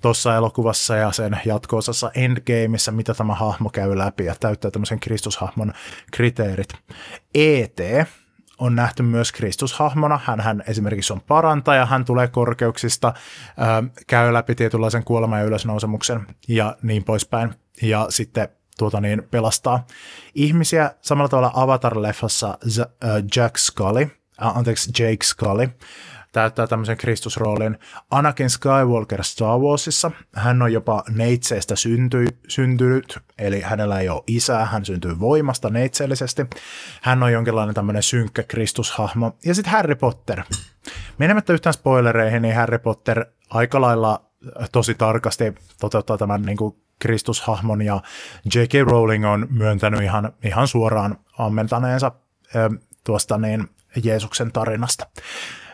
tuossa 0.00 0.36
elokuvassa 0.36 0.96
ja 0.96 1.12
sen 1.12 1.40
jatko-osassa 1.44 2.10
Endgameissa, 2.14 2.92
mitä 2.92 3.14
tämä 3.14 3.34
hahmo 3.34 3.70
käy 3.70 3.98
läpi 3.98 4.24
ja 4.24 4.34
täyttää 4.40 4.70
tämmöisen 4.70 5.00
Kristushahmon 5.00 5.72
kriteerit. 6.12 6.68
E.T 7.34 7.80
on 8.58 8.76
nähty 8.76 9.02
myös 9.02 9.32
Kristushahmona. 9.32 10.20
Hän, 10.24 10.40
hän 10.40 10.64
esimerkiksi 10.66 11.12
on 11.12 11.20
parantaja, 11.20 11.86
hän 11.86 12.04
tulee 12.04 12.28
korkeuksista, 12.28 13.14
käy 14.06 14.32
läpi 14.32 14.54
tietynlaisen 14.54 15.04
kuoleman 15.04 15.38
ja 15.38 15.44
ylösnousemuksen 15.44 16.26
ja 16.48 16.76
niin 16.82 17.04
poispäin. 17.04 17.54
Ja 17.82 18.06
sitten 18.08 18.48
tuota 18.78 19.00
niin, 19.00 19.22
pelastaa 19.30 19.86
ihmisiä. 20.34 20.90
Samalla 21.00 21.28
tavalla 21.28 21.52
Avatar-leffassa 21.54 22.58
Jack 23.36 23.56
Scully, 23.56 24.10
anteeksi 24.38 25.02
Jake 25.02 25.24
Scully, 25.24 25.68
täyttää 26.32 26.66
tämmöisen 26.66 26.96
Kristusroolin. 26.96 27.78
Anakin 28.10 28.50
Skywalker 28.50 29.24
Star 29.24 29.58
Warsissa, 29.58 30.10
hän 30.34 30.62
on 30.62 30.72
jopa 30.72 31.02
neitseestä 31.08 31.76
synty, 31.76 32.26
syntynyt, 32.48 33.18
eli 33.38 33.60
hänellä 33.60 34.00
ei 34.00 34.08
ole 34.08 34.22
isää, 34.26 34.64
hän 34.64 34.84
syntyy 34.84 35.20
voimasta 35.20 35.70
neitseellisesti. 35.70 36.46
Hän 37.02 37.22
on 37.22 37.32
jonkinlainen 37.32 37.74
tämmöinen 37.74 38.02
synkkä 38.02 38.42
Kristushahmo. 38.42 39.36
Ja 39.44 39.54
sitten 39.54 39.72
Harry 39.72 39.94
Potter. 39.94 40.42
Menemättä 41.18 41.52
yhtään 41.52 41.74
spoilereihin, 41.74 42.42
niin 42.42 42.54
Harry 42.54 42.78
Potter 42.78 43.24
aika 43.50 43.80
lailla 43.80 44.30
tosi 44.72 44.94
tarkasti 44.94 45.54
toteuttaa 45.80 46.18
tämän 46.18 46.42
niin 46.42 46.56
kuin 46.56 46.76
Kristushahmon 46.98 47.82
ja 47.82 48.00
J.K. 48.54 48.90
Rowling 48.90 49.26
on 49.26 49.46
myöntänyt 49.50 50.02
ihan, 50.02 50.32
ihan 50.44 50.68
suoraan 50.68 51.18
ammentaneensa 51.38 52.12
tuosta 53.04 53.38
niin 53.38 53.68
Jeesuksen 54.04 54.52
tarinasta 54.52 55.06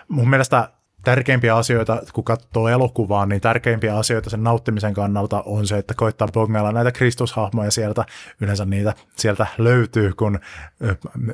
mun 0.09 0.31
mielestä 0.31 0.73
tärkeimpiä 1.05 1.57
asioita, 1.57 2.03
kun 2.13 2.25
katsoo 2.25 2.69
elokuvaa, 2.69 3.27
niin 3.27 3.41
tärkeimpiä 3.41 3.97
asioita 3.97 4.31
sen 4.31 4.43
nauttimisen 4.43 4.95
kannalta 4.95 5.43
on 5.47 5.67
se, 5.67 5.79
että 5.79 5.95
koittaa 5.95 6.29
bongailla 6.29 6.73
näitä 6.73 6.93
kristushahmoja 6.93 7.71
sieltä. 7.71 8.05
Yleensä 8.41 8.65
niitä 8.65 8.95
sieltä 9.17 9.47
löytyy, 9.59 10.13
kun 10.13 10.41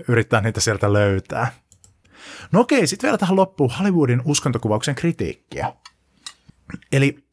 yrittää 0.08 0.40
niitä 0.40 0.60
sieltä 0.60 0.92
löytää. 0.92 1.52
No 2.52 2.60
okei, 2.60 2.86
sitten 2.86 3.08
vielä 3.08 3.18
tähän 3.18 3.36
loppuun 3.36 3.70
Hollywoodin 3.70 4.22
uskontokuvauksen 4.24 4.94
kritiikkiä. 4.94 5.72
Eli 6.92 7.24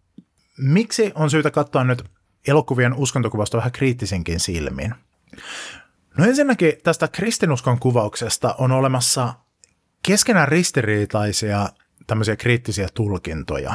miksi 0.57 1.11
on 1.15 1.29
syytä 1.29 1.51
katsoa 1.51 1.83
nyt 1.83 2.03
elokuvien 2.47 2.93
uskontokuvasta 2.93 3.57
vähän 3.57 3.71
kriittisinkin 3.71 4.39
silmin? 4.39 4.95
No 6.17 6.25
ensinnäkin 6.25 6.73
tästä 6.83 7.07
kristinuskon 7.07 7.79
kuvauksesta 7.79 8.55
on 8.57 8.71
olemassa 8.71 9.33
keskenään 10.05 10.47
ristiriitaisia 10.47 11.69
tämmöisiä 12.07 12.35
kriittisiä 12.35 12.87
tulkintoja. 12.93 13.73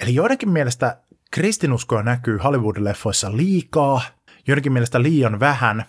Eli 0.00 0.14
joidenkin 0.14 0.48
mielestä 0.48 0.96
kristinuskoa 1.30 2.02
näkyy 2.02 2.38
Hollywood-leffoissa 2.38 3.36
liikaa, 3.36 4.02
joidenkin 4.46 4.72
mielestä 4.72 5.02
liian 5.02 5.40
vähän, 5.40 5.84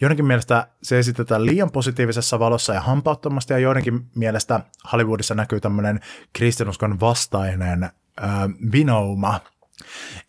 joidenkin 0.00 0.26
mielestä 0.26 0.68
se 0.82 0.98
esitetään 0.98 1.46
liian 1.46 1.70
positiivisessa 1.70 2.38
valossa 2.38 2.74
ja 2.74 2.80
hampauttomasti, 2.80 3.52
ja 3.52 3.58
joidenkin 3.58 4.06
mielestä 4.14 4.60
Hollywoodissa 4.92 5.34
näkyy 5.34 5.60
tämmöinen 5.60 6.00
kristinuskon 6.32 7.00
vastainen 7.00 7.82
äh, 7.84 7.90
vinouma. 8.72 9.40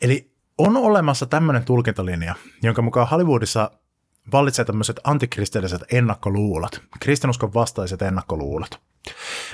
Eli 0.02 0.32
on 0.58 0.78
olemassa 0.78 1.26
tämmöinen 1.26 1.66
tulkintalinja, 1.66 2.36
jonka 2.64 2.82
mukaan 2.82 3.10
Hollywoodissa 3.10 3.72
vallitsee 4.32 4.66
tämmöiset 4.66 5.00
antikristilliset 5.04 5.82
ennakkoluulot, 5.92 6.82
kristinuskon 7.00 7.54
vastaiset 7.54 8.02
ennakkoluulot. 8.02 8.82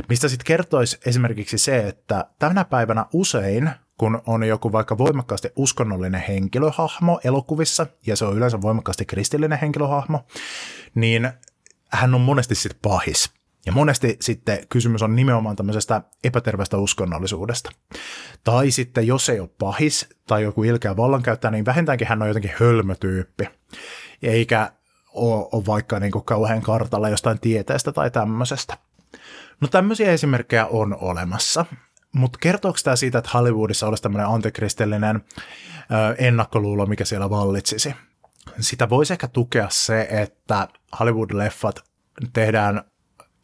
Mistä 0.10 0.30
sitten 0.30 0.46
kertoisi 0.46 0.98
esimerkiksi 1.06 1.58
se, 1.58 1.88
että 1.88 2.26
tänä 2.40 2.66
päivänä 2.66 3.06
usein, 3.14 3.70
kun 3.98 4.22
on 4.26 4.44
joku 4.44 4.72
vaikka 4.72 4.98
voimakkaasti 4.98 5.50
uskonnollinen 5.56 6.24
henkilöhahmo 6.28 7.20
elokuvissa, 7.24 7.88
ja 8.08 8.16
se 8.16 8.26
on 8.26 8.38
yleensä 8.38 8.62
voimakkaasti 8.62 9.06
kristillinen 9.06 9.60
henkilöhahmo, 9.60 10.26
niin 10.96 11.30
hän 11.92 12.16
on 12.16 12.22
monesti 12.22 12.56
sitten 12.56 12.80
pahis. 12.82 13.34
Ja 13.66 13.72
monesti 13.72 14.18
sitten 14.22 14.60
kysymys 14.70 15.02
on 15.02 15.16
nimenomaan 15.16 15.56
tämmöisestä 15.56 16.02
epäterveestä 16.24 16.78
uskonnollisuudesta. 16.78 17.72
Tai 18.44 18.72
sitten 18.72 19.08
jos 19.08 19.30
ei 19.30 19.40
ole 19.40 19.50
pahis 19.60 20.10
tai 20.28 20.44
joku 20.44 20.64
ilkeä 20.64 20.98
vallankäyttäjä, 20.98 21.52
niin 21.52 21.66
vähintäänkin 21.66 22.08
hän 22.08 22.22
on 22.22 22.28
jotenkin 22.28 22.54
hölmötyyppi 22.60 23.50
eikä 24.24 24.72
ole, 25.14 25.48
ole 25.52 25.66
vaikka 25.66 26.00
niin 26.00 26.12
kuin 26.12 26.26
kauhean 26.26 26.62
kartalla 26.62 27.10
jostain 27.10 27.40
tieteestä 27.40 27.92
tai 27.92 28.12
tämmöisestä. 28.12 28.78
No 29.62 29.68
tämmöisiä 29.68 30.12
esimerkkejä 30.12 30.66
on 30.66 30.98
olemassa, 31.02 31.66
mutta 32.12 32.40
kertooko 32.42 32.78
tämä 32.84 32.96
siitä, 32.96 33.18
että 33.18 33.32
Hollywoodissa 33.34 33.88
olisi 33.88 34.04
tämmöinen 34.04 34.28
antikristillinen 34.28 35.16
ö, 35.16 36.16
ennakkoluulo, 36.18 36.86
mikä 36.86 37.06
siellä 37.06 37.30
vallitsisi? 37.30 37.96
Sitä 38.60 38.90
voisi 38.90 39.14
ehkä 39.14 39.28
tukea 39.28 39.68
se, 39.70 40.08
että 40.10 40.68
Hollywood-leffat 41.00 41.84
tehdään 42.34 42.84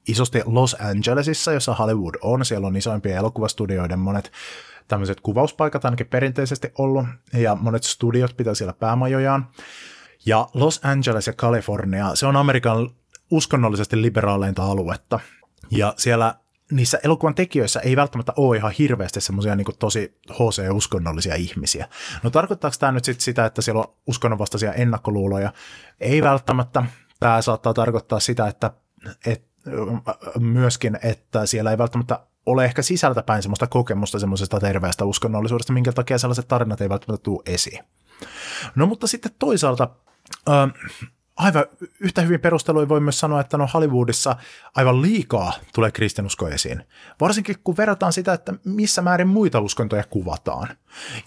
isosti 0.07 0.41
Los 0.45 0.75
Angelesissa, 0.79 1.53
jossa 1.53 1.73
Hollywood 1.73 2.15
on. 2.21 2.45
Siellä 2.45 2.67
on 2.67 2.75
isoimpia 2.75 3.17
elokuvastudioiden 3.17 3.99
monet 3.99 4.31
tämmöiset 4.87 5.21
kuvauspaikat 5.21 5.85
ainakin 5.85 6.07
perinteisesti 6.07 6.71
ollut, 6.77 7.05
ja 7.33 7.55
monet 7.55 7.83
studiot 7.83 8.37
pitää 8.37 8.53
siellä 8.53 8.73
päämajojaan. 8.73 9.47
Ja 10.25 10.47
Los 10.53 10.79
Angeles 10.83 11.27
ja 11.27 11.33
Kalifornia, 11.33 12.15
se 12.15 12.25
on 12.25 12.35
Amerikan 12.35 12.89
uskonnollisesti 13.31 14.01
liberaaleinta 14.01 14.63
aluetta. 14.63 15.19
Ja 15.71 15.93
siellä 15.97 16.35
niissä 16.71 16.99
elokuvan 17.03 17.35
tekijöissä 17.35 17.79
ei 17.79 17.95
välttämättä 17.95 18.33
ole 18.35 18.57
ihan 18.57 18.71
hirveästi 18.71 19.21
semmoisia 19.21 19.55
niin 19.55 19.67
tosi 19.79 20.17
HC-uskonnollisia 20.29 21.35
ihmisiä. 21.35 21.87
No 22.23 22.29
tarkoittaako 22.29 22.75
tämä 22.79 22.91
nyt 22.91 23.05
sit 23.05 23.21
sitä, 23.21 23.45
että 23.45 23.61
siellä 23.61 23.81
on 23.81 23.93
uskonnonvastaisia 24.07 24.73
ennakkoluuloja? 24.73 25.53
Ei 25.99 26.21
välttämättä. 26.21 26.83
Tämä 27.19 27.41
saattaa 27.41 27.73
tarkoittaa 27.73 28.19
sitä, 28.19 28.47
että, 28.47 28.71
että 29.25 29.47
myöskin, 30.39 30.99
että 31.03 31.45
siellä 31.45 31.71
ei 31.71 31.77
välttämättä 31.77 32.19
ole 32.45 32.65
ehkä 32.65 32.81
sisältäpäin 32.81 33.41
semmoista 33.41 33.67
kokemusta 33.67 34.19
semmoisesta 34.19 34.59
terveestä 34.59 35.05
uskonnollisuudesta, 35.05 35.73
minkä 35.73 35.91
takia 35.91 36.17
sellaiset 36.17 36.47
tarinat 36.47 36.81
ei 36.81 36.89
välttämättä 36.89 37.23
tule 37.23 37.43
esiin. 37.45 37.83
No 38.75 38.85
mutta 38.85 39.07
sitten 39.07 39.31
toisaalta 39.39 39.89
aivan 41.35 41.65
yhtä 41.99 42.21
hyvin 42.21 42.39
perusteluja 42.39 42.89
voi 42.89 42.99
myös 42.99 43.19
sanoa, 43.19 43.41
että 43.41 43.57
no 43.57 43.69
Hollywoodissa 43.73 44.35
aivan 44.75 45.01
liikaa 45.01 45.53
tulee 45.73 45.91
kristinusko 45.91 46.47
esiin. 46.47 46.83
Varsinkin 47.21 47.55
kun 47.63 47.77
verrataan 47.77 48.13
sitä, 48.13 48.33
että 48.33 48.53
missä 48.65 49.01
määrin 49.01 49.27
muita 49.27 49.59
uskontoja 49.59 50.03
kuvataan. 50.03 50.67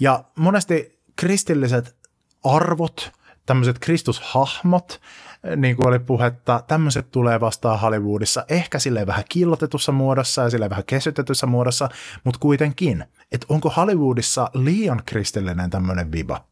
Ja 0.00 0.24
monesti 0.36 0.98
kristilliset 1.16 1.96
arvot, 2.44 3.12
tämmöiset 3.46 3.78
kristushahmot, 3.78 5.00
niin 5.56 5.76
kuin 5.76 5.88
oli 5.88 5.98
puhetta, 5.98 6.64
tämmöiset 6.66 7.10
tulee 7.10 7.40
vastaan 7.40 7.80
Hollywoodissa, 7.80 8.44
ehkä 8.48 8.78
sille 8.78 9.06
vähän 9.06 9.24
killotetussa 9.28 9.92
muodossa 9.92 10.42
ja 10.42 10.50
sille 10.50 10.70
vähän 10.70 10.84
kesytetyssä 10.84 11.46
muodossa, 11.46 11.88
mutta 12.24 12.40
kuitenkin, 12.40 13.04
että 13.32 13.46
onko 13.48 13.70
Hollywoodissa 13.70 14.50
liian 14.54 15.02
kristillinen 15.06 15.70
tämmöinen 15.70 16.12
viba. 16.12 16.44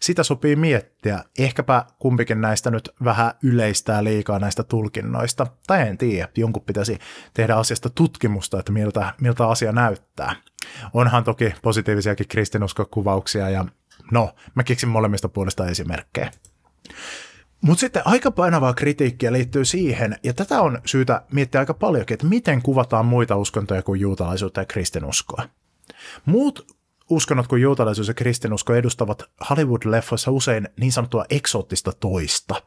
Sitä 0.00 0.22
sopii 0.22 0.56
miettiä, 0.56 1.24
ehkäpä 1.38 1.84
kumpikin 1.98 2.40
näistä 2.40 2.70
nyt 2.70 2.90
vähän 3.04 3.32
yleistää 3.42 4.04
liikaa 4.04 4.38
näistä 4.38 4.62
tulkinnoista, 4.62 5.46
tai 5.66 5.88
en 5.88 5.98
tiedä, 5.98 6.28
jonkun 6.36 6.62
pitäisi 6.62 6.98
tehdä 7.34 7.54
asiasta 7.54 7.90
tutkimusta, 7.90 8.58
että 8.58 8.72
miltä, 8.72 9.14
miltä 9.20 9.48
asia 9.48 9.72
näyttää. 9.72 10.36
Onhan 10.94 11.24
toki 11.24 11.54
positiivisiakin 11.62 12.28
kristinuskokuvauksia 12.28 13.50
ja 13.50 13.64
no, 14.10 14.34
mä 14.54 14.64
keksin 14.64 14.88
molemmista 14.88 15.28
puolesta 15.28 15.68
esimerkkejä. 15.68 16.30
Mutta 17.60 17.80
sitten 17.80 18.02
aika 18.04 18.30
painavaa 18.30 18.74
kritiikkiä 18.74 19.32
liittyy 19.32 19.64
siihen, 19.64 20.16
ja 20.22 20.34
tätä 20.34 20.60
on 20.60 20.80
syytä 20.84 21.22
miettiä 21.32 21.60
aika 21.60 21.74
paljonkin, 21.74 22.14
että 22.14 22.26
miten 22.26 22.62
kuvataan 22.62 23.06
muita 23.06 23.36
uskontoja 23.36 23.82
kuin 23.82 24.00
juutalaisuutta 24.00 24.60
ja 24.60 24.64
kristinuskoa. 24.64 25.48
Muut 26.26 26.78
uskonnot 27.10 27.46
kuin 27.46 27.62
juutalaisuus 27.62 28.08
ja 28.08 28.14
kristinusko 28.14 28.74
edustavat 28.74 29.22
Hollywood-leffoissa 29.50 30.30
usein 30.30 30.68
niin 30.80 30.92
sanottua 30.92 31.24
eksoottista 31.30 31.92
toista. 31.92 32.62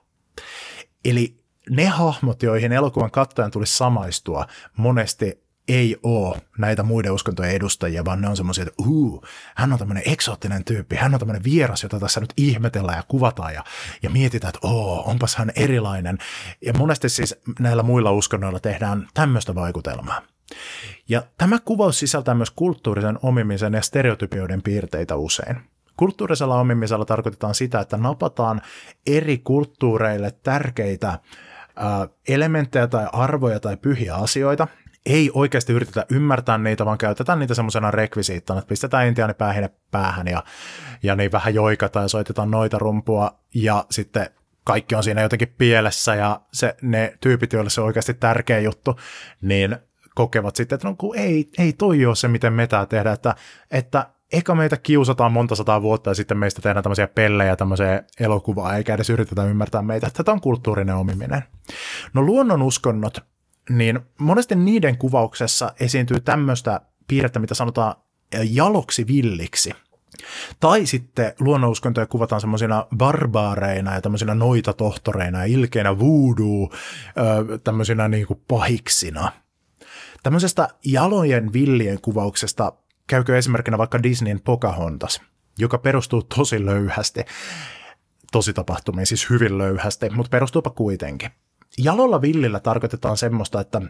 Eli 1.05 1.41
ne 1.69 1.85
hahmot, 1.85 2.43
joihin 2.43 2.71
elokuvan 2.71 3.11
kattajan 3.11 3.51
tulisi 3.51 3.77
samaistua, 3.77 4.47
monesti 4.77 5.43
ei 5.71 5.97
ole 6.03 6.41
näitä 6.57 6.83
muiden 6.83 7.11
uskontojen 7.11 7.55
edustajia, 7.55 8.05
vaan 8.05 8.21
ne 8.21 8.29
on 8.29 8.37
semmoisia, 8.37 8.61
että 8.61 8.83
uu, 8.87 9.25
hän 9.55 9.73
on 9.73 9.79
tämmöinen 9.79 10.03
eksoottinen 10.05 10.65
tyyppi, 10.65 10.95
hän 10.95 11.13
on 11.13 11.19
tämmöinen 11.19 11.43
vieras, 11.43 11.83
jota 11.83 11.99
tässä 11.99 12.19
nyt 12.19 12.33
ihmetellään 12.37 12.97
ja 12.97 13.03
kuvataan 13.07 13.53
ja, 13.53 13.63
ja 14.03 14.09
mietitään, 14.09 14.49
että 14.55 14.67
oo, 14.67 15.03
onpas 15.09 15.35
hän 15.35 15.51
erilainen. 15.55 16.17
Ja 16.65 16.73
monesti 16.73 17.09
siis 17.09 17.35
näillä 17.59 17.83
muilla 17.83 18.11
uskonnoilla 18.11 18.59
tehdään 18.59 19.07
tämmöistä 19.13 19.55
vaikutelmaa. 19.55 20.21
Ja 21.09 21.23
tämä 21.37 21.59
kuvaus 21.59 21.99
sisältää 21.99 22.35
myös 22.35 22.51
kulttuurisen 22.51 23.19
omimisen 23.21 23.73
ja 23.73 23.81
stereotypioiden 23.81 24.61
piirteitä 24.61 25.15
usein. 25.15 25.55
Kulttuurisella 25.97 26.59
omimisella 26.59 27.05
tarkoitetaan 27.05 27.55
sitä, 27.55 27.79
että 27.79 27.97
napataan 27.97 28.61
eri 29.07 29.37
kulttuureille 29.37 30.31
tärkeitä 30.43 31.19
elementtejä 32.27 32.87
tai 32.87 33.07
arvoja 33.13 33.59
tai 33.59 33.77
pyhiä 33.77 34.15
asioita 34.15 34.67
ei 35.05 35.31
oikeasti 35.33 35.73
yritetä 35.73 36.05
ymmärtää 36.09 36.57
niitä, 36.57 36.85
vaan 36.85 36.97
käytetään 36.97 37.39
niitä 37.39 37.53
semmoisena 37.53 37.91
rekvisiittana, 37.91 38.59
että 38.59 38.69
pistetään 38.69 39.07
intiaani 39.07 39.33
päähän 39.33 39.69
päähän 39.91 40.27
ja, 40.27 40.43
ja 41.03 41.15
niin 41.15 41.31
vähän 41.31 41.53
joikataan 41.53 42.03
ja 42.03 42.07
soitetaan 42.07 42.51
noita 42.51 42.79
rumpua 42.79 43.39
ja 43.55 43.85
sitten 43.91 44.29
kaikki 44.63 44.95
on 44.95 45.03
siinä 45.03 45.21
jotenkin 45.21 45.55
pielessä 45.57 46.15
ja 46.15 46.41
se, 46.53 46.75
ne 46.81 47.17
tyypit, 47.21 47.53
joille 47.53 47.69
se 47.69 47.81
on 47.81 47.87
oikeasti 47.87 48.13
tärkeä 48.13 48.59
juttu, 48.59 48.99
niin 49.41 49.77
kokevat 50.15 50.55
sitten, 50.55 50.75
että 50.75 50.87
no 50.87 50.95
kun 50.97 51.17
ei, 51.17 51.49
ei 51.57 51.73
toi 51.73 52.05
ole 52.05 52.15
se, 52.15 52.27
miten 52.27 52.53
me 52.53 52.67
tämä 52.67 52.85
tehdään, 52.85 53.13
että, 53.13 53.35
että 53.71 54.09
eka 54.33 54.55
meitä 54.55 54.77
kiusataan 54.77 55.31
monta 55.31 55.55
sataa 55.55 55.81
vuotta 55.81 56.09
ja 56.09 56.13
sitten 56.13 56.37
meistä 56.37 56.61
tehdään 56.61 56.83
tämmöisiä 56.83 57.07
pellejä, 57.07 57.55
tämmöisiä 57.55 58.03
elokuvaa, 58.19 58.75
eikä 58.77 58.93
edes 58.93 59.09
yritetä 59.09 59.43
ymmärtää 59.43 59.81
meitä. 59.81 60.09
Tätä 60.13 60.31
on 60.31 60.41
kulttuurinen 60.41 60.95
omiminen. 60.95 61.43
No 62.13 62.21
luonnon 62.21 62.61
uskonnot, 62.61 63.17
niin 63.69 63.99
monesti 64.17 64.55
niiden 64.55 64.97
kuvauksessa 64.97 65.73
esiintyy 65.79 66.19
tämmöistä 66.19 66.81
piirrettä, 67.07 67.39
mitä 67.39 67.55
sanotaan 67.55 67.95
jaloksi 68.43 69.07
villiksi. 69.07 69.73
Tai 70.59 70.85
sitten 70.85 71.33
luonnonuskontoja 71.39 72.05
kuvataan 72.05 72.41
semmoisina 72.41 72.87
barbaareina 72.97 73.93
ja 73.93 74.01
tämmöisinä 74.01 74.35
noita 74.35 74.73
tohtoreina 74.73 75.39
ja 75.39 75.45
ilkeinä 75.45 75.99
voodoo, 75.99 76.69
tämmöisinä 77.63 78.07
niin 78.07 78.27
kuin 78.27 78.41
pahiksina. 78.47 79.31
Tämmöisestä 80.23 80.69
jalojen 80.85 81.53
villien 81.53 82.01
kuvauksesta 82.01 82.73
käykö 83.07 83.37
esimerkkinä 83.37 83.77
vaikka 83.77 84.03
Disneyn 84.03 84.41
Pocahontas, 84.41 85.21
joka 85.59 85.77
perustuu 85.77 86.23
tosi 86.23 86.65
löyhästi, 86.65 87.25
tosi 88.31 88.53
tapahtumiin, 88.53 89.07
siis 89.07 89.29
hyvin 89.29 89.57
löyhästi, 89.57 90.09
mutta 90.09 90.29
perustuupa 90.29 90.69
kuitenkin. 90.69 91.31
Jalolla 91.77 92.21
villillä 92.21 92.59
tarkoitetaan 92.59 93.17
semmoista, 93.17 93.61
että, 93.61 93.81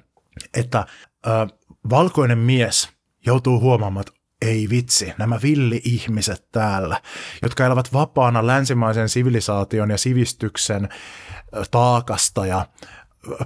että 0.54 0.86
ö, 1.28 1.30
valkoinen 1.90 2.38
mies 2.38 2.90
joutuu 3.26 3.60
huomaamaan, 3.60 4.06
että 4.08 4.22
ei 4.42 4.70
vitsi, 4.70 5.14
nämä 5.18 5.40
villi-ihmiset 5.44 6.48
täällä, 6.52 7.02
jotka 7.42 7.66
elävät 7.66 7.94
vapaana 7.94 8.48
länsimaisen 8.48 9.10
sivilisaation 9.10 9.90
ja 9.90 9.98
sivistyksen 9.98 10.90
taakasta 11.72 12.46
ja 12.46 12.66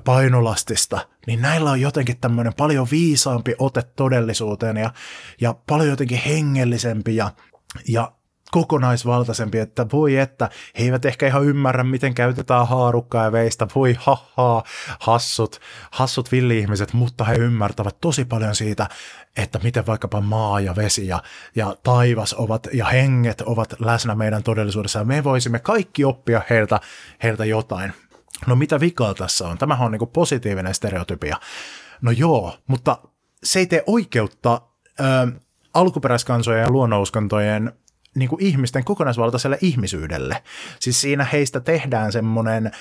painolastista, 0.04 1.08
niin 1.28 1.42
näillä 1.42 1.72
on 1.72 1.82
jotenkin 1.82 2.20
tämmöinen 2.20 2.54
paljon 2.54 2.88
viisaampi 2.92 3.56
ote 3.60 3.82
todellisuuteen 3.96 4.78
ja, 4.78 4.94
ja 5.42 5.56
paljon 5.68 5.90
jotenkin 5.90 6.22
hengellisempi 6.26 7.16
ja, 7.16 7.32
ja 7.88 8.12
kokonaisvaltaisempi, 8.52 9.60
että 9.60 9.86
voi 9.94 10.18
että, 10.18 10.50
he 10.80 10.84
eivät 10.84 11.06
ehkä 11.06 11.28
ihan 11.28 11.46
ymmärrä, 11.46 11.84
miten 11.84 12.14
käytetään 12.14 12.68
haarukkaa 12.68 13.24
ja 13.24 13.32
veistä, 13.32 13.68
voi 13.76 13.96
hahaa, 14.00 14.64
hassut, 15.00 15.62
hassut 15.92 16.32
villi-ihmiset, 16.32 16.94
mutta 16.94 17.24
he 17.24 17.36
ymmärtävät 17.36 17.98
tosi 18.02 18.26
paljon 18.26 18.56
siitä, 18.56 18.90
että 19.38 19.60
miten 19.64 19.86
vaikkapa 19.86 20.22
maa 20.22 20.60
ja 20.60 20.76
vesi 20.76 21.08
ja, 21.08 21.24
ja 21.56 21.76
taivas 21.84 22.34
ovat 22.34 22.68
ja 22.74 22.86
henget 22.86 23.42
ovat 23.42 23.74
läsnä 23.80 24.16
meidän 24.16 24.44
todellisuudessa 24.44 25.00
ja 25.00 25.06
me 25.06 25.24
voisimme 25.24 25.60
kaikki 25.60 26.06
oppia 26.06 26.42
heiltä, 26.50 26.80
heiltä 27.24 27.46
jotain. 27.46 27.94
No 28.48 28.56
mitä 28.56 28.80
vikaa 28.80 29.14
tässä 29.14 29.48
on? 29.48 29.58
Tämähän 29.58 29.86
on 29.86 29.92
niin 29.92 30.10
positiivinen 30.14 30.74
stereotypia. 30.74 31.38
No 32.02 32.12
joo, 32.12 32.58
mutta 32.68 32.98
se 33.44 33.60
ei 33.60 33.66
tee 33.66 33.84
oikeutta 33.88 34.62
ö, 35.00 35.04
alkuperäiskansojen 35.74 36.62
ja 36.62 36.70
luonnonuskontojen 36.70 37.74
niin 38.16 38.30
kuin 38.30 38.44
ihmisten 38.44 38.84
kokonaisvaltaiselle 38.84 39.58
ihmisyydelle. 39.62 40.44
Siis 40.80 41.02
siinä 41.02 41.24
heistä 41.24 41.60
tehdään 41.60 42.12
semmoinen 42.12 42.72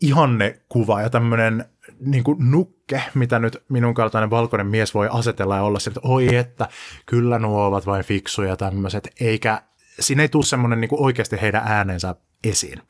ihannekuva 0.00 1.02
ja 1.02 1.10
tämmöinen 1.10 1.64
niin 2.00 2.24
kuin 2.24 2.50
nukke, 2.50 3.02
mitä 3.14 3.38
nyt 3.38 3.62
minun 3.68 3.94
kaltainen 3.94 4.30
valkoinen 4.30 4.66
mies 4.66 4.94
voi 4.94 5.08
asetella 5.10 5.56
ja 5.56 5.62
olla 5.62 5.78
se, 5.78 5.90
että 5.90 6.00
oi 6.02 6.36
että 6.36 6.68
kyllä 7.06 7.38
nuo 7.38 7.66
ovat 7.66 7.86
vain 7.86 8.04
fiksuja 8.04 8.56
tämmöiset, 8.56 9.08
eikä 9.20 9.62
siinä 10.00 10.22
ei 10.22 10.28
tule 10.28 10.44
semmoinen 10.44 10.80
niin 10.80 10.90
oikeasti 10.92 11.40
heidän 11.40 11.62
äänensä 11.66 12.14
esiin. 12.44 12.82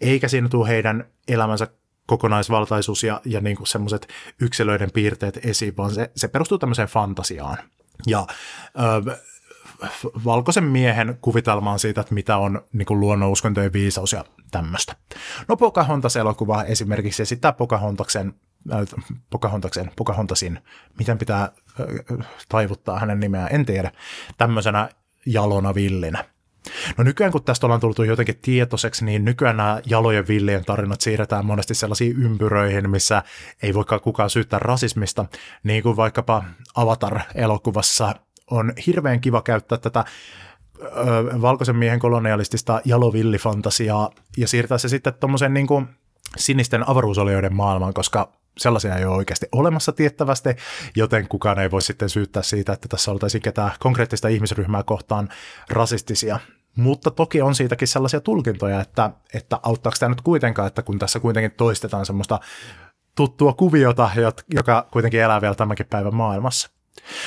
Eikä 0.00 0.28
siinä 0.28 0.48
tule 0.48 0.68
heidän 0.68 1.04
elämänsä 1.28 1.68
kokonaisvaltaisuus 2.06 3.04
ja, 3.04 3.20
ja 3.24 3.40
niin 3.40 3.56
semmoiset 3.64 4.08
yksilöiden 4.40 4.90
piirteet 4.90 5.46
esiin, 5.46 5.76
vaan 5.76 5.94
se, 5.94 6.10
se 6.16 6.28
perustuu 6.28 6.58
tämmöiseen 6.58 6.88
fantasiaan. 6.88 7.58
Ja 8.06 8.26
ö, 9.06 9.18
valkoisen 10.24 10.64
miehen 10.64 11.18
kuvitelmaan 11.20 11.78
siitä, 11.78 12.00
että 12.00 12.14
mitä 12.14 12.36
on 12.36 12.62
niin 12.72 12.86
kuin 12.86 13.00
luonnonuskontojen 13.00 13.72
viisaus 13.72 14.12
ja 14.12 14.24
tämmöistä. 14.50 14.96
No 15.48 15.56
Pocahontas-elokuva 15.56 16.64
esimerkiksi 16.64 17.22
esittää 17.22 17.52
Pocahontaksen, 17.52 18.34
äh, 18.72 18.80
Pocahontaksen, 19.30 19.90
Pocahontasin, 19.96 20.58
miten 20.98 21.18
pitää 21.18 21.42
äh, 21.42 22.26
taivuttaa 22.48 22.98
hänen 22.98 23.20
nimeään, 23.20 23.48
en 23.52 23.66
tiedä, 23.66 23.92
tämmöisenä 24.38 24.88
jalona 25.26 25.74
villinä. 25.74 26.24
No 26.96 27.04
nykyään 27.04 27.32
kun 27.32 27.44
tästä 27.44 27.66
ollaan 27.66 27.80
tultu 27.80 28.02
jotenkin 28.02 28.38
tietoiseksi, 28.42 29.04
niin 29.04 29.24
nykyään 29.24 29.56
nämä 29.56 29.80
jalojen 29.86 30.28
villien 30.28 30.64
tarinat 30.64 31.00
siirretään 31.00 31.46
monesti 31.46 31.74
sellaisiin 31.74 32.16
ympyröihin, 32.16 32.90
missä 32.90 33.22
ei 33.62 33.74
voikaan 33.74 34.00
kukaan 34.00 34.30
syyttää 34.30 34.58
rasismista, 34.58 35.24
niin 35.62 35.82
kuin 35.82 35.96
vaikkapa 35.96 36.44
Avatar-elokuvassa 36.74 38.14
on 38.50 38.72
hirveän 38.86 39.20
kiva 39.20 39.42
käyttää 39.42 39.78
tätä 39.78 40.04
ö, 40.82 40.86
valkoisen 41.40 41.76
miehen 41.76 41.98
kolonialistista 41.98 42.80
jalovillifantasiaa 42.84 44.10
ja 44.36 44.48
siirtää 44.48 44.78
se 44.78 44.88
sitten 44.88 45.14
tuommoisen 45.14 45.54
niin 45.54 45.66
sinisten 46.36 46.88
avaruusolioiden 46.88 47.54
maailmaan, 47.54 47.94
koska 47.94 48.32
sellaisia 48.58 48.96
ei 48.96 49.04
ole 49.04 49.16
oikeasti 49.16 49.46
olemassa 49.52 49.92
tiettävästi, 49.92 50.48
joten 50.96 51.28
kukaan 51.28 51.58
ei 51.58 51.70
voi 51.70 51.82
sitten 51.82 52.08
syyttää 52.08 52.42
siitä, 52.42 52.72
että 52.72 52.88
tässä 52.88 53.10
oltaisiin 53.10 53.42
ketään 53.42 53.72
konkreettista 53.78 54.28
ihmisryhmää 54.28 54.82
kohtaan 54.82 55.28
rasistisia. 55.70 56.38
Mutta 56.76 57.10
toki 57.10 57.42
on 57.42 57.54
siitäkin 57.54 57.88
sellaisia 57.88 58.20
tulkintoja, 58.20 58.80
että, 58.80 59.10
että 59.34 59.60
auttaako 59.62 59.96
tämä 60.00 60.08
nyt 60.10 60.20
kuitenkaan, 60.20 60.66
että 60.66 60.82
kun 60.82 60.98
tässä 60.98 61.20
kuitenkin 61.20 61.52
toistetaan 61.56 62.06
semmoista 62.06 62.40
tuttua 63.14 63.52
kuviota, 63.52 64.10
joka 64.54 64.86
kuitenkin 64.90 65.20
elää 65.20 65.40
vielä 65.40 65.54
tämänkin 65.54 65.86
päivän 65.86 66.14
maailmassa. 66.14 66.70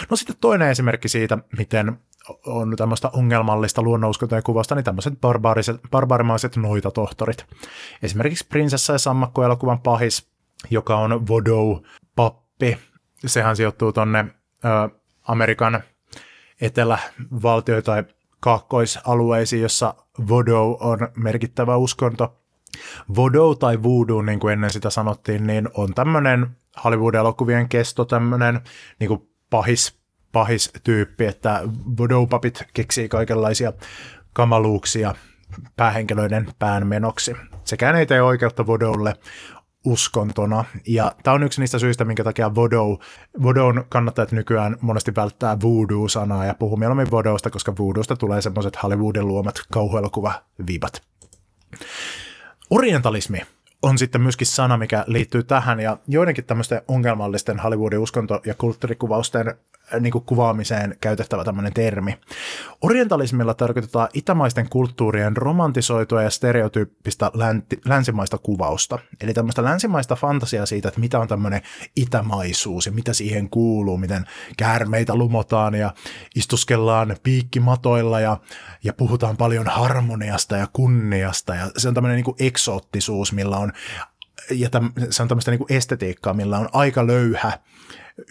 No 0.10 0.16
sitten 0.16 0.36
toinen 0.42 0.70
esimerkki 0.70 1.08
siitä, 1.08 1.38
miten 1.58 2.00
on 2.46 2.76
tämmöistä 2.78 3.10
ongelmallista 3.14 3.82
luonnonuskontojen 3.82 4.44
kuvasta, 4.44 4.76
niin 4.76 4.84
tämmöiset 4.84 5.22
barbaariset, 5.22 5.82
barbaarimaiset 5.92 6.56
noitatohtorit. 6.56 7.46
Esimerkiksi 8.04 8.48
Prinsessa 8.48 8.94
ja 8.94 9.00
sammakko-elokuvan 9.00 9.82
pahis, 9.82 10.30
joka 10.70 10.98
on 10.98 11.28
Vodou-pappi. 11.28 12.78
Sehän 13.26 13.56
sijoittuu 13.56 13.94
tonne 13.94 14.26
ö, 14.66 15.00
Amerikan 15.28 15.84
etelävaltio- 16.62 17.82
tai 17.84 18.04
kaakkoisalueisiin, 18.40 19.62
jossa 19.62 19.96
Vodou 20.30 20.78
on 20.80 21.00
merkittävä 21.18 21.78
uskonto. 21.78 22.40
Vodou 23.16 23.56
tai 23.56 23.84
voodoo, 23.84 24.22
niin 24.22 24.40
kuin 24.40 24.54
ennen 24.54 24.70
sitä 24.70 24.90
sanottiin, 24.90 25.48
niin 25.48 25.70
on 25.74 25.94
tämmöinen 25.94 26.48
Hollywood-elokuvien 26.84 27.70
kesto, 27.70 28.06
tämmöinen 28.06 28.62
niin 29.00 29.08
kuin 29.08 29.33
pahis, 29.54 29.94
pahis 30.32 30.72
tyyppi, 30.84 31.26
että 31.26 31.62
voodoo-papit 31.98 32.64
keksii 32.74 33.10
kaikenlaisia 33.10 33.74
kamaluuksia 34.34 35.16
päähenkilöiden 35.76 36.48
päänmenoksi. 36.60 37.36
Sekään 37.64 37.96
ei 37.96 38.06
tee 38.06 38.22
oikeutta 38.22 38.68
vodoulle 38.68 39.16
uskontona. 39.86 40.66
Ja 40.88 41.12
tämä 41.24 41.34
on 41.34 41.44
yksi 41.44 41.62
niistä 41.62 41.80
syistä, 41.80 42.06
minkä 42.06 42.24
takia 42.24 42.56
Vodou, 42.56 43.00
Vodoun 43.44 43.86
kannattajat 43.90 44.32
nykyään 44.32 44.78
monesti 44.82 45.16
välttää 45.16 45.62
voodoo-sanaa 45.62 46.46
ja 46.46 46.54
puhuu 46.54 46.78
mieluummin 46.78 47.12
Vodousta, 47.12 47.50
koska 47.50 47.78
voodoosta 47.78 48.16
tulee 48.16 48.42
semmoiset 48.42 48.84
Hollywoodin 48.84 49.28
luomat 49.28 49.56
kauhuelokuva-vibat. 49.72 51.02
Orientalismi 52.70 53.42
on 53.84 53.98
sitten 53.98 54.22
myöskin 54.22 54.48
sana, 54.48 54.78
mikä 54.78 55.04
liittyy 55.08 55.44
tähän, 55.44 55.80
ja 55.80 55.98
joidenkin 56.08 56.46
tämmöisten 56.46 56.82
ongelmallisten 56.88 57.60
Hollywoodin 57.60 58.00
uskonto- 58.00 58.42
ja 58.46 58.54
kulttuurikuvausten 58.54 59.56
niin 60.00 60.12
kuin 60.12 60.26
kuvaamiseen 60.26 60.98
käytettävä 61.02 61.44
tämmöinen 61.44 61.74
termi. 61.74 62.18
Orientalismilla 62.82 63.54
tarkoitetaan 63.54 64.10
itämaisten 64.14 64.70
kulttuurien 64.70 65.38
romantisoitua 65.38 66.24
ja 66.24 66.30
stereotyyppistä 66.30 67.32
länti, 67.34 67.80
länsimaista 67.86 68.38
kuvausta. 68.38 69.00
Eli 69.22 69.34
tämmöistä 69.34 69.64
länsimaista 69.64 70.16
fantasiaa 70.16 70.66
siitä, 70.66 70.88
että 70.88 71.00
mitä 71.00 71.20
on 71.20 71.28
tämmöinen 71.28 71.62
itämaisuus 71.96 72.86
ja 72.86 72.92
mitä 72.92 73.14
siihen 73.14 73.50
kuuluu, 73.50 73.98
miten 73.98 74.26
käärmeitä 74.58 75.16
lumotaan 75.16 75.76
ja 75.76 75.94
istuskellaan 76.36 77.16
piikkimatoilla 77.24 78.20
ja, 78.20 78.38
ja 78.84 78.94
puhutaan 78.94 79.38
paljon 79.38 79.68
harmoniasta 79.68 80.58
ja 80.58 80.68
kunniasta. 80.74 81.56
Ja 81.56 81.72
se 81.78 81.88
on 81.88 81.94
tämmöinen 81.94 82.16
niin 82.16 82.26
kuin 82.26 82.38
eksoottisuus, 82.40 83.34
millä 83.34 83.58
on 83.58 83.72
ja 84.52 84.70
täm, 84.70 84.92
se 85.10 85.22
on 85.22 85.28
tämmöistä 85.28 85.52
niin 85.52 85.66
estetiikkaa, 85.70 86.34
millä 86.34 86.58
on 86.58 86.70
aika 86.74 87.08
löyhä 87.08 87.60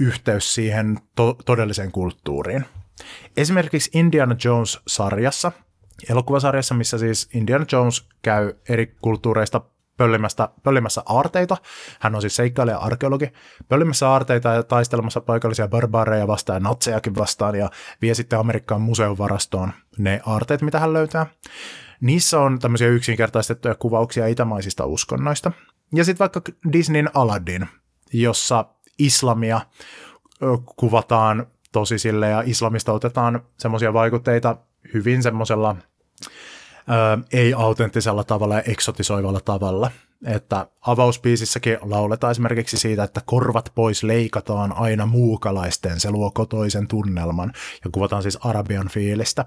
yhteys 0.01 0.55
siihen 0.55 0.99
to- 1.17 1.37
todelliseen 1.45 1.93
kulttuuriin. 1.93 2.65
Esimerkiksi 3.37 3.91
Indiana 3.95 4.37
Jones-sarjassa, 4.45 5.53
elokuvasarjassa, 6.11 6.75
missä 6.75 6.99
siis 6.99 7.29
Indiana 7.35 7.67
Jones 7.73 8.09
käy 8.23 8.53
eri 8.69 8.97
kulttuureista 9.01 9.61
pöllimässä 10.63 11.03
aarteita. 11.07 11.57
Hän 12.01 12.15
on 12.15 12.21
siis 12.21 12.37
seikkailija 12.37 12.79
arkeologi. 12.79 13.33
Pöllimässä 13.69 14.09
aarteita 14.09 14.49
ja 14.49 14.63
taistelemassa 14.63 15.21
paikallisia 15.21 15.69
barbaareja 15.69 16.27
vastaan 16.27 16.57
ja 16.57 16.61
natsejakin 16.61 17.15
vastaan 17.15 17.55
ja 17.55 17.71
vie 18.03 18.15
sitten 18.15 18.39
Amerikkaan 18.39 18.81
museon 18.81 19.19
varastoon 19.19 19.73
ne 19.99 20.21
aarteet, 20.27 20.63
mitä 20.63 20.81
hän 20.81 20.93
löytää. 20.93 21.27
Niissä 22.01 22.41
on 22.41 22.59
tämmöisiä 22.59 22.89
yksinkertaistettuja 22.89 23.75
kuvauksia 23.75 24.27
itämaisista 24.27 24.87
uskonnoista. 24.87 25.53
Ja 25.95 26.05
sitten 26.05 26.19
vaikka 26.19 26.41
Disneyn 26.73 27.11
Aladdin, 27.15 27.69
jossa 28.13 28.65
islamia 28.99 29.61
kuvataan 30.77 31.47
tosi 31.73 31.99
sille 31.99 32.29
ja 32.29 32.43
islamista 32.47 32.93
otetaan 32.93 33.43
semmoisia 33.59 33.93
vaikutteita 33.93 34.57
hyvin 34.95 35.23
semmoisella 35.23 35.77
ei-autenttisella 37.33 38.25
tavalla 38.25 38.55
ja 38.55 38.63
eksotisoivalla 38.63 39.41
tavalla. 39.41 39.91
Että 40.27 40.67
avauspiisissäkin 40.81 41.79
lauletaan 41.81 42.31
esimerkiksi 42.31 42.79
siitä, 42.79 43.05
että 43.05 43.21
korvat 43.25 43.73
pois 43.75 44.03
leikataan 44.03 44.73
aina 44.77 45.07
muukalaisten, 45.07 46.01
se 46.01 46.11
luo 46.11 46.31
kotoisen 46.31 46.89
tunnelman, 46.89 47.53
ja 47.85 47.91
kuvataan 47.93 48.23
siis 48.23 48.39
arabian 48.47 48.89
fiilistä. 48.89 49.45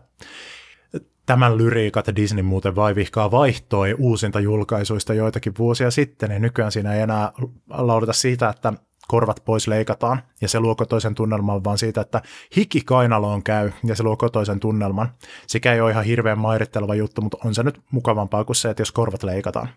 Tämän 1.25 1.57
lyriikat 1.57 2.15
Disney 2.15 2.43
muuten 2.43 2.75
vaivihkaa 2.75 3.31
vaihtoi 3.31 3.95
uusinta 3.99 4.39
julkaisuista 4.39 5.13
joitakin 5.13 5.53
vuosia 5.59 5.91
sitten, 5.91 6.31
ja 6.31 6.39
nykyään 6.39 6.71
siinä 6.71 6.93
ei 6.93 7.01
enää 7.01 7.31
lauleta 7.69 8.13
siitä, 8.13 8.49
että 8.49 8.73
korvat 9.07 9.41
pois 9.45 9.67
leikataan, 9.67 10.23
ja 10.41 10.47
se 10.47 10.59
luo 10.59 10.75
kotoisen 10.75 11.15
tunnelman 11.15 11.63
vaan 11.63 11.77
siitä, 11.77 12.01
että 12.01 12.21
hiki 12.55 12.81
kainaloon 12.81 13.43
käy, 13.43 13.71
ja 13.83 13.95
se 13.95 14.03
luo 14.03 14.17
kotoisen 14.17 14.59
tunnelman. 14.59 15.11
Sikä 15.47 15.73
ei 15.73 15.81
ole 15.81 15.91
ihan 15.91 16.05
hirveän 16.05 16.37
mairitteleva 16.37 16.95
juttu, 16.95 17.21
mutta 17.21 17.37
on 17.45 17.55
se 17.55 17.63
nyt 17.63 17.81
mukavampaa 17.91 18.43
kuin 18.43 18.55
se, 18.55 18.69
että 18.69 18.81
jos 18.81 18.91
korvat 18.91 19.23
leikataan. 19.23 19.69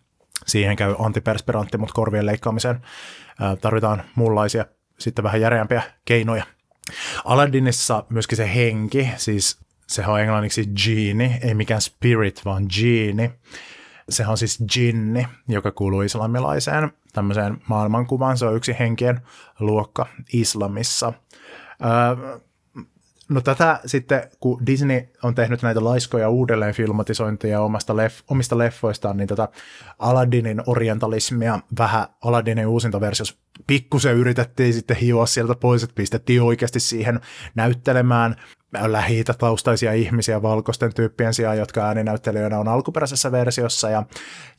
Siihen 0.46 0.76
käy 0.76 0.94
antiperspirantti, 0.98 1.78
mutta 1.78 1.94
korvien 1.94 2.26
leikkaamiseen 2.26 2.80
tarvitaan 3.60 4.02
muunlaisia, 4.14 4.64
sitten 4.98 5.22
vähän 5.22 5.40
järeämpiä 5.40 5.82
keinoja. 6.04 6.44
Aladdinissa 7.24 8.04
myöskin 8.08 8.36
se 8.36 8.54
henki, 8.54 9.08
siis 9.16 9.58
sehän 9.86 10.14
on 10.14 10.20
englanniksi 10.20 10.66
genie, 10.84 11.38
ei 11.42 11.54
mikään 11.54 11.80
spirit, 11.80 12.44
vaan 12.44 12.66
genie. 12.80 13.30
Sehän 14.09 14.30
on 14.30 14.38
siis 14.38 14.59
jinni, 14.76 15.26
joka 15.48 15.72
kuuluu 15.72 16.02
islamilaiseen 16.02 16.92
tämmöiseen 17.12 17.62
maailmankuvaan. 17.68 18.38
Se 18.38 18.46
on 18.46 18.56
yksi 18.56 18.76
henkien 18.78 19.20
luokka 19.61 20.06
islamissa. 20.32 21.12
Öö, 21.84 22.38
no 23.28 23.40
tätä 23.40 23.80
sitten, 23.86 24.22
kun 24.40 24.66
Disney 24.66 25.00
on 25.22 25.34
tehnyt 25.34 25.62
näitä 25.62 25.84
laiskoja 25.84 26.28
uudelleen 26.28 26.74
filmatisointia 26.74 27.61
omasta 27.61 27.92
leff- 27.92 28.24
omista 28.30 28.59
leffoistaan, 28.59 29.16
niin 29.16 29.28
tätä 29.28 29.48
Aladdinin 29.98 30.62
orientalismia 30.66 31.59
vähän 31.78 32.06
Aladdinin 32.24 32.66
uusinta 32.66 33.00
versiossa 33.00 33.36
pikkusen 33.66 34.14
yritettiin 34.14 34.74
sitten 34.74 34.96
hioa 34.96 35.26
sieltä 35.26 35.54
pois, 35.54 35.82
että 35.82 35.94
pistettiin 35.94 36.42
oikeasti 36.42 36.80
siihen 36.80 37.20
näyttelemään 37.54 38.36
lähi 38.86 39.24
taustaisia 39.24 39.92
ihmisiä 39.92 40.42
valkoisten 40.42 40.94
tyyppien 40.94 41.34
sijaan, 41.34 41.58
jotka 41.58 41.86
ääninäyttelijöinä 41.86 42.58
on 42.58 42.68
alkuperäisessä 42.68 43.32
versiossa, 43.32 43.90
ja, 43.90 44.02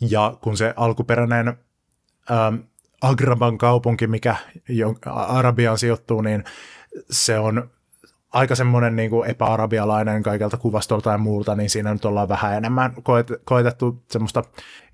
ja 0.02 0.38
kun 0.42 0.58
se 0.58 0.74
alkuperäinen 0.76 1.48
ähm, 2.32 2.56
Agraban 3.02 3.58
kaupunki, 3.58 4.08
mikä 4.08 4.36
jo 4.70 4.96
Arabiaan 5.06 5.78
sijoittuu, 5.78 6.22
niin 6.22 6.44
se 7.10 7.40
on 7.40 7.70
aika 8.34 8.56
semmoinen 8.56 8.96
niin 8.96 9.10
kuin 9.10 9.30
epäarabialainen 9.30 10.24
kaikelta 10.24 10.58
kuvastolta 10.58 11.12
ja 11.12 11.18
muulta, 11.18 11.56
niin 11.56 11.70
siinä 11.70 11.94
nyt 11.94 12.06
ollaan 12.06 12.30
vähän 12.30 12.58
enemmän 12.58 12.94
koetettu 13.46 14.04
semmoista 14.12 14.44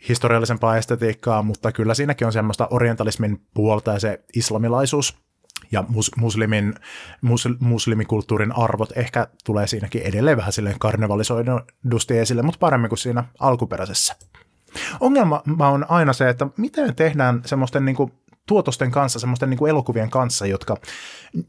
historiallisempaa 0.09 0.77
estetiikkaa, 0.77 1.41
mutta 1.43 1.71
kyllä 1.71 1.93
siinäkin 1.93 2.27
on 2.27 2.33
semmoista 2.33 2.67
orientalismin 2.71 3.41
puolta 3.53 3.93
ja 3.93 3.99
se 3.99 4.23
islamilaisuus 4.35 5.17
ja 5.71 5.83
mus, 5.87 6.11
muslimin, 6.17 6.75
mus, 7.21 7.47
muslimikulttuurin 7.59 8.51
arvot 8.51 8.97
ehkä 8.97 9.27
tulee 9.45 9.67
siinäkin 9.67 10.01
edelleen 10.01 10.37
vähän 10.37 10.51
silleen 10.51 10.79
karnevalisoidusti 10.79 12.17
esille, 12.17 12.41
mutta 12.41 12.59
paremmin 12.59 12.89
kuin 12.89 12.99
siinä 12.99 13.23
alkuperäisessä. 13.39 14.15
Ongelma 14.99 15.43
on 15.59 15.85
aina 15.89 16.13
se, 16.13 16.29
että 16.29 16.47
miten 16.57 16.95
tehdään 16.95 17.41
semmoisten 17.45 17.85
niin 17.85 17.95
kuin, 17.95 18.11
tuotosten 18.47 18.91
kanssa, 18.91 19.19
semmoisten 19.19 19.49
niin 19.49 19.57
kuin 19.57 19.69
elokuvien 19.69 20.09
kanssa, 20.09 20.45
jotka, 20.45 20.77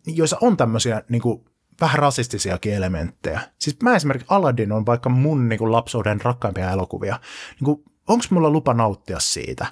joissa 0.06 0.36
on 0.40 0.56
tämmöisiä 0.56 1.02
niin 1.08 1.22
kuin, 1.22 1.44
vähän 1.80 1.98
rasistisiakin 1.98 2.74
elementtejä. 2.74 3.40
Siis 3.58 3.76
mä 3.82 3.96
esimerkiksi 3.96 4.26
Aladdin 4.30 4.72
on 4.72 4.86
vaikka 4.86 5.08
mun 5.08 5.48
niin 5.48 5.58
kuin, 5.58 5.72
lapsuuden 5.72 6.20
rakkaimpia 6.20 6.70
elokuvia. 6.70 7.20
Niin 7.60 7.84
onko 8.08 8.24
mulla 8.30 8.50
lupa 8.50 8.74
nauttia 8.74 9.20
siitä? 9.20 9.66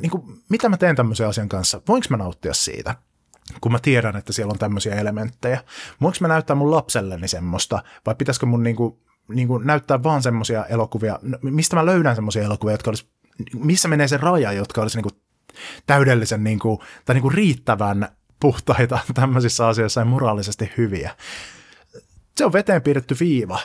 Niin 0.00 0.10
kuin, 0.10 0.42
mitä 0.48 0.68
mä 0.68 0.76
teen 0.76 0.96
tämmöisen 0.96 1.28
asian 1.28 1.48
kanssa? 1.48 1.80
Voinko 1.88 2.06
mä 2.10 2.16
nauttia 2.16 2.54
siitä? 2.54 2.94
kun 3.60 3.72
mä 3.72 3.78
tiedän, 3.78 4.16
että 4.16 4.32
siellä 4.32 4.50
on 4.50 4.58
tämmöisiä 4.58 4.94
elementtejä. 4.94 5.64
Voinko 6.00 6.18
mä 6.20 6.28
näyttää 6.28 6.56
mun 6.56 6.70
lapselleni 6.70 7.28
semmoista, 7.28 7.82
vai 8.06 8.14
pitäisikö 8.14 8.46
mun 8.46 8.62
niinku, 8.62 9.00
niinku 9.28 9.58
näyttää 9.58 10.02
vaan 10.02 10.22
semmoisia 10.22 10.64
elokuvia, 10.64 11.18
mistä 11.42 11.76
mä 11.76 11.86
löydän 11.86 12.14
semmoisia 12.14 12.42
elokuvia, 12.42 12.74
jotka 12.74 12.90
olisi, 12.90 13.08
missä 13.54 13.88
menee 13.88 14.08
se 14.08 14.16
raja, 14.16 14.52
jotka 14.52 14.82
olisi 14.82 14.96
niinku 14.96 15.10
täydellisen 15.86 16.44
niinku, 16.44 16.82
tai 17.04 17.14
niinku 17.14 17.30
riittävän 17.30 18.08
puhtaita 18.40 18.98
tämmöisissä 19.14 19.66
asioissa 19.66 20.00
ja 20.00 20.04
moraalisesti 20.04 20.72
hyviä. 20.76 21.16
Se 22.36 22.44
on 22.44 22.52
veteen 22.52 22.82
piirretty 22.82 23.16
viiva. 23.20 23.58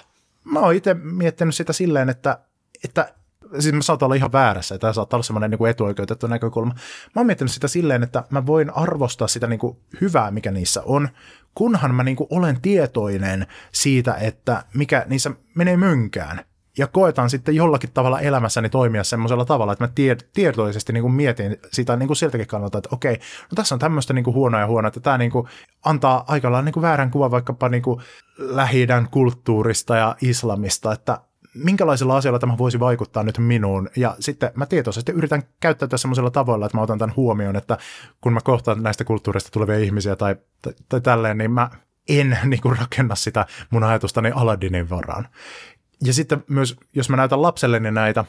Mä 0.43 0.59
oon 0.59 0.76
itse 0.76 0.93
miettinyt 0.93 1.55
sitä 1.55 1.74
silleen, 1.74 2.09
että, 2.09 2.39
että 2.84 3.14
siis 3.60 3.76
mä 3.76 3.82
saatan 3.82 4.06
olla 4.06 4.16
ihan 4.16 4.32
väärässä, 4.32 4.78
tämä 4.78 4.93
saattaa 4.93 5.18
olla 5.18 5.24
semmoinen 5.24 5.51
niin 5.51 5.68
etuoikeutettu 5.68 6.28
näkökulma. 6.28 6.74
Mä 6.74 7.20
oon 7.20 7.26
miettinyt 7.26 7.51
sitä 7.51 7.68
silleen, 7.68 8.04
että 8.04 8.24
mä 8.30 8.45
voin 8.45 8.78
arvostaa 8.78 9.28
sitä 9.28 9.47
niin 9.47 9.60
kuin 9.60 9.78
hyvää, 10.01 10.32
mikä 10.32 10.51
niissä 10.51 10.82
on, 10.86 11.10
kunhan 11.56 11.95
mä 11.95 12.04
niin 12.04 12.18
kuin 12.18 12.28
olen 12.30 12.62
tietoinen 12.62 13.47
siitä, 13.72 14.14
että 14.14 14.64
mikä 14.74 15.06
niissä 15.08 15.32
menee 15.56 15.78
mönkään. 15.78 16.45
Ja 16.78 16.88
koetan 16.88 17.30
sitten 17.30 17.56
jollakin 17.56 17.91
tavalla 17.93 18.20
elämässäni 18.20 18.70
toimia 18.70 19.04
semmoisella 19.04 19.45
tavalla, 19.45 19.74
että 19.74 19.84
mä 19.84 19.91
tie- 19.95 20.18
tietoisesti 20.34 20.93
niin 20.93 21.01
kuin 21.01 21.14
mietin 21.14 21.58
sitä 21.72 21.95
niin 21.95 22.08
kuin 22.08 22.18
siltäkin 22.18 22.47
kannalta, 22.47 22.78
että 22.78 22.89
okei, 22.91 23.14
no 23.16 23.56
tässä 23.56 23.76
on 23.76 23.80
tämmöistä 23.80 24.14
niin 24.14 24.24
kuin 24.24 24.34
huonoa 24.34 24.60
ja 24.60 24.68
huonoa, 24.68 24.88
että 24.88 24.99
tämä 24.99 25.18
niin 25.18 25.32
kuin 25.32 25.47
antaa 25.86 26.24
aika 26.28 26.51
lailla 26.51 26.66
niin 26.66 26.74
kuin 26.74 26.82
väärän 26.82 27.12
kuvan 27.12 27.32
vaikkapa 27.32 27.70
niin 27.70 27.84
kuin 27.84 28.01
lähi 28.38 28.88
kulttuurista 29.12 29.95
ja 29.95 30.16
islamista, 30.22 30.93
että 30.93 31.20
minkälaisilla 31.56 32.18
asioilla 32.18 32.39
tämä 32.39 32.58
voisi 32.58 32.80
vaikuttaa 32.80 33.24
nyt 33.24 33.38
minuun. 33.38 33.89
Ja 33.95 34.16
sitten 34.20 34.51
mä 34.56 34.66
tietoisesti 34.66 35.12
yritän 35.12 35.43
käyttäytyä 35.60 35.97
semmoisella 35.97 36.32
tavoilla, 36.32 36.66
että 36.66 36.78
mä 36.78 36.82
otan 36.82 36.99
tämän 36.99 37.16
huomioon, 37.16 37.56
että 37.56 37.78
kun 38.22 38.34
mä 38.34 38.39
kohtaan 38.41 38.84
näistä 38.84 39.04
kulttuurista 39.04 39.51
tulevia 39.51 39.80
ihmisiä 39.80 40.16
tai, 40.16 40.36
tai, 40.62 40.74
tai 40.89 41.01
tälleen, 41.01 41.38
niin 41.38 41.51
mä 41.51 41.70
en 42.10 42.38
niin 42.49 42.62
kuin 42.62 42.78
rakenna 42.78 43.16
sitä 43.16 43.45
mun 43.70 43.84
ajatustani 43.84 44.32
Aladdinin 44.32 44.89
varaan. 44.89 45.28
Ja 46.04 46.14
sitten 46.14 46.43
myös, 46.49 46.76
jos 46.95 47.10
mä 47.10 47.18
näytän 47.18 47.41
lapselleni 47.41 47.91
näitä, 47.91 48.26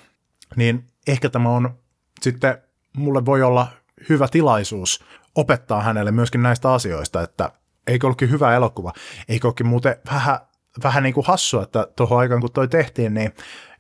niin 0.57 0.85
ehkä 1.07 1.29
tämä 1.29 1.49
on 1.49 1.79
sitten, 2.23 2.59
mulle 2.97 3.27
voi 3.27 3.43
olla 3.43 3.67
hyvä 4.09 4.29
tilaisuus 4.29 5.05
opettaa 5.35 5.83
hänelle 5.83 6.13
myöskin 6.13 6.43
näistä 6.43 6.73
asioista, 6.73 7.23
että 7.23 7.51
eikö 7.87 8.07
ollutkin 8.07 8.31
hyvä 8.31 8.55
elokuva, 8.55 8.93
eikö 9.29 9.47
olekin 9.47 9.67
muuten 9.67 9.97
vähän 10.13 10.39
vähän 10.83 11.03
niin 11.03 11.15
kuin 11.15 11.27
hassua, 11.27 11.63
että 11.63 11.89
tuohon 11.97 12.19
aikaan 12.19 12.41
kun 12.41 12.53
toi 12.53 12.69
tehtiin, 12.69 13.15
niin, 13.15 13.35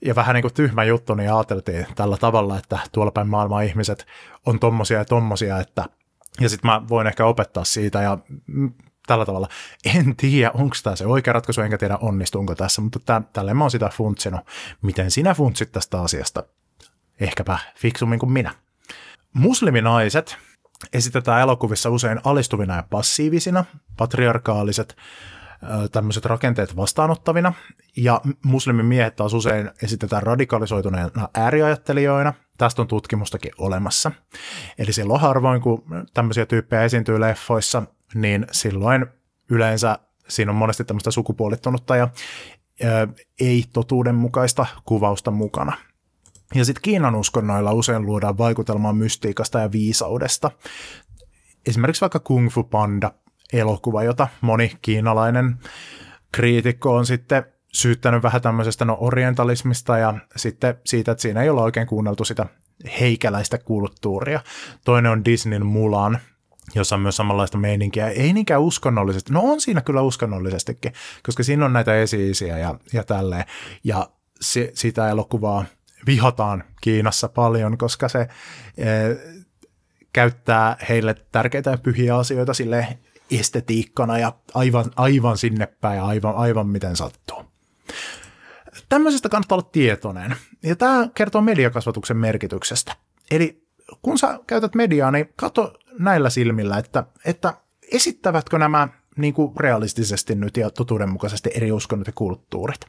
ja 0.05 0.15
vähän 0.15 0.35
niin 0.35 0.43
kuin 0.43 0.55
tyhmä 0.55 0.85
juttu, 0.85 1.15
niin 1.15 1.33
ajateltiin 1.33 1.87
tällä 1.95 2.17
tavalla, 2.17 2.59
että 2.59 2.79
tuolla 2.93 3.11
päin 3.11 3.29
maailman 3.29 3.65
ihmiset 3.65 4.07
on 4.47 4.61
tommosia 4.61 4.99
ja 4.99 5.05
tommosia, 5.05 5.59
että 5.59 5.85
ja 6.41 6.49
sitten 6.49 6.71
mä 6.71 6.89
voin 6.89 7.07
ehkä 7.07 7.27
opettaa 7.27 7.65
siitä 7.65 8.03
ja 8.03 8.19
tällä 9.07 9.27
tavalla. 9.27 9.49
En 9.97 10.17
tiedä, 10.17 10.51
onko 10.55 10.77
tämä 10.83 10.97
se 10.97 11.07
oikea 11.07 11.33
ratkaisu, 11.33 11.61
enkä 11.61 11.79
tiedä 11.79 11.99
onnistunko 12.01 12.55
tässä, 12.55 12.83
mutta 12.83 12.99
tä- 13.07 13.23
tälle 13.33 13.55
mä 13.55 13.65
oon 13.65 13.71
sitä 13.71 13.89
funtsinut. 13.89 14.41
Miten 14.83 15.11
sinä 15.11 15.35
funtsit 15.35 15.73
tästä 15.73 16.01
asiasta? 16.01 16.43
Ehkäpä 17.21 17.59
fiksummin 17.77 18.19
kuin 18.19 18.33
minä. 18.33 18.55
Musliminaiset 19.33 20.37
esitetään 20.93 21.41
elokuvissa 21.41 21.91
usein 21.91 22.21
alistuvina 22.25 22.77
ja 22.77 22.85
passiivisina, 22.91 23.65
patriarkaaliset, 23.97 24.97
tämmöiset 25.93 26.25
rakenteet 26.25 26.77
vastaanottavina, 26.77 27.53
ja 27.97 28.21
muslimimiehet 28.45 29.17
taas 29.17 29.35
usein 29.35 29.71
esitetään 29.83 30.23
radikalisoituneina 30.23 31.29
ääriajattelijoina. 31.35 32.35
Tästä 32.59 32.83
on 32.83 32.89
tutkimustakin 32.89 33.53
olemassa. 33.59 34.13
Eli 34.79 34.93
silloin 34.93 35.21
harvoin, 35.21 35.61
kun 35.61 35.85
tämmöisiä 36.15 36.47
tyyppejä 36.47 36.83
esiintyy 36.83 37.21
leffoissa, 37.21 37.83
niin 38.15 38.47
silloin 38.53 39.07
yleensä 39.51 39.99
siinä 40.29 40.51
on 40.51 40.57
monesti 40.57 40.85
tämmöistä 40.85 41.11
sukupuolittunutta 41.11 41.97
ja 41.97 42.09
ei-totuudenmukaista 43.41 44.67
kuvausta 44.85 45.31
mukana. 45.31 45.73
Ja 46.55 46.65
sitten 46.65 46.83
Kiinan 46.83 47.15
uskonnoilla 47.15 47.73
usein 47.73 48.07
luodaan 48.07 48.39
vaikutelmaa 48.39 48.93
mystiikasta 48.93 49.61
ja 49.61 49.73
viisaudesta. 49.73 50.51
Esimerkiksi 51.67 52.01
vaikka 52.01 52.21
Kung 52.21 52.51
Fu 52.51 52.63
Panda 52.63 53.13
elokuva, 53.59 54.03
jota 54.03 54.29
moni 54.41 54.73
kiinalainen 54.83 55.57
kriitikko 56.33 56.97
on 56.97 57.07
sitten 57.07 57.45
syyttänyt 57.73 58.23
vähän 58.23 58.43
tämmöisestä 58.43 58.85
no 58.85 58.97
orientalismista 59.01 59.99
ja 59.99 60.15
sitten 60.37 60.75
siitä, 60.87 61.13
että 61.13 61.23
siinä 61.23 61.43
ei 61.43 61.51
olla 61.51 61.63
oikein 61.63 61.87
kuunneltu 61.87 62.25
sitä 62.25 62.47
heikäläistä 63.01 63.59
kulttuuria. 63.59 64.41
Toinen 64.85 65.13
on 65.13 65.25
Disneyn 65.25 65.67
Mulan, 65.67 66.19
jossa 66.75 66.97
on 66.97 67.03
myös 67.03 67.17
samanlaista 67.17 67.59
meininkiä. 67.59 68.09
Ei 68.09 68.33
niinkään 68.33 68.61
uskonnollisesti, 68.61 69.33
no 69.33 69.41
on 69.43 69.61
siinä 69.61 69.81
kyllä 69.81 70.03
uskonnollisestikin, 70.03 70.93
koska 71.23 71.43
siinä 71.43 71.65
on 71.65 71.73
näitä 71.73 72.01
esi 72.01 72.49
ja, 72.49 72.75
ja 72.93 73.05
tälleen. 73.05 73.45
Ja 73.85 74.09
se, 74.41 74.71
sitä 74.75 75.09
elokuvaa 75.09 75.65
vihataan 76.07 76.65
Kiinassa 76.81 77.29
paljon, 77.29 77.79
koska 77.79 78.09
se 78.09 78.21
e, 78.21 78.29
käyttää 80.13 80.77
heille 80.89 81.15
tärkeitä 81.33 81.71
ja 81.71 81.79
pyhiä 81.79 82.17
asioita 82.17 82.55
sille 82.55 82.99
estetiikkana 83.31 84.19
ja 84.19 84.33
aivan, 84.55 84.85
aivan 84.97 85.39
sinne 85.39 85.67
päin 85.67 85.97
ja 85.97 86.05
aivan, 86.05 86.35
aivan 86.35 86.69
miten 86.69 86.97
sattuu. 86.97 87.43
Tämmöisestä 88.89 89.29
kannattaa 89.29 89.59
olla 89.59 89.69
tietoinen. 89.73 90.37
Ja 90.63 90.77
tämä 90.77 91.09
kertoo 91.15 91.41
mediakasvatuksen 91.41 92.17
merkityksestä. 92.17 92.97
Eli 93.31 93.65
kun 94.03 94.19
sä 94.19 94.39
käytät 94.47 94.75
mediaa, 94.75 95.11
niin 95.11 95.29
katso 95.37 95.73
näillä 95.99 96.31
silmillä, 96.31 96.79
että, 96.79 97.05
että 97.25 97.55
esittävätkö 97.93 98.59
nämä 98.59 98.89
niin 99.17 99.35
kuin 99.35 99.53
realistisesti 99.57 100.35
nyt 100.35 100.57
ja 100.57 100.71
totuudenmukaisesti 100.71 101.51
eri 101.55 101.73
uskonnot 101.73 102.07
ja 102.07 102.13
kulttuurit. 102.17 102.81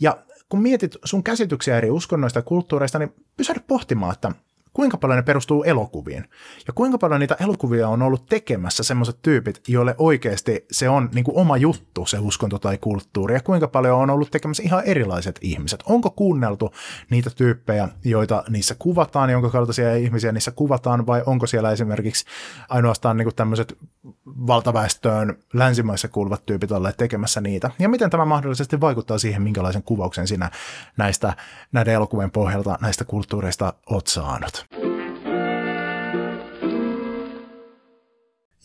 Ja 0.00 0.18
kun 0.48 0.62
mietit 0.62 0.96
sun 1.04 1.24
käsityksiä 1.24 1.78
eri 1.78 1.90
uskonnoista 1.90 2.38
ja 2.38 2.42
kulttuureista, 2.42 2.98
niin 2.98 3.14
pysähdy 3.36 3.60
pohtimaan, 3.66 4.12
että 4.12 4.32
kuinka 4.72 4.96
paljon 4.96 5.16
ne 5.16 5.22
perustuu 5.22 5.62
elokuviin. 5.62 6.24
Ja 6.66 6.72
kuinka 6.72 6.98
paljon 6.98 7.20
niitä 7.20 7.36
elokuvia 7.40 7.88
on 7.88 8.02
ollut 8.02 8.26
tekemässä 8.26 8.82
semmoiset 8.82 9.18
tyypit, 9.22 9.60
joille 9.68 9.94
oikeasti 9.98 10.66
se 10.70 10.88
on 10.88 11.08
niin 11.14 11.24
kuin 11.24 11.36
oma 11.36 11.56
juttu, 11.56 12.06
se 12.06 12.18
uskonto 12.18 12.58
tai 12.58 12.78
kulttuuri. 12.78 13.34
Ja 13.34 13.40
kuinka 13.40 13.68
paljon 13.68 13.98
on 13.98 14.10
ollut 14.10 14.30
tekemässä 14.30 14.62
ihan 14.62 14.84
erilaiset 14.84 15.38
ihmiset. 15.42 15.82
Onko 15.86 16.10
kuunneltu 16.10 16.72
niitä 17.10 17.30
tyyppejä, 17.30 17.88
joita 18.04 18.44
niissä 18.48 18.74
kuvataan, 18.78 19.30
jonka 19.30 19.50
kaltaisia 19.50 19.96
ihmisiä 19.96 20.32
niissä 20.32 20.50
kuvataan, 20.50 21.06
vai 21.06 21.22
onko 21.26 21.46
siellä 21.46 21.72
esimerkiksi 21.72 22.24
ainoastaan 22.68 23.16
niin 23.16 23.26
kuin 23.26 23.34
tämmöiset 23.34 23.78
valtaväestöön 24.26 25.36
länsimaissa 25.52 26.08
kuuluvat 26.08 26.46
tyypit 26.46 26.72
olleet 26.72 26.96
tekemässä 26.96 27.40
niitä. 27.40 27.70
Ja 27.78 27.88
miten 27.88 28.10
tämä 28.10 28.24
mahdollisesti 28.24 28.80
vaikuttaa 28.80 29.18
siihen, 29.18 29.42
minkälaisen 29.42 29.82
kuvauksen 29.82 30.26
sinä 30.26 30.50
näistä, 30.96 31.36
näiden 31.72 31.94
elokuvien 31.94 32.30
pohjalta 32.30 32.78
näistä 32.80 33.04
kulttuureista 33.04 33.72
oot 33.90 34.06
saanut. 34.06 34.61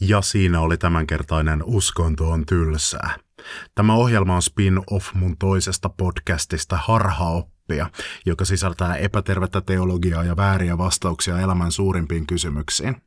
Ja 0.02 0.22
siinä 0.22 0.62
oli 0.62 0.78
tämänkertainen 0.78 1.64
Uskonto 1.66 2.30
on 2.30 2.46
tylsää. 2.46 3.18
Tämä 3.76 3.94
ohjelma 3.96 4.36
on 4.36 4.42
spin-off 4.42 5.14
mun 5.14 5.38
toisesta 5.38 5.90
podcastista 5.90 6.78
Harhaoppia, 6.78 7.90
joka 8.26 8.46
sisältää 8.46 8.96
epätervettä 8.96 9.62
teologiaa 9.62 10.24
ja 10.24 10.38
vääriä 10.38 10.78
vastauksia 10.78 11.40
elämän 11.40 11.72
suurimpiin 11.72 12.28
kysymyksiin. 12.28 13.07